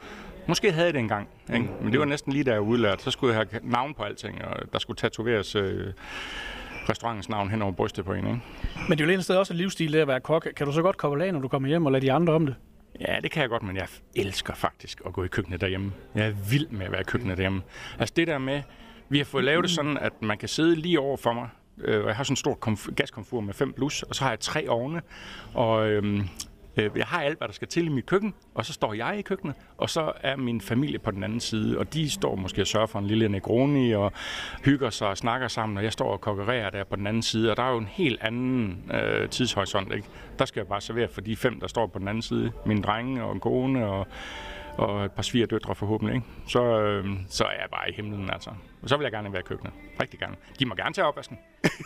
[0.48, 1.70] Måske havde jeg det engang, ikke?
[1.82, 4.46] men det var næsten lige da jeg udlærte, Så skulle jeg have navn på alting,
[4.46, 5.94] og der skulle tatoveres øh,
[6.90, 8.28] restaurantens navn hen over brystet på en.
[8.28, 8.42] Ikke?
[8.90, 10.48] Men det er jo et sted også et livsstil, det at være kok.
[10.56, 12.46] Kan du så godt koble af, når du kommer hjem og lade de andre om
[12.46, 12.56] det?
[13.00, 15.92] Ja, det kan jeg godt, men jeg elsker faktisk at gå i køkkenet derhjemme.
[16.16, 17.62] Jeg er vild med at være i køkkenet derhjemme.
[18.00, 18.62] Altså det der med,
[19.10, 22.06] vi har fået lavet det sådan, at man kan sidde lige over for mig, øh,
[22.06, 25.02] jeg har sådan en stor gaskomfur med fem blus, og så har jeg tre ovne,
[25.54, 26.26] og øhm, Øh,
[26.78, 29.20] Øh, jeg har alt, hvad der skal til i mit køkken, og så står jeg
[29.20, 32.62] i køkkenet, og så er min familie på den anden side, og de står måske
[32.62, 34.12] og sørger for en lille Negroni og
[34.66, 37.52] hygger sig og snakker sammen, og jeg står og konkurrerer der på den anden side,
[37.52, 39.94] og der er jo en helt anden øh, tidshorisont.
[39.94, 40.08] Ikke?
[40.40, 42.52] Der skal jeg bare servere for de fem, der står på den anden side.
[42.66, 44.08] Min drenge og en kone og
[44.78, 46.28] og et par svigerdøtre forhåbentlig, ikke?
[46.48, 48.50] Så, øh, så er jeg bare i himlen, altså.
[48.82, 49.74] Og så vil jeg gerne være i køkkenet.
[50.02, 50.36] Rigtig gerne.
[50.60, 51.40] De må gerne tage opvasken.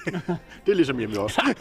[0.66, 1.56] det er ligesom hjemme også.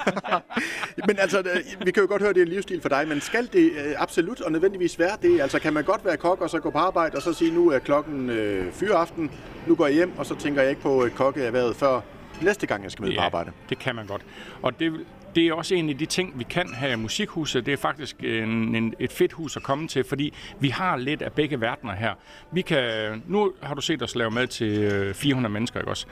[1.09, 3.49] men altså, vi kan jo godt høre, det er en livsstil for dig, men skal
[3.53, 5.41] det øh, absolut og nødvendigvis være det?
[5.41, 7.71] Altså, kan man godt være kok og så gå på arbejde og så sige, nu
[7.71, 9.31] er klokken øh, fyreaften,
[9.67, 12.01] nu går jeg hjem, og så tænker jeg ikke på et kokkeerhvervet før
[12.43, 13.53] næste gang, jeg skal med ja, på arbejde.
[13.69, 14.23] det kan man godt.
[14.63, 15.07] Og det,
[15.37, 17.67] det er også en af de ting, vi kan have i Musikhuset.
[17.67, 21.23] Det er faktisk en, en, et fedt hus at komme til, fordi vi har lidt
[21.23, 22.15] af begge verdener her.
[22.53, 26.07] Vi kan, nu har du set os lave med til øh, 400 mennesker, ikke også?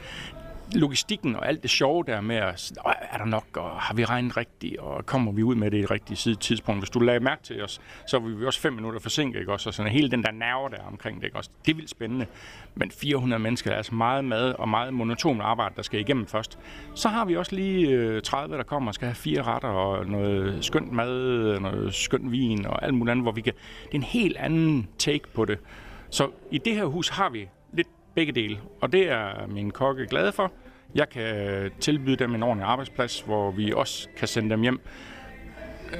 [0.76, 2.72] Logistikken og alt det sjove der med, at,
[3.10, 5.80] er der nok, og har vi regnet rigtigt, og kommer vi ud med det i
[5.80, 6.80] et rigtigt tidspunkt.
[6.80, 9.70] Hvis du lagde mærke til os, så var vi også fem minutter forsinket, ikke også?
[9.70, 11.50] Og sådan hele den der nerve der omkring det, ikke også?
[11.66, 12.26] Det er vildt spændende.
[12.74, 16.26] Men 400 mennesker der er altså meget mad og meget monoton arbejde, der skal igennem
[16.26, 16.58] først.
[16.94, 20.06] Så har vi også lige øh, 30, der kommer og skal have fire retter og
[20.06, 23.52] noget skønt mad, noget skønt vin og alt muligt andet, hvor vi kan...
[23.84, 25.58] Det er en helt anden take på det.
[26.10, 30.06] Så i det her hus har vi lidt begge dele, og det er min kokke
[30.06, 30.52] glad for.
[30.94, 34.80] Jeg kan tilbyde dem en ordentlig arbejdsplads, hvor vi også kan sende dem hjem.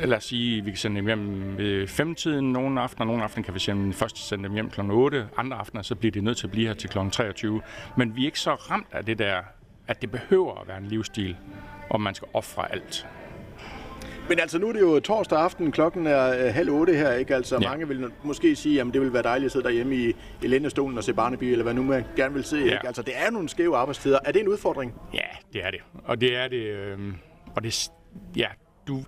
[0.05, 3.07] Lad os sige, at vi kan sende dem hjem ved femtiden nogle aftener.
[3.07, 4.81] Nogle aftener kan vi sende, først sende dem hjem kl.
[4.81, 5.29] 8.
[5.37, 6.99] Andre aftener, så bliver de nødt til at blive her til kl.
[7.13, 7.63] 23.
[7.97, 9.43] Men vi er ikke så ramt af det der,
[9.89, 11.37] at det behøver at være en livsstil,
[11.91, 13.07] og man skal ofre alt.
[14.29, 17.35] Men altså, nu er det jo torsdag aften, klokken er øh, halv otte her, ikke?
[17.35, 17.69] Altså, ja.
[17.69, 20.13] mange vil måske sige, at det vil være dejligt at sidde derhjemme i,
[20.43, 22.63] i lændestolen og se Barnaby, eller hvad nu man gerne vil se, ja.
[22.63, 22.87] ikke?
[22.87, 24.19] Altså, det er nogle skæve arbejdstider.
[24.25, 24.95] Er det en udfordring?
[25.15, 25.19] Ja,
[25.53, 25.81] det er det.
[26.05, 26.99] Og det er det, øh,
[27.57, 27.89] og det,
[28.37, 28.49] ja,
[28.89, 29.05] du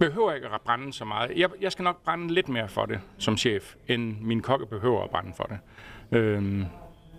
[0.00, 1.32] behøver ikke at brænde så meget.
[1.36, 5.02] Jeg, jeg skal nok brænde lidt mere for det som chef, end min kokke behøver
[5.04, 5.58] at brænde for det.
[6.18, 6.64] Øh,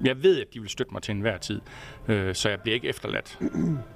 [0.04, 1.62] jeg ved, at de vil støtte mig til enhver tid,
[2.08, 3.38] øh, så jeg bliver ikke efterladt.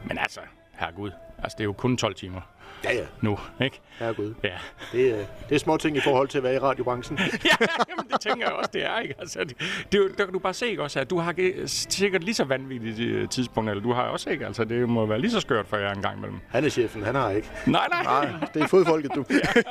[0.07, 0.39] Men altså,
[0.73, 1.11] herregud,
[1.43, 2.41] altså det er jo kun 12 timer.
[2.83, 3.03] Ja, ja.
[3.21, 3.81] Nu, ikke?
[3.99, 4.33] Herregud.
[4.43, 4.49] Ja.
[4.91, 7.19] Det, er, det er små ting i forhold til at være i radiobranchen.
[7.21, 9.15] ja, jamen, det tænker jeg også, det er, ikke?
[9.19, 9.57] Altså, det,
[9.91, 11.33] det, der kan du bare se, ikke, også, at du har
[11.65, 14.45] sikkert lige så vanvittigt øh, tidspunkt, eller du har også, ikke?
[14.45, 16.39] Altså, det må være lige så skørt for jer en gang imellem.
[16.49, 17.49] Han er chefen, han har ikke.
[17.65, 18.03] Nej, nej.
[18.03, 19.25] Nej, det er fodfolket, du.
[19.55, 19.61] ja.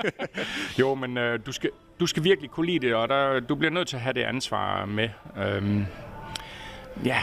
[0.79, 1.71] Jo, men øh, du, skal,
[2.01, 4.23] du skal virkelig kunne lide det, og der, du bliver nødt til at have det
[4.23, 5.09] ansvar med.
[5.39, 5.87] Øhm,
[7.05, 7.19] Ja,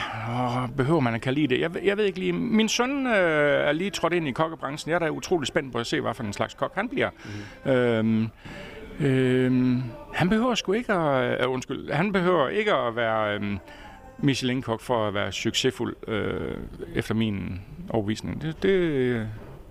[0.64, 1.62] åh, behøver man at kan lide det?
[1.62, 2.34] Jeg, ved- jeg ved ikke lige.
[2.34, 3.14] Min søn øh,
[3.68, 4.90] er lige trådt ind i kokkebranchen.
[4.90, 7.10] Jeg er da utrolig spændt på at se, hvad for en slags kok han bliver.
[7.66, 7.72] Mm.
[7.72, 8.28] Øhm,
[9.00, 11.42] øhm, han behøver sgu ikke at...
[11.42, 11.92] Øh, undskyld.
[11.92, 13.58] Han behøver ikke at være øh,
[14.18, 16.58] Michelin-kok for at være succesfuld øh,
[16.96, 18.42] efter min overvisning.
[18.42, 19.28] Det, det,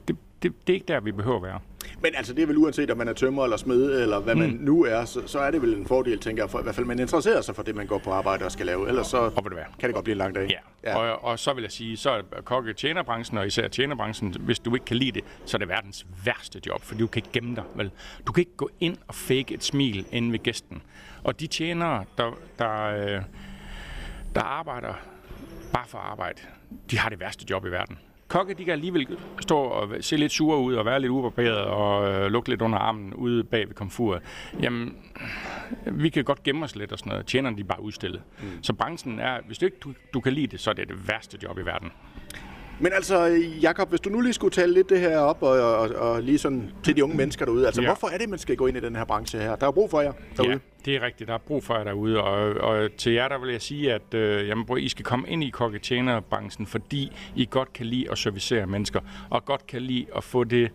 [0.09, 1.59] det, det, det er ikke der, vi behøver at være.
[2.03, 4.40] Men altså, det er vel uanset, om man er tømmer eller smed, eller hvad mm.
[4.40, 6.74] man nu er, så, så er det vel en fordel, tænker jeg, for i hvert
[6.74, 8.88] fald man interesserer sig for det, man går på arbejde og skal lave.
[8.88, 9.64] Ellers så Og du hvad?
[9.78, 10.51] kan det godt blive en lang dag.
[10.84, 10.90] Ja.
[10.90, 10.96] ja.
[10.96, 14.74] Og, og så vil jeg sige, så er kokke tjenerbranchen, og især tjenerbranchen, hvis du
[14.74, 17.57] ikke kan lide det, så er det verdens værste job, for du kan ikke gemme
[17.57, 17.64] dig.
[17.74, 17.90] Vel?
[18.26, 20.82] Du kan ikke gå ind og fake et smil inde ved gæsten.
[21.24, 23.22] Og de tjenere, der, der, øh,
[24.34, 24.94] der arbejder
[25.72, 26.40] bare for arbejde,
[26.90, 27.99] de har det værste job i verden.
[28.28, 32.08] Kokke, de kan alligevel stå og se lidt sure ud og være lidt ubarberet og
[32.08, 34.22] øh, lukke lidt under armen ude bag ved komfuret.
[34.62, 34.96] Jamen,
[35.86, 37.26] vi kan godt gemme os lidt og sådan noget.
[37.26, 38.22] Tjenerne, de er bare udstillet.
[38.42, 38.62] Mm.
[38.62, 41.08] Så branchen er, hvis du ikke du, du kan lide det, så er det det
[41.08, 41.92] værste job i verden.
[42.80, 43.24] Men altså,
[43.62, 46.38] Jakob, hvis du nu lige skulle tale lidt det her op, og, og, og lige
[46.38, 47.86] sådan til de unge mennesker derude, altså Ja.
[47.88, 49.56] hvorfor er det, man skal gå ind i den her branche her?
[49.56, 50.50] Der er brug for jer derude.
[50.52, 51.28] Ja, det er rigtigt.
[51.28, 52.22] Der er brug for jer derude.
[52.22, 55.44] Og, og til jer, der vil jeg sige, at øh, jamen, I skal komme ind
[55.44, 59.00] i kokketjenerbranchen, fordi I godt kan lide at servicere mennesker,
[59.30, 60.70] og godt kan lide at få det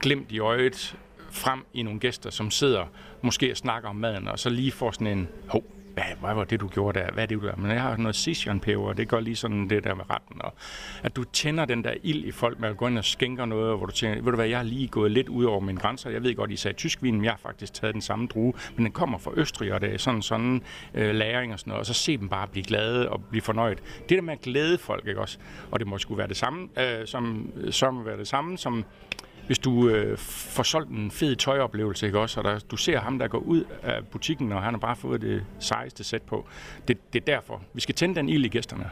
[0.00, 0.96] glimt i øjet
[1.30, 2.84] frem i nogle gæster, som sidder
[3.22, 5.64] måske og snakker om maden, og så lige får sådan en, hov,
[5.94, 7.10] hvad, hvad var det, du gjorde der?
[7.12, 7.54] Hvad er det, du gør?
[7.56, 10.42] Men jeg har noget Sichuan-peber, og det gør lige sådan det der med retten.
[10.42, 10.54] Og
[11.02, 13.76] at du tænder den der ild i folk med at gå ind og skænker noget,
[13.76, 16.10] hvor du tænker, ved du hvad, jeg har lige gået lidt ud over mine grænser.
[16.10, 18.52] Jeg ved godt, I sagde tysk vin, men jeg har faktisk taget den samme drue,
[18.76, 20.62] men den kommer fra Østrig, og det er sådan sådan
[20.94, 21.80] øh, læring og sådan noget.
[21.80, 23.78] Og så se dem bare blive glade og blive fornøjet.
[24.08, 25.38] Det der med at glæde folk, ikke også?
[25.70, 28.84] Og det må sgu være det samme, øh, som, som være det samme, som
[29.46, 33.18] hvis du øh, får solgt en fed tøjoplevelse, ikke også, og der, du ser ham,
[33.18, 36.46] der går ud af butikken, og han har bare fået det sejeste sæt på.
[36.88, 37.62] Det, det er derfor.
[37.74, 38.90] Vi skal tænde den ild i gæsterne.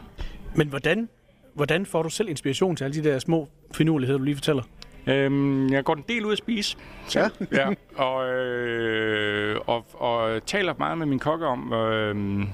[0.55, 1.09] Men hvordan,
[1.55, 4.62] hvordan får du selv inspiration til alle de der små finurligheder, du lige fortæller?
[5.07, 6.76] Øhm, jeg går en del ud at spise.
[7.14, 7.28] Ja.
[7.53, 7.68] ja.
[7.96, 12.44] Og, øh, og, og taler meget med min kokke om, øh,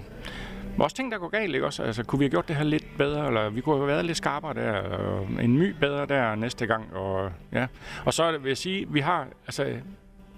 [0.85, 1.83] også ting, der går galt, ikke også?
[1.83, 4.17] Altså, kunne vi have gjort det her lidt bedre, eller vi kunne have været lidt
[4.17, 7.67] skarpere der, og en my bedre der næste gang, og ja.
[8.05, 9.65] Og så vil jeg sige, vi har, altså,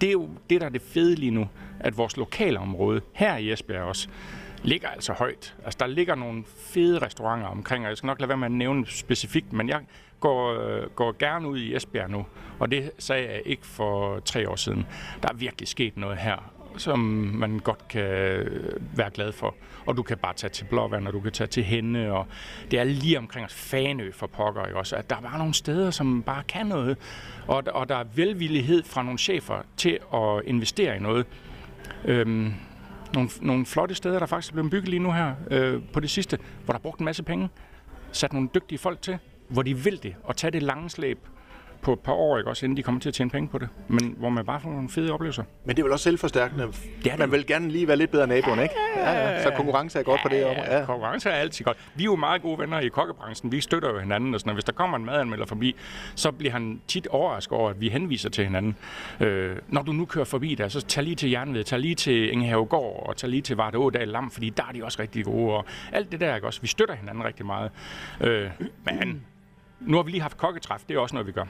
[0.01, 1.47] det er jo det, der er det fede lige nu,
[1.79, 4.09] at vores lokalområde, her i Esbjerg også,
[4.63, 5.55] ligger altså højt.
[5.65, 8.51] Altså, der ligger nogle fede restauranter omkring, og jeg skal nok lade være med at
[8.51, 9.79] nævne specifikt, men jeg
[10.19, 12.25] går, øh, går gerne ud i Esbjerg nu,
[12.59, 14.85] og det sagde jeg ikke for tre år siden.
[15.23, 16.99] Der er virkelig sket noget her, som
[17.33, 19.55] man godt kan øh, være glad for.
[19.85, 22.27] Og du kan bare tage til Blåvand, og du kan tage til Henne, og
[22.71, 24.95] det er lige omkring os Fanø for pokker, ikke også?
[24.95, 26.97] At der er bare nogle steder, som bare kan noget,
[27.47, 31.25] og, og der er velvillighed fra nogle chefer til at investere i noget.
[32.05, 32.53] Øhm,
[33.13, 36.09] nogle, nogle flotte steder, der faktisk er blevet bygget lige nu her øh, på det
[36.09, 37.49] sidste, hvor der er brugt en masse penge,
[38.11, 39.17] sat nogle dygtige folk til,
[39.47, 41.19] hvor de vil det, og tage det lange slæb
[41.81, 43.69] på et par år, ikke også, inden de kommer til at tjene penge på det.
[43.87, 45.43] Men hvor man bare får nogle fede oplevelser.
[45.65, 46.67] Men det er vel også selvforstærkende.
[47.03, 48.75] Det er Man vil gerne lige være lidt bedre naboen, ikke?
[48.95, 49.43] Ja, ja.
[49.43, 50.37] Så konkurrence er godt på det.
[50.37, 50.85] Ja, ja.
[50.85, 51.77] konkurrence er altid godt.
[51.95, 53.51] Vi er jo meget gode venner i kokkebranchen.
[53.51, 54.33] Vi støtter jo hinanden.
[54.33, 54.55] Og sådan, noget.
[54.55, 55.75] hvis der kommer en madanmelder forbi,
[56.15, 58.75] så bliver han tit overrasket over, at vi henviser til hinanden.
[59.19, 62.31] Øh, når du nu kører forbi der, så tag lige til Jernved, tag lige til
[62.31, 65.53] Ingehavegård, og tag lige til Varde Ådal Lam, fordi der er de også rigtig gode.
[65.53, 66.61] Og alt det der, ikke også?
[66.61, 67.71] Vi støtter hinanden rigtig meget.
[68.21, 68.49] Øh,
[68.85, 69.21] men
[69.79, 70.81] nu har vi lige haft kokketræf.
[70.89, 71.45] Det er også noget, vi gør.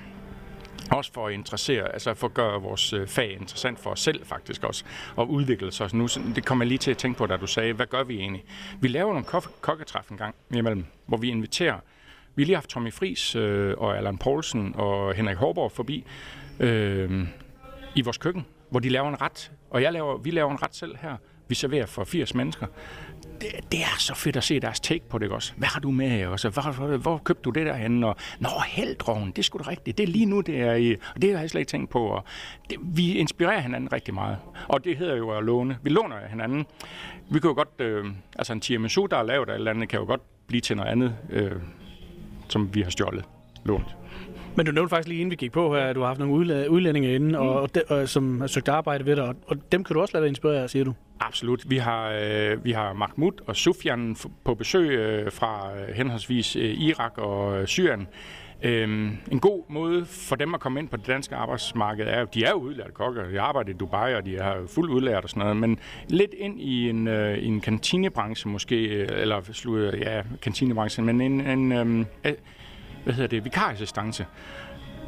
[0.92, 4.26] Også for at interessere, altså for at gøre vores øh, fag interessant for os selv
[4.26, 4.84] faktisk også,
[5.16, 5.90] og udvikle sig.
[5.90, 8.04] Så nu, det kommer jeg lige til at tænke på, da du sagde, hvad gør
[8.04, 8.44] vi egentlig?
[8.82, 9.26] Vi laver nogle
[9.62, 11.80] kokketræf en gang imellem, hvor vi inviterer,
[12.36, 16.06] vi har lige haft Tommy Fris øh, og Allan Poulsen og Henrik Hårborg forbi
[16.60, 17.28] øh,
[17.96, 20.76] i vores køkken, hvor de laver en ret, og jeg laver, vi laver en ret
[20.76, 21.18] selv her.
[21.48, 22.68] Vi serverer for 80 mennesker.
[23.42, 25.54] Det, det er så fedt at se deres take på det også.
[25.58, 26.26] Hvad har du med?
[26.26, 28.08] Og så, hvor, hvor, hvor købte du det derhenne?
[28.08, 29.98] Og, Nå, heldroven, det skulle da rigtigt.
[29.98, 30.96] Det er lige nu, det er i.
[31.16, 32.08] Og det har jeg slet ikke tænkt på.
[32.08, 32.24] Og
[32.70, 34.38] det, vi inspirerer hinanden rigtig meget.
[34.68, 35.78] Og det hedder jo at låne.
[35.84, 36.66] Vi låner af hinanden.
[37.30, 39.89] Vi kan jo godt, øh, altså en tiramisu, der er lavet af et eller andet,
[39.89, 41.52] kan jo godt blive til noget andet, øh,
[42.50, 43.26] som vi har stjålet,
[43.66, 44.01] lånt.
[44.56, 46.70] Men du nævnte faktisk lige inden vi gik på her, at du har haft nogle
[46.70, 49.84] udlændinge inde, og, og, de, og, som har søgt arbejde ved dig, og, og dem
[49.84, 50.93] kan du også lade dig inspirere, siger du?
[51.20, 51.70] Absolut.
[51.70, 56.64] Vi har, øh, vi har Mahmoud og Sufjan på besøg øh, fra øh, henholdsvis øh,
[56.64, 58.08] Irak og øh, Syrien.
[58.64, 62.44] Øhm, en god måde for dem at komme ind på det danske arbejdsmarked er, de
[62.44, 65.57] er udlærte kokker, de arbejder i Dubai, og de har fuldt udlært og sådan noget,
[65.57, 71.22] men lidt ind i en, øh, en kantinebranche måske, øh, eller slut, ja, kantinebranchen, men
[71.22, 72.34] en, en øh, øh,
[73.03, 74.26] hvad hedder det, vikarassistance.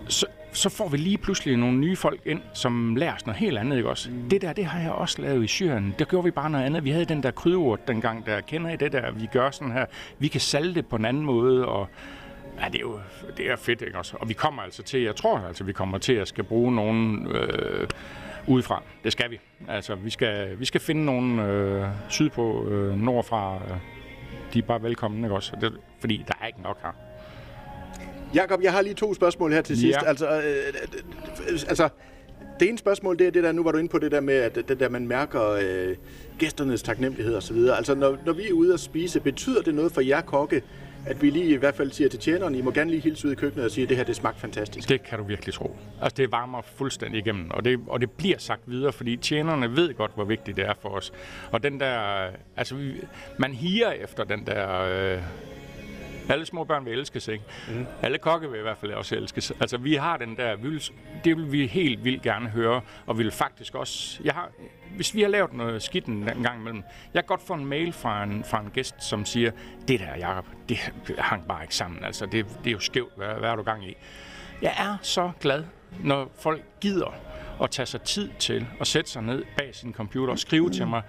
[0.08, 3.58] så, så får vi lige pludselig nogle nye folk ind, som lærer os noget helt
[3.58, 4.12] andet, ikke også?
[4.12, 4.30] Mm.
[4.30, 5.96] Det der, det har jeg også lavet i Syrien.
[6.00, 6.84] Der gjorde vi bare noget andet.
[6.84, 9.86] Vi havde den der krydderurt dengang, der kender I det der, vi gør sådan her.
[10.20, 11.90] Vi kan salte på en anden måde, og
[12.60, 13.00] Ja, det er jo
[13.38, 14.18] det er fedt, ikke også?
[14.20, 17.28] Og vi kommer altså til, jeg tror altså, vi kommer til at skal bruge nogen
[17.28, 17.88] øh,
[18.48, 18.84] udefra.
[19.04, 19.40] Det skal vi.
[19.68, 23.56] Altså, vi skal, vi skal finde nogen øh, sydpå, øh, nordfra.
[23.56, 23.78] Øh,
[24.54, 25.56] de er bare velkomne, ikke også?
[25.62, 26.92] Det, fordi der er ikke nok her.
[28.36, 29.98] Jakob, jeg har lige to spørgsmål her til sidst.
[30.02, 30.08] Ja.
[30.08, 30.74] Altså, øh,
[31.50, 31.90] øh, altså,
[32.60, 34.34] det ene spørgsmål, det er det der, nu var du inde på det der med,
[34.34, 35.96] at det der, man mærker øh,
[36.40, 37.58] gæsternes taknemmelighed osv.
[37.58, 40.62] Altså, når, når vi er ude at spise, betyder det noget for jer kokke,
[41.06, 43.32] at vi lige i hvert fald siger til tjeneren, I må gerne lige hilse ud
[43.32, 44.90] i køkkenet og sige, at det her det smagte fantastisk.
[44.90, 45.76] Det kan du virkelig tro.
[46.02, 49.94] Altså, det varmer fuldstændig igennem, og det, og det bliver sagt videre, fordi tjenerne ved
[49.94, 51.14] godt, hvor vigtigt det er for os.
[51.52, 52.28] Og den der,
[52.58, 52.92] altså, vi,
[53.38, 54.82] man higer efter den der...
[54.82, 55.22] Øh,
[56.30, 57.44] alle små børn vil elskes, ikke?
[57.70, 57.86] Mm.
[58.02, 59.52] Alle kokke vil i hvert fald også elskes.
[59.52, 60.84] Altså, vi har den der, vi vil,
[61.24, 64.22] det vil vi helt vildt gerne høre, og vi vil faktisk også...
[64.24, 64.50] Jeg har,
[64.96, 66.84] hvis vi har lavet noget skidt en gang imellem,
[67.14, 69.52] jeg kan godt få en mail fra en, fra en gæst, som siger,
[69.88, 70.78] det der, Jacob, det
[71.18, 72.04] hang bare ikke sammen.
[72.04, 73.14] Altså, det, det er jo skævt.
[73.18, 73.96] Hvad, hvad er du gang i?
[74.62, 75.64] Jeg er så glad,
[76.00, 77.14] når folk gider
[77.64, 80.88] at tage sig tid til at sætte sig ned bag sin computer og skrive til
[80.88, 81.02] mig.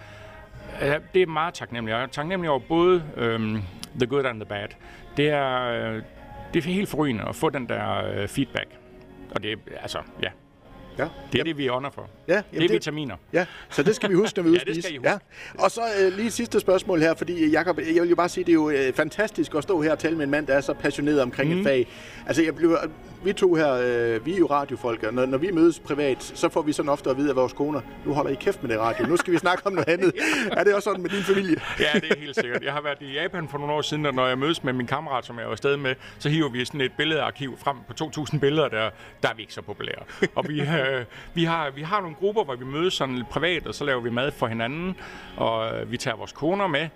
[0.80, 1.92] Ja, Det er meget taknemmelig.
[1.92, 3.62] Jeg er taknemmelig over både øhm,
[3.98, 4.68] the good and the bad.
[5.16, 6.02] Det er, øh,
[6.54, 8.68] det er helt forrygende at få den der øh, feedback.
[9.30, 10.28] Og det er, altså, ja.
[10.98, 11.08] Ja.
[11.32, 12.10] Det er det, vi ånder for.
[12.28, 13.16] Ja, det er vitaminer.
[13.32, 14.94] Ja, så det skal vi huske, når vi er ude Ja, det skal.
[14.94, 15.10] I huske.
[15.10, 15.18] Ja.
[15.58, 18.50] Og så øh, lige sidste spørgsmål her, fordi Jakob, jeg vil jo bare sige, det
[18.50, 20.74] er jo øh, fantastisk at stå her og tale med en mand, der er så
[20.74, 21.58] passioneret omkring mm.
[21.58, 21.88] et fag.
[22.26, 22.78] Altså, jeg blev,
[23.24, 26.48] vi to her, øh, vi er jo radiofolk, og når, når vi mødes privat, så
[26.48, 28.80] får vi sådan ofte at vide af vores koner, nu holder I kæft med det
[28.80, 30.12] radio, nu skal vi snakke om noget andet.
[30.58, 31.56] Er det også sådan med din familie?
[31.80, 32.62] Ja, det er helt sikkert.
[32.62, 34.86] Jeg har været i Japan for nogle år siden, og når jeg mødes med min
[34.86, 38.38] kammerat, som jeg var afsted med, så hiver vi sådan et billedarkiv frem på 2.000
[38.38, 38.90] billeder, der,
[39.22, 40.02] der er vi ikke så populære.
[40.34, 43.74] Og vi, øh, vi, har, vi har nogle grupper, hvor vi mødes sådan privat, og
[43.74, 44.96] så laver vi mad for hinanden,
[45.36, 46.88] og vi tager vores koner med.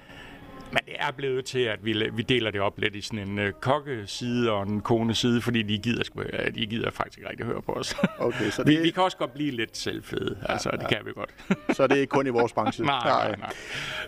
[0.71, 3.39] Men det er blevet til, at vi, vi deler det op lidt i sådan en
[3.39, 7.47] øh, kokkeside og en koneside, fordi de gider, sgu- øh, de gider faktisk ikke rigtig
[7.47, 7.97] høre på os.
[8.19, 10.89] Okay, så vi, det- vi kan også godt blive lidt selvfede, ja, altså det ja.
[10.89, 11.31] kan vi godt.
[11.77, 12.85] Så det er ikke kun i vores branche.
[12.95, 13.51] nej, nej, nej.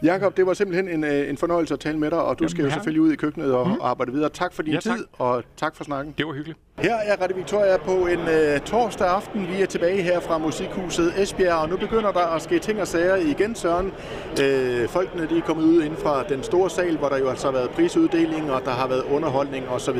[0.02, 2.50] Jakob, det var simpelthen en, øh, en fornøjelse at tale med dig, og du Jamen,
[2.50, 4.28] skal jo selvfølgelig ud i køkkenet og, og arbejde videre.
[4.30, 4.96] Tak for din Ja, tak.
[4.96, 6.14] tid, og tak for snakken.
[6.18, 6.58] Det var hyggeligt.
[6.80, 9.48] Her er Radio Victoria på en øh, torsdag aften.
[9.56, 12.86] Vi er tilbage her fra Musikhuset Esbjerg, og nu begynder der at ske ting og
[12.86, 13.92] sager igen, Søren.
[14.42, 17.46] Øh, folkene de er kommet ud ind fra den store sal, hvor der jo altså
[17.46, 19.96] har været prisuddeling, og der har været underholdning osv.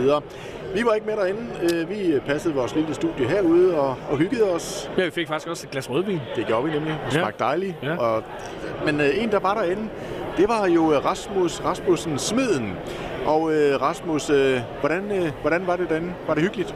[0.75, 1.41] Vi var ikke med derinde.
[1.63, 4.91] Øh, vi passede vores lille studie herude og, og hyggede os.
[4.99, 6.21] Ja, vi fik faktisk også et glas rødvin.
[6.37, 6.93] Det gjorde vi nemlig.
[7.07, 7.21] Det Ja.
[7.21, 7.75] smagte dejligt.
[7.83, 7.97] Ja.
[7.97, 8.23] Og,
[8.87, 9.83] men øh, en, der var derinde,
[10.37, 12.73] det var jo Rasmus Rasmussen Smeden.
[13.31, 16.13] Og øh, Rasmus, øh, hvordan, øh, hvordan var det derinde?
[16.27, 16.75] Var det hyggeligt?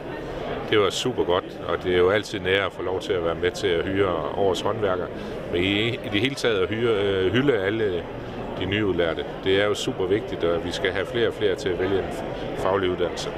[0.69, 3.25] Det var super godt, og det er jo altid nære at få lov til at
[3.25, 5.05] være med til at hyre årets håndværker.
[5.51, 8.03] Men i, i det hele taget at hyre, øh, hylde alle
[8.59, 9.25] de nyudlærte.
[9.43, 11.97] Det er jo super vigtigt, og vi skal have flere og flere til at vælge
[11.97, 12.05] en
[12.57, 13.29] faglig uddannelse.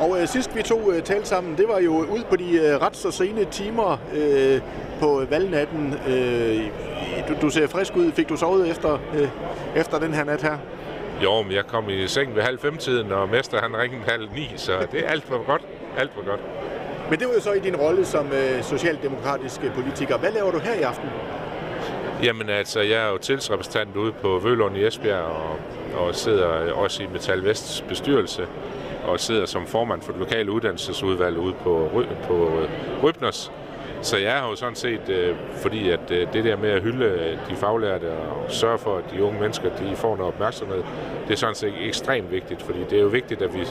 [0.00, 2.82] Og øh, sidst vi to øh, talte sammen, det var jo ud på de øh,
[2.82, 4.60] ret så sene timer øh,
[5.00, 5.94] på valgnatten.
[6.08, 6.60] Øh,
[7.28, 8.12] du, du ser frisk ud.
[8.12, 9.28] Fik du sovet efter, øh,
[9.76, 10.58] efter den her nat her?
[11.22, 14.50] Jo, men jeg kom i seng ved halv fem-tiden, og mester han ringede halv ni,
[14.56, 15.62] så det er alt for godt.
[15.98, 16.40] Alt for godt.
[17.10, 20.18] Men det var jo så i din rolle som øh, socialdemokratisk politiker.
[20.18, 21.08] Hvad laver du her i aften?
[22.22, 25.58] Jamen altså, jeg er jo tilsrepræsentant ude på Vølund i Esbjerg, og,
[25.96, 28.46] og sidder også i Metal Vests bestyrelse,
[29.04, 31.90] og sidder som formand for det lokale uddannelsesudvalg ude på,
[32.26, 32.50] på
[33.02, 33.52] Rybners.
[34.02, 37.04] Så jeg har jo sådan set, øh, fordi at øh, det der med at hylde
[37.04, 40.82] øh, de faglærte og sørge for, at de unge mennesker de får noget opmærksomhed,
[41.28, 43.66] det er sådan set ekstremt vigtigt, fordi det er jo vigtigt, at vi,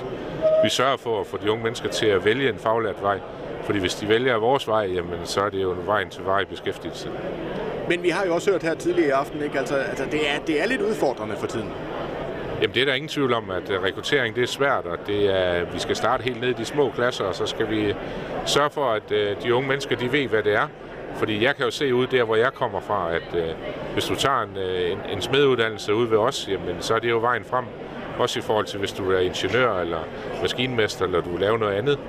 [0.64, 3.20] vi sørger for at få de unge mennesker til at vælge en faglært vej.
[3.64, 6.46] Fordi hvis de vælger vores vej, jamen, så er det jo en vej til vej
[6.46, 7.10] beskæftigelse.
[7.90, 9.60] Men vi har jo også hørt her tidligere i aften, ikke?
[9.60, 11.70] Altså, altså det, er, det er lidt udfordrende for tiden.
[12.62, 15.36] Jamen det er der ingen tvivl om, at øh, rekruttering det er svært, og det
[15.36, 17.94] er, vi skal starte helt ned i de små klasser, og så skal vi
[18.46, 20.68] sørge for, at øh, de unge mennesker de ved, hvad det er.
[21.16, 23.50] Fordi jeg kan jo se ud der, hvor jeg kommer fra, at øh,
[23.94, 27.10] hvis du tager en, øh, en, en smeduddannelse ud ved os, jamen, så er det
[27.10, 27.66] jo vejen frem.
[28.20, 30.00] Også i forhold til, hvis du er ingeniør eller
[30.42, 32.00] maskinmester, eller du vil lave noget andet.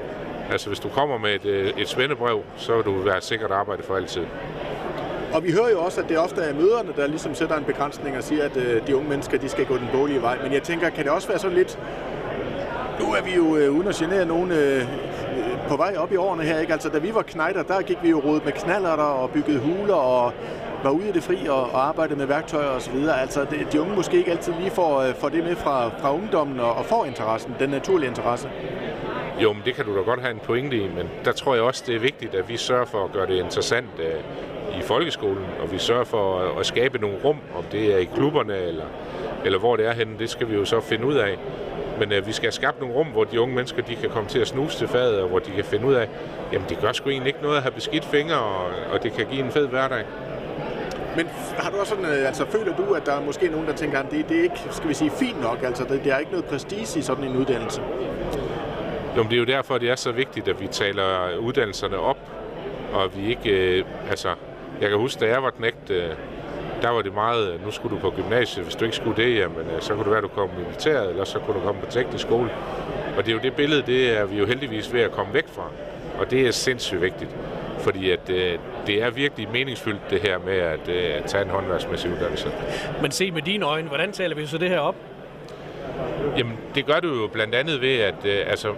[0.51, 3.83] Altså hvis du kommer med et, øh, et svendebrev, så vil du være sikkert arbejde
[3.83, 4.23] for altid.
[5.35, 8.17] Og vi hører jo også, at det ofte er møderne, der ligesom sætter en begrænsning
[8.17, 10.39] og siger, at øh, de unge mennesker de skal gå den bolige vej.
[10.43, 11.79] Men jeg tænker, kan det også være sådan lidt...
[13.01, 14.87] Nu er vi jo øh, uden at genere nogen øh, øh
[15.69, 16.73] på vej op i årene her, ikke?
[16.73, 19.95] Altså, da vi var knejder, der gik vi jo rodet med knallerter og byggede huler
[19.95, 20.33] og
[20.83, 23.21] var ude i det fri og, og arbejdede med værktøjer og så videre.
[23.21, 26.15] Altså, det, de unge måske ikke altid lige får, øh, får det med fra, fra
[26.15, 28.51] ungdommen og, og får interessen, den naturlige interesse.
[29.43, 31.63] Jo, men det kan du da godt have en pointe i, men der tror jeg
[31.63, 34.15] også, det er vigtigt, at vi sørger for at gøre det interessant øh,
[34.79, 38.05] i folkeskolen, og vi sørger for at, at skabe nogle rum, om det er i
[38.05, 38.85] klubberne eller,
[39.45, 41.39] eller hvor det er henne, det skal vi jo så finde ud af.
[41.99, 44.29] Men uh, vi skal have skabt nogle rum, hvor de unge mennesker de kan komme
[44.29, 46.09] til at snuse til fadet, og hvor de kan finde ud af,
[46.53, 49.27] jamen det gør sgu egentlig ikke noget at have beskidt fingre, og, og det kan
[49.27, 50.05] give en fed hverdag.
[51.17, 51.27] Men
[51.59, 53.99] har du også sådan, øh, altså føler du, at der er måske nogen, der tænker,
[53.99, 56.31] at det, det er ikke, skal vi sige, fint nok, altså det, der er ikke
[56.31, 57.83] noget prestige i sådan en uddannelse?
[59.17, 62.19] Jo, det er jo derfor, det er så vigtigt, at vi taler uddannelserne op,
[62.93, 64.29] og vi ikke, øh, altså,
[64.83, 66.11] jeg kan huske, da jeg var knægt, øh,
[66.83, 69.67] der var det meget, nu skulle du på gymnasiet, hvis du ikke skulle det, jamen,
[69.77, 71.81] øh, så kunne det være, at du kom i militæret, eller så kunne du komme
[71.81, 72.51] på teknisk skole.
[73.17, 75.49] Og det er jo det billede, det er vi jo heldigvis ved at komme væk
[75.49, 75.63] fra,
[76.19, 77.31] og det er sindssygt vigtigt.
[77.79, 82.13] Fordi at, øh, det er virkelig meningsfyldt det her med at, øh, tage en håndværksmæssig
[82.13, 82.51] uddannelse.
[83.03, 84.95] Men se med dine øjne, hvordan taler vi så det her op?
[86.37, 88.75] Jamen, det gør du jo blandt andet ved, at øh, altså,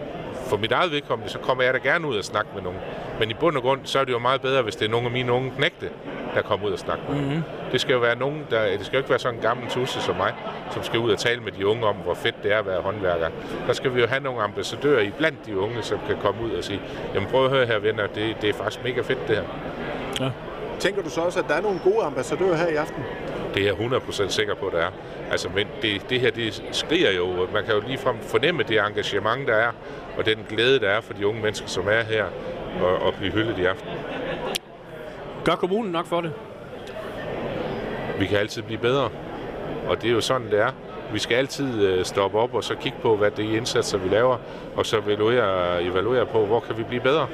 [0.46, 2.78] for mit eget vedkommende, så kommer jeg da gerne ud og snakke med nogen.
[3.18, 5.06] Men i bund og grund, så er det jo meget bedre, hvis det er nogle
[5.06, 5.90] af mine unge knægte,
[6.34, 7.20] der kommer ud og snakke med.
[7.20, 7.42] Mhm.
[7.72, 10.00] Det skal jo være nogen, der, det skal jo ikke være sådan en gammel tusse
[10.00, 10.32] som mig,
[10.70, 12.80] som skal ud og tale med de unge om, hvor fedt det er at være
[12.80, 13.28] håndværker.
[13.66, 16.50] Der skal vi jo have nogle ambassadører i blandt de unge, som kan komme ud
[16.50, 16.80] og sige,
[17.14, 19.44] jamen prøv at høre her venner, det, det er faktisk mega fedt det her.
[20.20, 20.30] Ja.
[20.78, 23.02] Tænker du så også, at der er nogle gode ambassadører her i aften?
[23.54, 24.90] Det er jeg 100% sikker på, der er.
[25.30, 29.48] Altså, men det, det her, det skriger jo, man kan jo ligefrem fornemme det engagement,
[29.48, 29.70] der er,
[30.18, 32.24] og den glæde, der er for de unge mennesker, som er her,
[32.82, 33.88] og, og blive hyldet i aften.
[35.44, 36.32] Gør kommunen nok for det?
[38.18, 39.08] Vi kan altid blive bedre,
[39.88, 40.70] og det er jo sådan, det er.
[41.12, 44.08] Vi skal altid øh, stoppe op og så kigge på, hvad det er indsatser, vi
[44.08, 44.36] laver,
[44.76, 47.26] og så evaluere, evaluere på, hvor kan vi blive bedre.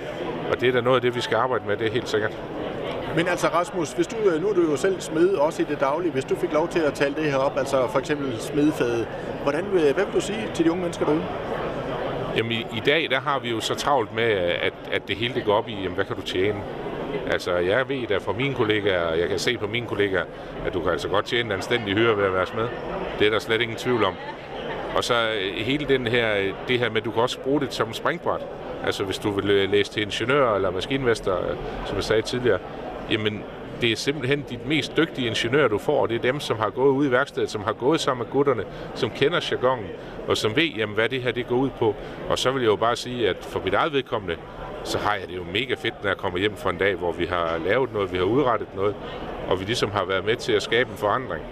[0.52, 2.32] Og det er da noget af det, vi skal arbejde med, det er helt sikkert.
[3.16, 5.80] Men altså Rasmus, hvis du, øh, nu er du jo selv smed også i det
[5.80, 9.06] daglige, hvis du fik lov til at tale det her op, altså for eksempel smedefaget,
[9.42, 11.22] hvordan, vil- hvad vil du sige til de unge mennesker derude?
[12.36, 15.34] Jamen i, i dag, der har vi jo så travlt med, at, at det hele
[15.34, 16.62] det går op i, jamen, hvad kan du tjene?
[17.30, 20.24] Altså, jeg ved da fra mine kollegaer, jeg kan se på mine kollegaer,
[20.66, 22.68] at du kan altså godt tjene en anstændig hyre ved at være med.
[23.18, 24.14] Det er der slet ingen tvivl om.
[24.96, 27.60] Og så øh, hele den her, øh, det her med, at du kan også bruge
[27.60, 28.40] det som springbræt.
[28.84, 31.36] Altså, hvis du vil øh, læse til ingeniør eller maskinmester,
[31.86, 32.58] som jeg sagde tidligere,
[33.10, 33.42] jamen,
[33.80, 36.92] det er simpelthen de mest dygtige ingeniører, du får, det er dem, som har gået
[36.92, 39.86] ud i værkstedet, som har gået sammen med gutterne, som kender jargonen,
[40.28, 41.94] og som ved, jamen, hvad det her det går ud på.
[42.28, 44.36] Og så vil jeg jo bare sige, at for mit eget vedkommende,
[44.84, 47.12] så har jeg det jo mega fedt, når jeg kommer hjem fra en dag, hvor
[47.12, 48.94] vi har lavet noget, vi har udrettet noget,
[49.48, 51.44] og vi ligesom har været med til at skabe en forandring.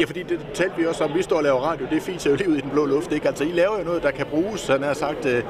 [0.00, 2.36] Ja, fordi det talte vi også om, vi står og laver radio, det fiser jo
[2.36, 3.28] lige ud i den blå luft, ikke?
[3.28, 5.42] Altså, I laver jo noget, der kan bruges, han har sagt, øh,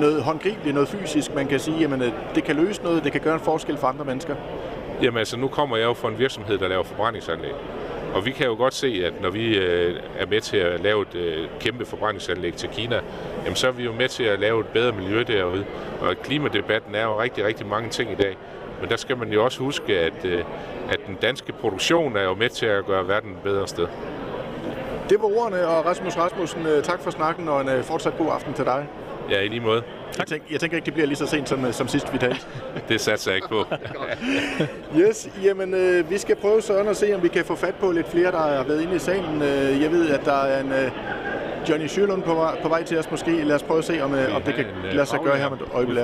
[0.00, 3.20] noget håndgribeligt, noget fysisk, man kan sige, jamen, øh, det kan løse noget, det kan
[3.20, 4.34] gøre en forskel for andre mennesker.
[5.02, 7.52] Jamen altså, nu kommer jeg jo fra en virksomhed, der laver forbrændingsanlæg.
[8.14, 11.02] Og vi kan jo godt se, at når vi øh, er med til at lave
[11.02, 13.00] et øh, kæmpe forbrændingsanlæg til Kina,
[13.44, 15.64] jamen så er vi jo med til at lave et bedre miljø derude.
[16.00, 18.36] Og klimadebatten er jo rigtig, rigtig mange ting i dag.
[18.80, 20.44] Men der skal man jo også huske, at, øh,
[20.90, 23.86] at den danske produktion er jo med til at gøre verden et bedre sted.
[25.10, 28.28] Det var ordene, og Rasmus Rasmussen, øh, tak for snakken, og en øh, fortsat god
[28.32, 28.86] aften til dig.
[29.30, 29.82] Ja, i lige måde.
[30.18, 32.18] Jeg, tænker, jeg tænker ikke, det bliver lige så sent som, øh, som sidst, vi
[32.18, 32.40] talte.
[32.88, 33.64] Det satser jeg ikke på.
[35.00, 37.90] Yes, jamen øh, vi skal prøve sådan at se, om vi kan få fat på
[37.92, 39.42] lidt flere, der har været inde i salen.
[39.42, 40.90] Øh, jeg ved, at der er en øh,
[41.68, 43.44] Johnny Sjølund på, vej- på vej til os måske.
[43.44, 45.58] Lad os prøve at se, om, øh, om det kan lade sig gøre her med
[45.58, 45.98] et øjeblik.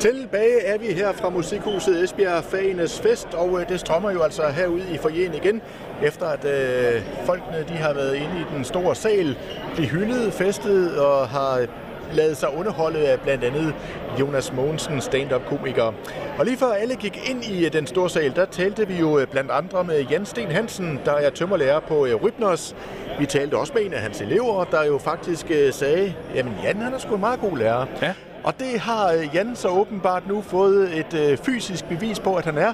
[0.00, 4.42] Tilbage er vi her fra Musikhuset Esbjerg Fagenes Fest, og øh, det strømmer jo altså
[4.48, 5.62] herude i forjen igen,
[6.02, 9.36] efter at øh, folkene de har været inde i den store sal,
[9.74, 11.66] blive hyldet, festet og har
[12.12, 13.74] lavet sig underholde af blandt andet
[14.20, 15.92] Jonas Mogensen, stand-up-komiker.
[16.38, 19.18] Og lige før alle gik ind i øh, den store sal, der talte vi jo
[19.18, 22.76] øh, blandt andre med Jan Sten Hansen, der er tømmerlærer på øh, Rybners.
[23.18, 26.94] Vi talte også med en af hans elever, der jo faktisk sagde, jamen Jan han
[26.94, 27.86] er sgu en meget god lærer.
[28.02, 28.14] Ja.
[28.44, 32.58] Og det har Jan så åbenbart nu fået et øh, fysisk bevis på, at han
[32.58, 32.72] er.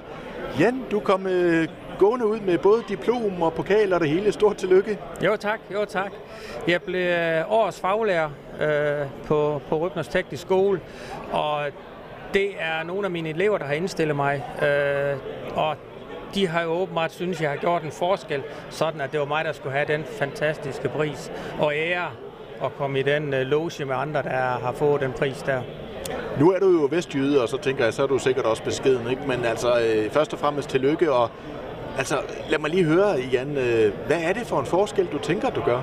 [0.60, 4.32] Jan, du kom øh, gående ud med både diplom og pokal og det hele.
[4.32, 4.98] Stort tillykke.
[5.24, 6.12] Jo tak, jo tak.
[6.68, 7.12] Jeg blev
[7.48, 8.30] årets faglærer
[8.60, 10.80] øh, på, på Røbners Teknisk Skole,
[11.32, 11.66] og
[12.34, 14.44] det er nogle af mine elever, der har indstillet mig.
[14.62, 15.16] Øh,
[15.56, 15.76] og
[16.34, 19.44] de har jo åbenbart synes, jeg har gjort en forskel, sådan at det var mig,
[19.44, 22.10] der skulle have den fantastiske pris og ære
[22.64, 25.62] at komme i den øh, loge med andre, der har fået den pris der.
[26.40, 29.10] Nu er du jo vestjyde, og så tænker jeg, så er du sikkert også beskeden,
[29.10, 29.22] ikke?
[29.26, 31.30] Men altså, øh, først og fremmest tillykke, og
[31.98, 32.18] altså,
[32.48, 35.60] lad mig lige høre, Jan, øh, hvad er det for en forskel, du tænker, du
[35.60, 35.80] gør?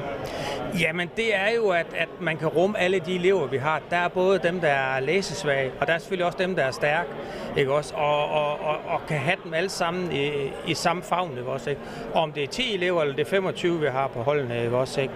[0.79, 3.81] Jamen, det er jo, at, at man kan rumme alle de elever, vi har.
[3.89, 6.71] Der er både dem, der er læsesvage, og der er selvfølgelig også dem, der er
[6.71, 7.09] stærke,
[7.57, 7.95] ikke også?
[7.95, 10.31] Og, og, og, og kan have dem alle sammen i,
[10.67, 11.69] i samme favn, ikke også?
[11.69, 11.81] Ikke?
[12.13, 14.77] Og om det er 10 elever, eller det er 25, vi har på holdene, ikke
[14.77, 15.01] også?
[15.01, 15.13] Ikke?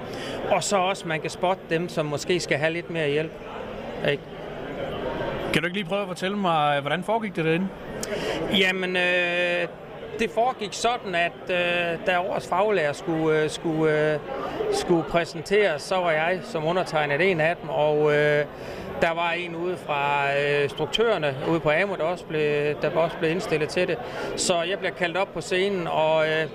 [0.51, 3.31] Og så også, man kan spotte dem, som måske skal have lidt mere hjælp,
[4.09, 4.23] ikke?
[5.53, 7.67] Kan du ikke lige prøve at fortælle mig, hvordan foregik det derinde?
[8.57, 9.67] Jamen, øh,
[10.19, 14.19] det foregik sådan, at øh, da årets faglærer skulle, øh, skulle, øh,
[14.71, 18.45] skulle præsenteres, så var jeg som undertegnet en af dem, og øh,
[19.01, 23.17] der var en ude fra øh, struktørerne ude på AMO, der også, blev, der også
[23.17, 23.97] blev indstillet til det.
[24.35, 26.47] Så jeg blev kaldt op på scenen, og øh,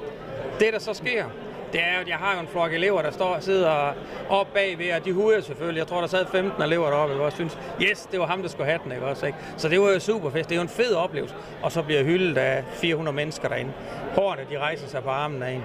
[0.61, 1.25] det der så sker,
[1.73, 3.95] det er at jeg har jo en flok elever, der står og sidder
[4.29, 5.79] op bagved, og de huder selvfølgelig.
[5.79, 8.67] Jeg tror, der sad 15 elever deroppe, og synes, yes, det var ham, der skulle
[8.67, 9.27] have den, ikke også?
[9.27, 9.39] Ikke?
[9.57, 10.49] Så det var jo super fedt.
[10.49, 11.35] Det er jo en fed oplevelse.
[11.63, 13.73] Og så bliver hyldet af 400 mennesker derinde.
[14.15, 15.65] Hårene, de rejser sig på armen af en.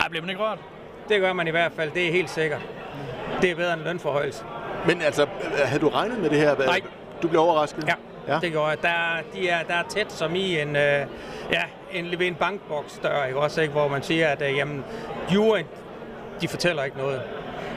[0.00, 0.58] Ej, bliver man ikke rørt?
[1.08, 2.60] Det gør man i hvert fald, det er helt sikkert.
[3.42, 4.44] Det er bedre end lønforhøjelse.
[4.86, 5.26] Men altså,
[5.64, 6.56] havde du regnet med det her?
[6.56, 6.80] Nej.
[7.22, 7.88] Du blev overrasket?
[7.88, 7.94] Ja,
[8.28, 8.38] ja.
[8.40, 8.82] det gjorde jeg.
[8.82, 11.06] Der, de er, der er tæt som i en, øh,
[11.52, 11.62] ja,
[11.94, 13.38] en, ved en bankboks dør, ikke?
[13.38, 13.72] Også, ikke?
[13.72, 14.84] hvor man siger, at øh, jamen,
[15.34, 15.66] juryen,
[16.40, 17.20] de fortæller ikke noget.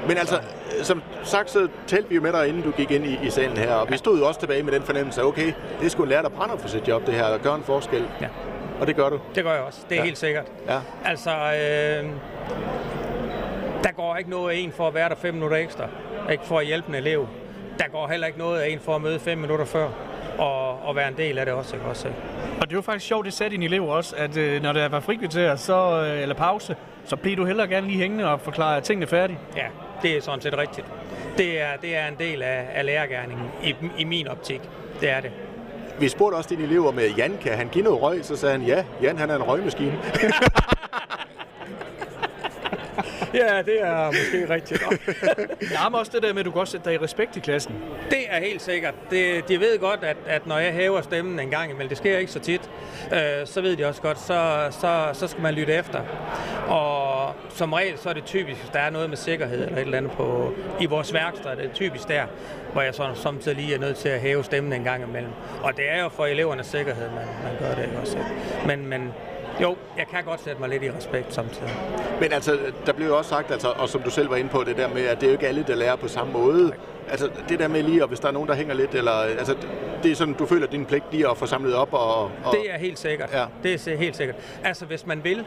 [0.07, 0.39] Men altså,
[0.83, 3.57] som sagt, så talte vi jo med dig, inden du gik ind i, i salen
[3.57, 6.09] her, og vi stod jo også tilbage med den fornemmelse, at okay, det sgu en
[6.09, 8.05] lærer, der brænder for sit job, det her, og gør en forskel.
[8.21, 8.27] Ja.
[8.79, 9.19] Og det gør du?
[9.35, 10.05] Det gør jeg også, det er Ja.
[10.05, 10.45] helt sikkert.
[10.69, 10.79] Ja.
[11.05, 12.09] Altså, øh,
[13.83, 15.87] der går ikke noget af en for at være der fem minutter ekstra,
[16.31, 17.27] ikke for at hjælpe en elev.
[17.79, 19.87] Der går heller ikke noget af en for at møde fem minutter før,
[20.37, 21.75] og, og være en del af det også.
[21.75, 21.87] Ikke?
[21.87, 22.19] også ikke?
[22.61, 24.89] Og det er jo faktisk sjovt, det satte dine elever også, at øh, når der
[24.89, 26.75] var frikvarter, så, øh, eller pause,
[27.05, 29.39] så blev du hellere gerne lige hængende og forklare, at tingene er færdige.
[29.55, 29.65] Ja,
[30.01, 30.87] det er sådan set rigtigt.
[31.37, 34.61] Det er, det er en del af, af lærergærningen i, i min optik.
[35.01, 35.31] Det er det.
[35.99, 38.25] Vi spurgte også dine elever med, Jan, kan han give noget røg?
[38.25, 39.99] Så sagde han, ja, Jan han er en røgmaskine.
[43.41, 44.83] Ja, det er måske rigtigt.
[45.75, 47.39] Ja, men også det der med, at du kan også sætte dig i respekt i
[47.39, 47.75] klassen.
[48.09, 48.93] Det er helt sikkert.
[49.09, 52.17] Det, de ved godt, at, at når jeg hæver stemmen en gang imellem, det sker
[52.17, 52.69] ikke så tit,
[53.13, 56.01] øh, så ved de også godt, så, så, så skal man lytte efter.
[56.67, 59.81] Og som regel, så er det typisk, hvis der er noget med sikkerhed eller et
[59.81, 62.25] eller andet på, i vores værksted, det er typisk der,
[62.73, 65.31] hvor jeg så samtidig lige er nødt til at hæve stemmen en gang imellem.
[65.63, 68.17] Og det er jo for elevernes sikkerhed, man, man gør det også.
[68.67, 69.13] Men, men
[69.61, 71.69] jo, jeg kan godt sætte mig lidt i respekt samtidig.
[72.21, 74.63] Men altså, der blev jo også sagt, altså, og som du selv var inde på,
[74.63, 76.71] det der med, at det er jo ikke alle, der lærer på samme måde.
[77.09, 79.55] Altså, det der med lige, og hvis der er nogen, der hænger lidt, eller, altså,
[80.03, 82.23] det er sådan, du føler din pligt lige at få samlet op og...
[82.23, 83.29] og Det er helt sikkert.
[83.33, 83.45] Ja.
[83.63, 84.35] Det er helt sikkert.
[84.63, 85.45] Altså, hvis man vil,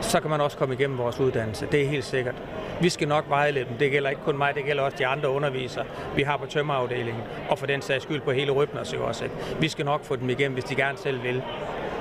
[0.00, 1.66] så kan man også komme igennem vores uddannelse.
[1.72, 2.34] Det er helt sikkert.
[2.80, 3.76] Vi skal nok vejlede dem.
[3.78, 5.84] Det gælder ikke kun mig, det gælder også de andre undervisere,
[6.16, 9.24] vi har på tømmerafdelingen, og for den sags skyld på hele Rybners jo også.
[9.24, 9.36] ikke?
[9.60, 11.42] Vi skal nok få dem igennem, hvis de gerne selv vil.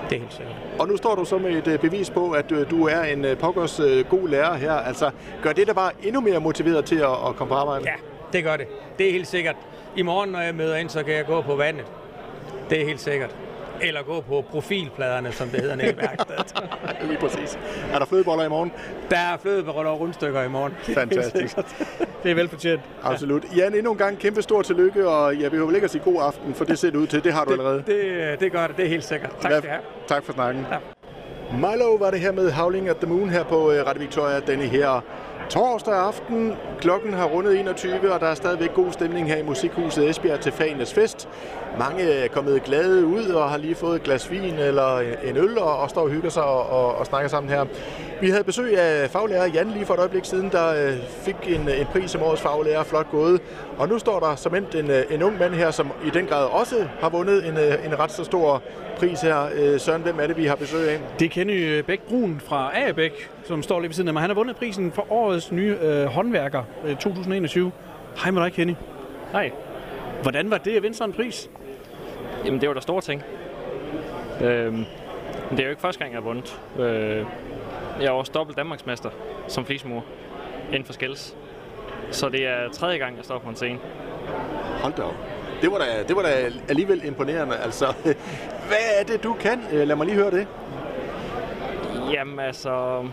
[0.09, 0.55] Det er helt sikkert.
[0.79, 3.25] Og nu står du så med et øh, bevis på, at øh, du er en
[3.25, 4.73] øh, pokkers god lærer her.
[4.73, 5.11] Altså,
[5.43, 7.85] gør det dig bare endnu mere motiveret til at, at komme på arbejde?
[7.85, 7.93] Ja,
[8.33, 8.67] det gør det.
[8.97, 9.55] Det er helt sikkert.
[9.95, 11.85] I morgen, når jeg møder ind, så kan jeg gå på vandet.
[12.69, 13.35] Det er helt sikkert.
[13.81, 16.55] Eller gå på profilpladerne, som det hedder nede i værkstedet.
[17.09, 17.59] Lige præcis.
[17.93, 18.71] Er der flødeboller i morgen?
[19.11, 20.73] Der er flødeboller og rundstykker i morgen.
[20.99, 21.55] Fantastisk.
[22.23, 22.81] Det er velfortjent.
[23.03, 23.45] Absolut.
[23.57, 26.53] Jan, endnu en gang kæmpe stor tillykke, og jeg behøver ikke at sige god aften,
[26.53, 27.23] for det ser det ud til.
[27.23, 27.83] Det har du allerede.
[27.87, 29.29] Det, det gør det, det er helt sikkert.
[29.41, 29.81] Tak skal I have.
[30.07, 30.65] Tak for snakken.
[30.71, 30.77] Ja.
[31.53, 34.63] Milo var det her med Howling at the Moon her på øh, Radio Victoria denne
[34.63, 35.01] her
[35.49, 36.53] torsdag aften.
[36.79, 40.51] Klokken har rundet 21, og der er stadigvæk god stemning her i Musikhuset Esbjerg til
[40.51, 41.29] Fagenes Fest.
[41.79, 45.57] Mange er kommet glade ud og har lige fået et glas vin eller en øl
[45.57, 47.65] og, og står og hygger sig og, og, og snakker sammen her.
[48.21, 51.69] Vi havde besøg af faglærer Jan lige for et øjeblik siden, der øh, fik en,
[51.69, 52.83] en pris som årets faglærer.
[52.83, 53.41] Flot gået.
[53.77, 56.25] Og nu står der som endt en, øh, en ung mand her, som i den
[56.25, 58.61] grad også har vundet en, øh, en ret så stor
[58.97, 59.49] pris her.
[59.55, 60.99] Øh, Søren, hvem er det, vi har besøg af?
[61.19, 64.21] Det er Kenny Bæk Brun fra Agerbæk, som står lige ved siden af mig.
[64.21, 67.71] Han har vundet prisen for årets nye øh, håndværker øh, 2021.
[68.23, 68.75] Hej med dig, Kenny.
[69.31, 69.51] Hej.
[70.21, 71.49] Hvordan var det at vinde sådan en pris?
[72.45, 73.23] Jamen, det var da store ting.
[74.41, 74.85] Øhm,
[75.51, 76.59] det er jo ikke første gang, jeg har vundet.
[76.79, 77.25] Øh,
[77.99, 79.09] jeg er også dobbelt Danmarksmester
[79.47, 80.05] som flismur
[80.67, 81.35] inden for skills.
[82.11, 83.79] Så det er tredje gang, jeg står på en scene.
[84.81, 85.15] Hold da op.
[85.61, 87.57] Det var da, det var da alligevel imponerende.
[87.57, 87.85] Altså,
[88.69, 89.59] hvad er det, du kan?
[89.71, 90.47] Øh, Lad mig lige høre det.
[92.11, 93.03] Jamen altså,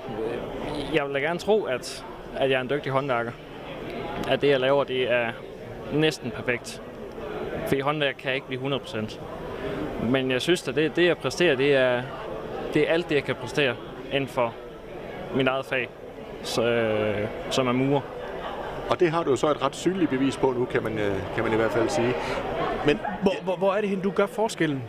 [0.94, 2.04] jeg vil da gerne tro, at,
[2.36, 3.32] at jeg er en dygtig håndværker.
[4.28, 5.32] At det, jeg laver, det er
[5.92, 6.82] næsten perfekt.
[7.66, 9.20] Fordi håndværk kan ikke blive 100%.
[10.04, 12.02] Men jeg synes, at det, det jeg præsterer, det er,
[12.74, 13.76] det er alt det, jeg kan præstere
[14.12, 14.54] inden for
[15.34, 15.88] mit eget fag,
[16.42, 18.00] så, øh, som er murer.
[18.90, 21.14] Og det har du jo så et ret synligt bevis på nu, kan man, øh,
[21.34, 22.14] kan man i hvert fald sige.
[22.86, 24.82] Men Hvor, hvor, hvor er det hen, du gør forskellen?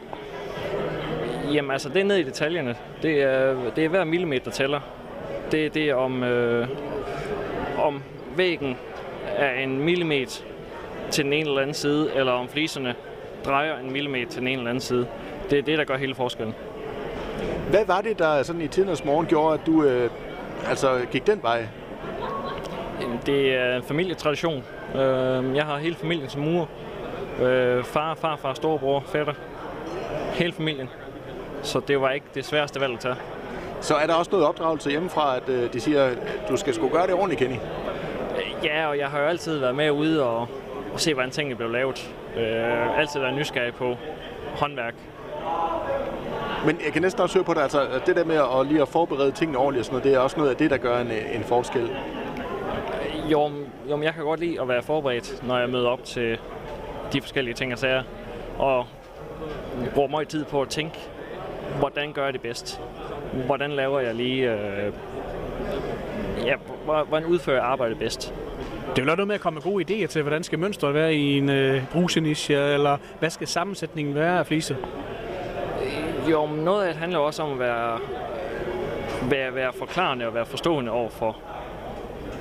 [1.54, 2.76] Jamen altså, det er ned i detaljerne.
[3.02, 4.80] Det er, det er hver millimeter, tæller.
[5.52, 6.68] Det, det er om, øh,
[7.78, 8.04] om
[8.38, 8.78] væggen
[9.38, 10.42] er en millimeter
[11.12, 12.96] til den ene eller anden side, eller om fliserne
[13.46, 15.08] drejer en millimeter til den ene eller anden side.
[15.50, 16.56] Det er det, der gør hele forskellen.
[17.70, 20.10] hvad var det, der sådan i tidens morgen gjorde, at du øh,
[20.70, 21.68] altså, gik den vej?
[23.26, 24.64] Det er en familietradition.
[24.96, 26.66] Øh, Jeg har hele familien som murer,
[27.42, 29.34] Øh, far, farfar, storebror, fætter.
[30.34, 30.90] Hele familien.
[31.64, 33.16] Så det var ikke det sværeste valg at tage.
[33.82, 36.18] Så er der også noget opdragelse hjemmefra, at øh, de siger, at
[36.50, 37.56] du skal sgu gøre det ordentligt, Kenny?
[38.64, 40.48] Ja, og jeg har jo altid været med ude og,
[40.94, 42.14] og se, hvordan tingene blev lavet.
[42.38, 43.96] Øh, altid været nysgerrig på
[44.56, 44.94] håndværk.
[46.66, 48.88] Men jeg kan næsten også høre på dig, altså det der med at lige at
[48.88, 51.12] forberede tingene ordentligt og sådan noget, det er også noget af det, der gør en,
[51.34, 51.92] en forskel.
[53.32, 53.52] Jo,
[53.90, 56.38] jo, men jeg kan godt lide at være forberedt, når jeg møder op til
[57.14, 58.04] de forskellige ting og sager.
[58.58, 58.86] Og
[59.96, 61.00] bruger meget tid på at tænke,
[61.80, 62.82] hvordan gør jeg det bedst?
[63.46, 64.52] Hvordan laver jeg lige...
[64.52, 64.94] Øh,
[66.46, 66.56] ja,
[67.08, 68.34] hvordan udfører jeg arbejdet bedst?
[68.90, 71.16] Det er jo noget med at komme med gode idéer til, hvordan skal mønstret være
[71.16, 74.78] i en øh, brugsinitier, eller hvad skal sammensætningen være af flise?
[76.32, 78.00] Jo, men noget af det handler også om at være,
[79.30, 81.38] være, være forklarende og være forstående over for,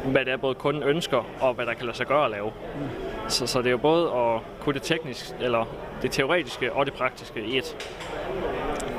[0.04, 2.52] hvad det er, både kunden ønsker, og hvad der kan lade sig gøre at lave.
[3.28, 5.64] Så, så det er jo både at kunne det tekniske, eller
[6.02, 7.76] det teoretiske og det praktiske i et.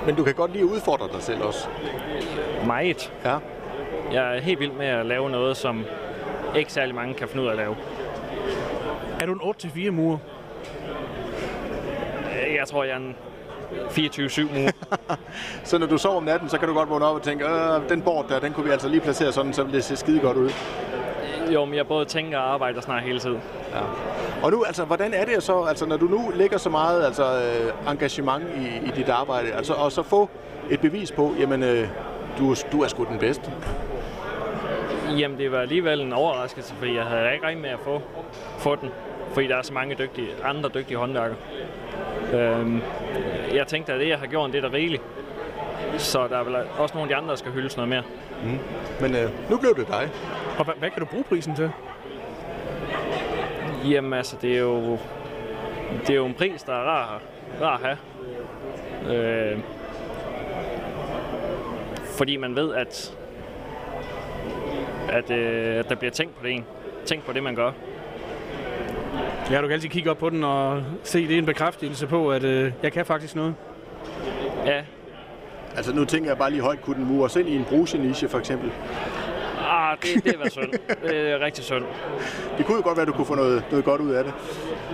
[0.06, 1.68] Men du kan godt lige udfordre dig selv også.
[2.66, 3.14] Meget.
[3.26, 3.38] Ja.
[4.12, 5.86] Jeg er helt vild med at lave noget, som
[6.56, 7.76] ikke særlig mange kan finde ud af at lave.
[9.20, 10.22] Er du en 8-4 mur?
[12.58, 13.16] Jeg tror, jeg er en
[13.90, 14.70] 24-7 mur.
[15.70, 17.90] så når du sover om natten, så kan du godt vågne op og tænke, øh,
[17.90, 20.20] den bord der, den kunne vi altså lige placere sådan, så vil det se skide
[20.20, 20.52] godt ud.
[21.54, 23.42] Jo, men jeg både tænker og arbejder snart hele tiden.
[23.74, 23.80] Ja.
[24.44, 27.24] Og nu, altså, hvordan er det så, altså, når du nu lægger så meget altså,
[27.24, 30.30] øh, engagement i, i dit arbejde, altså, og så få
[30.70, 31.88] et bevis på, jamen, øh,
[32.38, 33.52] du, du er sgu den bedste?
[35.18, 38.02] Jamen, det var alligevel en overraskelse, fordi jeg havde ikke regnet med at få,
[38.58, 38.90] få den,
[39.34, 41.38] fordi der er så mange dygtige, andre dygtige håndværkere.
[42.34, 42.82] Øhm,
[43.54, 45.04] jeg tænkte, at det, jeg har gjort, det er da rigeligt.
[45.98, 48.04] Så der er vel også nogle af de andre, der skal hyldes noget mere.
[48.44, 48.60] Mm.
[49.02, 50.10] Men øh, nu blev det dig.
[50.58, 51.72] Og hvad, hvad kan du bruge prisen til?
[53.90, 54.98] Jamen altså, det er jo,
[56.02, 57.22] det er jo en pris, der er rar,
[57.62, 57.98] rar at have.
[59.16, 59.60] Øh,
[62.18, 63.18] fordi man ved, at,
[65.10, 66.66] at, øh, at der bliver tænkt på det en.
[67.06, 67.72] Tænkt på det, man gør.
[69.52, 72.32] Ja, du kan altid kigge op på den og se, det er en bekræftelse på,
[72.32, 73.56] at øh, jeg kan faktisk noget.
[74.66, 74.84] Ja.
[75.76, 78.40] Altså nu tænker jeg bare lige højt, kunne den mure selv i en bruseniche for
[78.40, 78.72] eksempel?
[79.76, 80.72] Ah, det, det var synd.
[81.04, 81.84] Det er rigtig synd.
[82.58, 84.34] Det kunne jo godt være, at du kunne få noget, noget godt ud af det.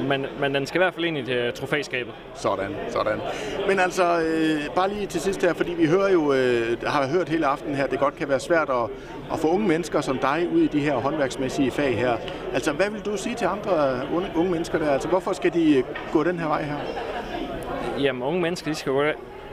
[0.07, 2.13] Men, men den skal i hvert fald ind i det trofæskabet.
[2.35, 3.19] Sådan, sådan.
[3.67, 7.29] Men altså, øh, bare lige til sidst her, fordi vi hører jo, øh, har hørt
[7.29, 8.89] hele aftenen her, det godt kan være svært at,
[9.33, 12.17] at få unge mennesker som dig ud i de her håndværksmæssige fag her.
[12.53, 14.91] Altså, hvad vil du sige til andre unge, unge mennesker der?
[14.91, 15.83] Altså, hvorfor skal de
[16.13, 16.75] gå den her vej her?
[17.99, 19.03] Jamen, unge mennesker, de skal gå,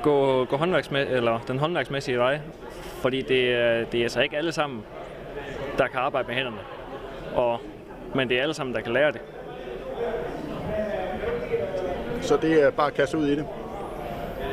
[0.02, 2.38] gå, gå håndværksmæ- eller den håndværksmæssige vej.
[3.02, 4.82] Fordi det, er- det er altså ikke alle sammen,
[5.78, 6.58] der kan arbejde med hænderne.
[7.34, 7.60] Og,
[8.14, 9.20] men det er alle sammen, der kan lære det.
[12.20, 13.46] Så det er bare at kaste ud i det?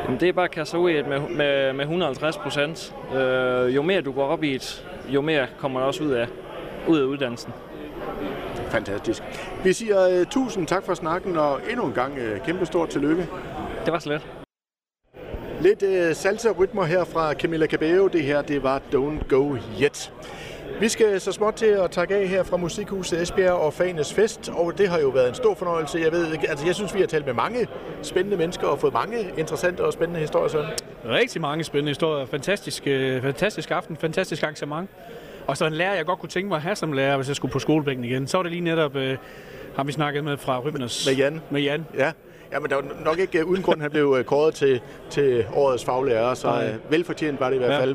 [0.03, 2.95] Jamen, det er bare at kaste ud i det med, med, med 150 procent.
[3.15, 6.27] Øh, jo mere du går op i det, jo mere kommer der også ud af,
[6.87, 7.53] ud af uddannelsen.
[8.69, 9.23] Fantastisk.
[9.63, 13.27] Vi siger uh, tusind tak for snakken, og endnu en gang uh, kæmpe stort tillykke.
[13.85, 14.27] Det var så let.
[15.61, 18.07] Lidt uh, salsa-rytmer her fra Camilla Cabello.
[18.07, 20.13] Det her, det var Don't Go Yet.
[20.79, 24.49] Vi skal så småt til at takke af her fra Musikhuset Esbjerg og Fanes Fest,
[24.49, 25.99] og det har jo været en stor fornøjelse.
[25.99, 27.67] Jeg ved altså jeg synes, vi har talt med mange
[28.01, 30.47] spændende mennesker og fået mange interessante og spændende historier.
[30.47, 30.69] Sådan.
[31.05, 32.25] Rigtig mange spændende historier.
[32.25, 34.89] Fantastisk, øh, fantastisk aften, fantastisk arrangement.
[35.47, 37.35] Og så en lærer, jeg godt kunne tænke mig at have som lærer, hvis jeg
[37.35, 38.27] skulle på skolebænken igen.
[38.27, 39.17] Så var det lige netop, øh,
[39.75, 41.07] har vi snakket med fra Rybners.
[41.07, 41.41] Med Jan.
[41.49, 41.85] Med Jan.
[41.97, 42.11] Ja.
[42.51, 45.45] Ja, men der var nok ikke uh, uden grund, han blev uh, kåret til, til
[45.55, 47.93] årets faglærer, så uh, velfortjent var det i hvert Ja.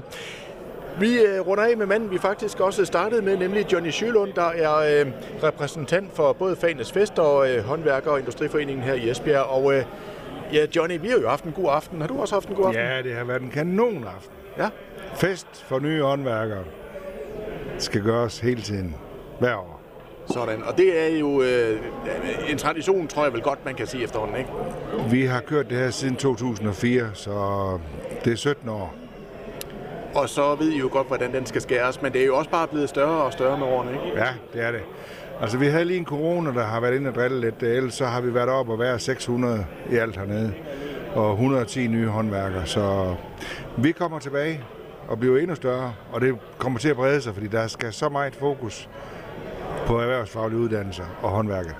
[1.00, 4.48] Vi uh, runder af med manden, vi faktisk også startede med, nemlig Johnny Sjølund, der
[4.48, 5.12] er uh,
[5.42, 9.42] repræsentant for både Fanes Fest og uh, Håndværker- og Industriforeningen her i Esbjerg.
[9.42, 9.74] Og uh,
[10.52, 12.00] ja, Johnny, vi har jo haft en god aften.
[12.00, 12.82] Har du også haft en god aften?
[12.82, 14.32] Ja, det har været en kanon aften.
[14.58, 14.68] Ja.
[15.14, 16.64] Fest for nye håndværkere
[17.78, 18.96] skal gøres hele tiden,
[19.38, 19.80] hver år.
[20.26, 21.80] Sådan, og det er jo øh,
[22.48, 24.50] en tradition, tror jeg vel godt, man kan sige efterhånden, ikke?
[25.10, 27.30] Vi har kørt det her siden 2004, så
[28.24, 28.94] det er 17 år.
[30.14, 32.50] Og så ved I jo godt, hvordan den skal skæres, men det er jo også
[32.50, 34.18] bare blevet større og større med årene, ikke?
[34.18, 34.80] Ja, det er det.
[35.40, 37.62] Altså, vi havde lige en corona, der har været inde og drille lidt.
[37.62, 40.54] Ellers så har vi været oppe og været 600 i alt hernede.
[41.14, 42.66] Og 110 nye håndværkere.
[42.66, 43.14] Så
[43.76, 44.64] vi kommer tilbage
[45.08, 45.94] og bliver endnu større.
[46.12, 48.88] Og det kommer til at brede sig, fordi der skal så meget fokus
[49.86, 51.74] på erhvervsfaglige uddannelser og håndværket.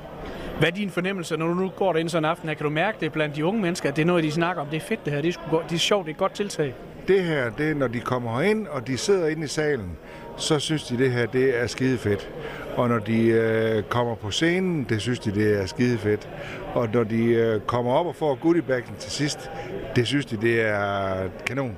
[0.59, 2.57] Hvad er din fornemmelse, når du nu går derinde sådan en aften her?
[2.57, 4.69] Kan du mærke det blandt de unge mennesker, at det er noget, de snakker om?
[4.69, 6.19] Det er fedt det her, det er, sgu godt, det er sjovt, det er et
[6.19, 6.75] godt tiltag.
[7.09, 9.91] Det her, det er, når de kommer herind, og de sidder inde i salen,
[10.37, 12.31] så synes de, det her det er skide fedt.
[12.77, 16.29] Og når de øh, kommer på scenen, det synes de, det er skide fedt.
[16.75, 19.51] Og når de øh, kommer op og får goodiebagen til sidst,
[19.97, 21.77] det synes de, det er kanon.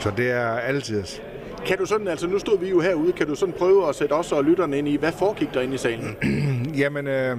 [0.00, 1.04] Så det er altid.
[1.66, 4.12] Kan du sådan, altså nu stod vi jo herude, kan du sådan prøve at sætte
[4.12, 6.16] os og lytterne ind i, hvad foregik der inde i salen?
[6.82, 7.38] Jamen, øh,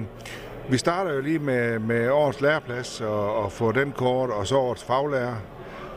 [0.68, 4.56] vi starter jo lige med, med årets læreplads og, og få den kort, og så
[4.56, 5.36] årets faglærer.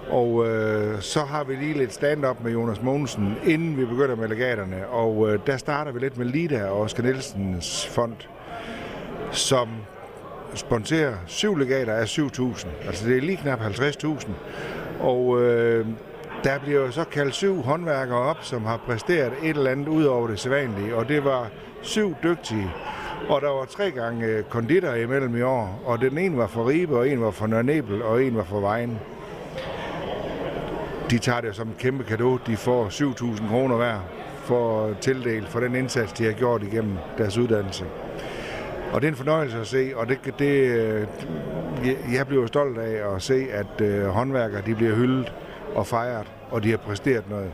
[0.09, 4.27] Og øh, så har vi lige lidt stand-up med Jonas Mogensen, inden vi begynder med
[4.27, 4.87] legaterne.
[4.87, 8.15] Og øh, der starter vi lidt med Lida og Oscar Nielsens fond,
[9.31, 9.69] som
[10.53, 12.67] sponsorer syv legater af 7.000.
[12.87, 14.29] Altså det er lige knap 50.000.
[14.99, 15.85] Og øh,
[16.43, 20.03] der bliver jo så kaldt syv håndværkere op, som har præsteret et eller andet ud
[20.03, 20.95] over det sædvanlige.
[20.95, 21.49] Og det var
[21.81, 22.71] syv dygtige.
[23.29, 25.81] Og der var tre gange øh, konditor imellem i år.
[25.85, 28.59] Og den ene var for Ribe, og en var for Nørnebel, og en var for
[28.59, 28.99] Vejen
[31.09, 32.39] de tager det som en kæmpe gave.
[32.47, 33.99] De får 7.000 kroner hver
[34.45, 37.85] for tildelt for den indsats, de har gjort igennem deres uddannelse.
[38.93, 41.07] Og det er en fornøjelse at se, og det, det, øh,
[42.13, 45.33] jeg bliver stolt af at se, at øh, håndværkere de bliver hyldet
[45.75, 47.51] og fejret, og de har præsteret noget.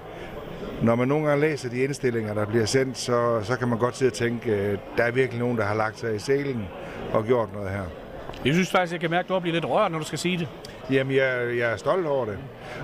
[0.82, 3.98] Når man nogle gange læser de indstillinger, der bliver sendt, så, så kan man godt
[3.98, 6.68] sidde og tænke, øh, der er virkelig nogen, der har lagt sig i selen
[7.14, 7.84] og gjort noget her.
[8.46, 10.38] Jeg synes faktisk, jeg kan mærke, at du bliver lidt rørt, når du skal sige
[10.38, 10.48] det.
[10.92, 12.38] Jamen, jeg, jeg er stolt over det.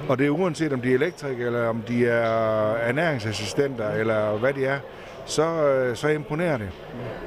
[0.10, 4.54] Og det er uanset om de er elektrikere, eller om de er ernæringsassistenter, eller hvad
[4.54, 4.80] de er,
[5.26, 6.70] så, så imponerer det.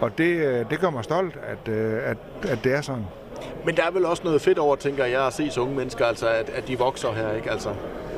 [0.01, 2.17] Og det, det gør mig stolt, at, at,
[2.49, 3.05] at det er sådan.
[3.65, 6.05] Men der er vel også noget fedt over, tænker jeg, at se så unge mennesker,
[6.07, 7.51] altså at, at de vokser her, ikke?
[7.51, 7.75] Altså.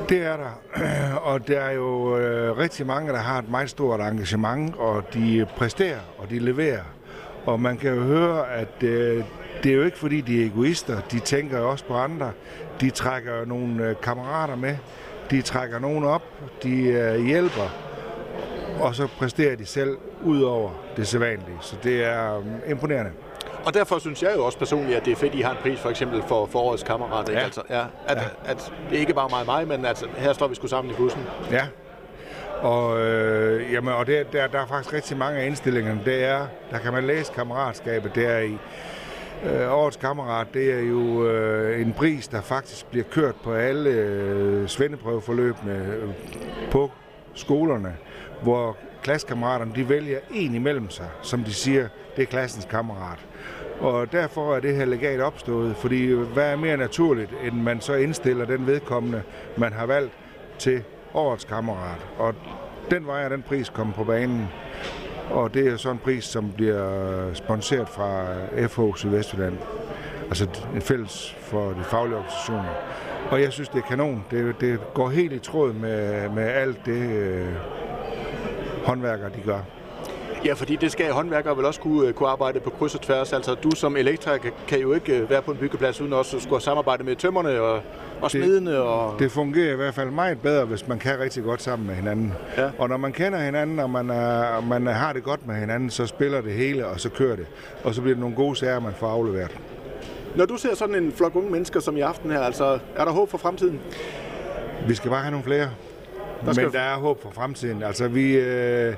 [0.09, 0.79] Det er der.
[1.31, 5.45] Og der er jo øh, rigtig mange, der har et meget stort engagement, og de
[5.57, 6.83] præsterer, og de leverer.
[7.45, 9.23] Og man kan jo høre, at øh,
[9.63, 11.01] det er jo ikke fordi, de er egoister.
[11.11, 12.31] De tænker også på andre.
[12.81, 14.77] De trækker nogle øh, kammerater med.
[15.31, 16.23] De trækker nogen op.
[16.63, 17.69] De øh, hjælper.
[18.79, 21.57] Og så præsterer de selv ud over det sædvanlige.
[21.61, 23.11] Så det er øh, imponerende.
[23.65, 25.57] Og derfor synes jeg jo også personligt, at det er fedt, at I har en
[25.61, 27.29] pris for eksempel for forårets kammerat.
[27.29, 27.39] Ikke?
[27.39, 27.45] Ja.
[27.45, 28.51] Altså, ja, at, ja.
[28.51, 31.21] at det ikke bare mig mig, men at her står vi sgu sammen i bussen.
[31.51, 31.67] Ja.
[32.61, 36.01] Og, øh, jamen, og det, der, der er faktisk rigtig mange af indstillingerne.
[36.05, 38.57] Det er, der kan man læse kammeratskabet der i.
[39.45, 43.89] Øh, årets kammerat, det er jo øh, en pris, der faktisk bliver kørt på alle
[43.89, 46.09] øh, svendeprøveforløbene øh,
[46.71, 46.91] på
[47.33, 47.95] skolerne,
[48.41, 53.25] hvor klassekammeraterne de vælger en imellem sig, som de siger, det er klassens kammerat.
[53.79, 57.81] Og derfor er det her legat opstået, fordi øh, hvad er mere naturligt, end man
[57.81, 59.21] så indstiller den vedkommende,
[59.57, 60.13] man har valgt
[60.59, 60.83] til
[61.13, 62.07] årets kammerat.
[62.17, 62.35] Og
[62.91, 64.47] den vej er den pris kommet på banen.
[65.29, 68.25] Og det er så en pris, som bliver sponsoreret fra
[68.67, 69.57] FH Sydvestjylland.
[70.27, 72.73] Altså en fælles for de faglige organisationer.
[73.31, 74.25] Og jeg synes, det er kanon.
[74.31, 77.47] Det, det går helt i tråd med, med alt det, øh,
[78.85, 79.59] håndværkere de gør.
[80.45, 83.33] Ja, fordi det skal håndværkere vel også kunne, kunne arbejde på kryds og tværs.
[83.33, 86.43] Altså du som elektriker kan jo ikke øh, være på en byggeplads uden også at
[86.43, 87.81] skulle samarbejde med tømmerne og,
[88.21, 88.77] og smidene.
[88.81, 89.19] Og...
[89.19, 92.33] Det fungerer i hvert fald meget bedre, hvis man kan rigtig godt sammen med hinanden.
[92.57, 92.69] Ja.
[92.77, 96.05] Og når man kender hinanden, og man, er, man har det godt med hinanden, så
[96.05, 97.45] spiller det hele, og så kører det.
[97.83, 99.57] Og så bliver det nogle gode sager, man får afleveret.
[100.35, 103.11] Når du ser sådan en flok unge mennesker som i aften her, altså er der
[103.11, 103.79] håb for fremtiden?
[104.87, 105.69] Vi skal bare have nogle flere.
[106.45, 107.83] Der skal- Men der er håb for fremtiden.
[107.83, 108.93] Altså vi, øh,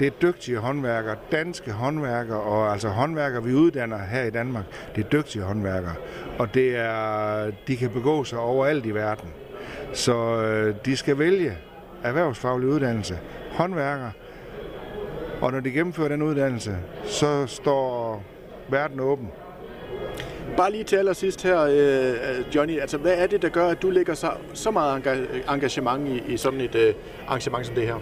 [0.00, 4.64] det er dygtige håndværkere, danske håndværkere, og altså håndværkere, vi uddanner her i Danmark,
[4.96, 5.94] det er dygtige håndværkere.
[6.38, 9.28] Og det er, de kan begå sig overalt i verden.
[9.92, 11.58] Så øh, de skal vælge
[12.02, 13.18] erhvervsfaglig uddannelse,
[13.50, 14.10] håndværker,
[15.40, 18.22] og når de gennemfører den uddannelse, så står
[18.68, 19.28] verden åben.
[20.56, 23.90] Bare lige til allersidst her, øh, Johnny, altså hvad er det, der gør, at du
[23.90, 25.02] lægger så, så meget
[25.48, 26.94] engagement i, i sådan et øh,
[27.26, 27.96] arrangement som det her?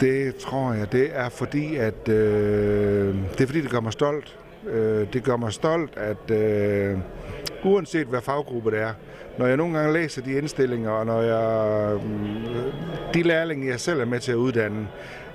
[0.00, 4.38] Det tror jeg, det er fordi, at øh, det er fordi, det gør mig stolt.
[4.70, 6.98] Øh, det gør mig stolt, at øh,
[7.64, 8.92] uanset hvad faggruppe det er,
[9.38, 12.02] når jeg nogle gange læser de indstillinger, og når jeg, øh,
[13.14, 14.88] de lærlinge, jeg selv er med til at uddanne,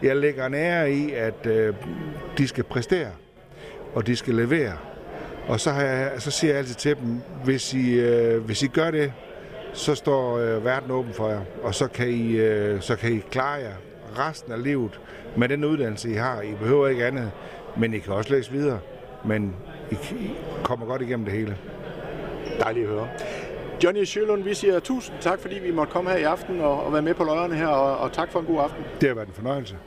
[0.04, 1.74] jeg lægger en ære i, at øh,
[2.38, 3.10] de skal præstere,
[3.94, 4.74] og de skal levere.
[5.48, 8.68] Og så, har jeg, så siger jeg altid til dem, hvis I, øh, hvis I
[8.68, 9.14] gør det,
[9.74, 13.20] så står øh, verden åben for jer, og så kan, I, øh, så kan I
[13.32, 13.76] klare jer
[14.20, 15.00] resten af livet
[15.38, 16.42] med den uddannelse, I har.
[16.42, 17.32] I behøver ikke andet,
[17.78, 18.80] men I kan også læse videre.
[19.26, 19.56] Men
[19.92, 19.96] I,
[20.64, 21.58] kommer godt igennem det hele.
[22.60, 23.08] Dejligt at høre.
[23.84, 26.94] Johnny Sjølund, vi siger tusind tak, fordi vi måtte komme her i aften og, og
[26.94, 28.84] være med på løjerne her, og, og tak for en god aften.
[29.02, 29.78] Det har været en fornøjelse.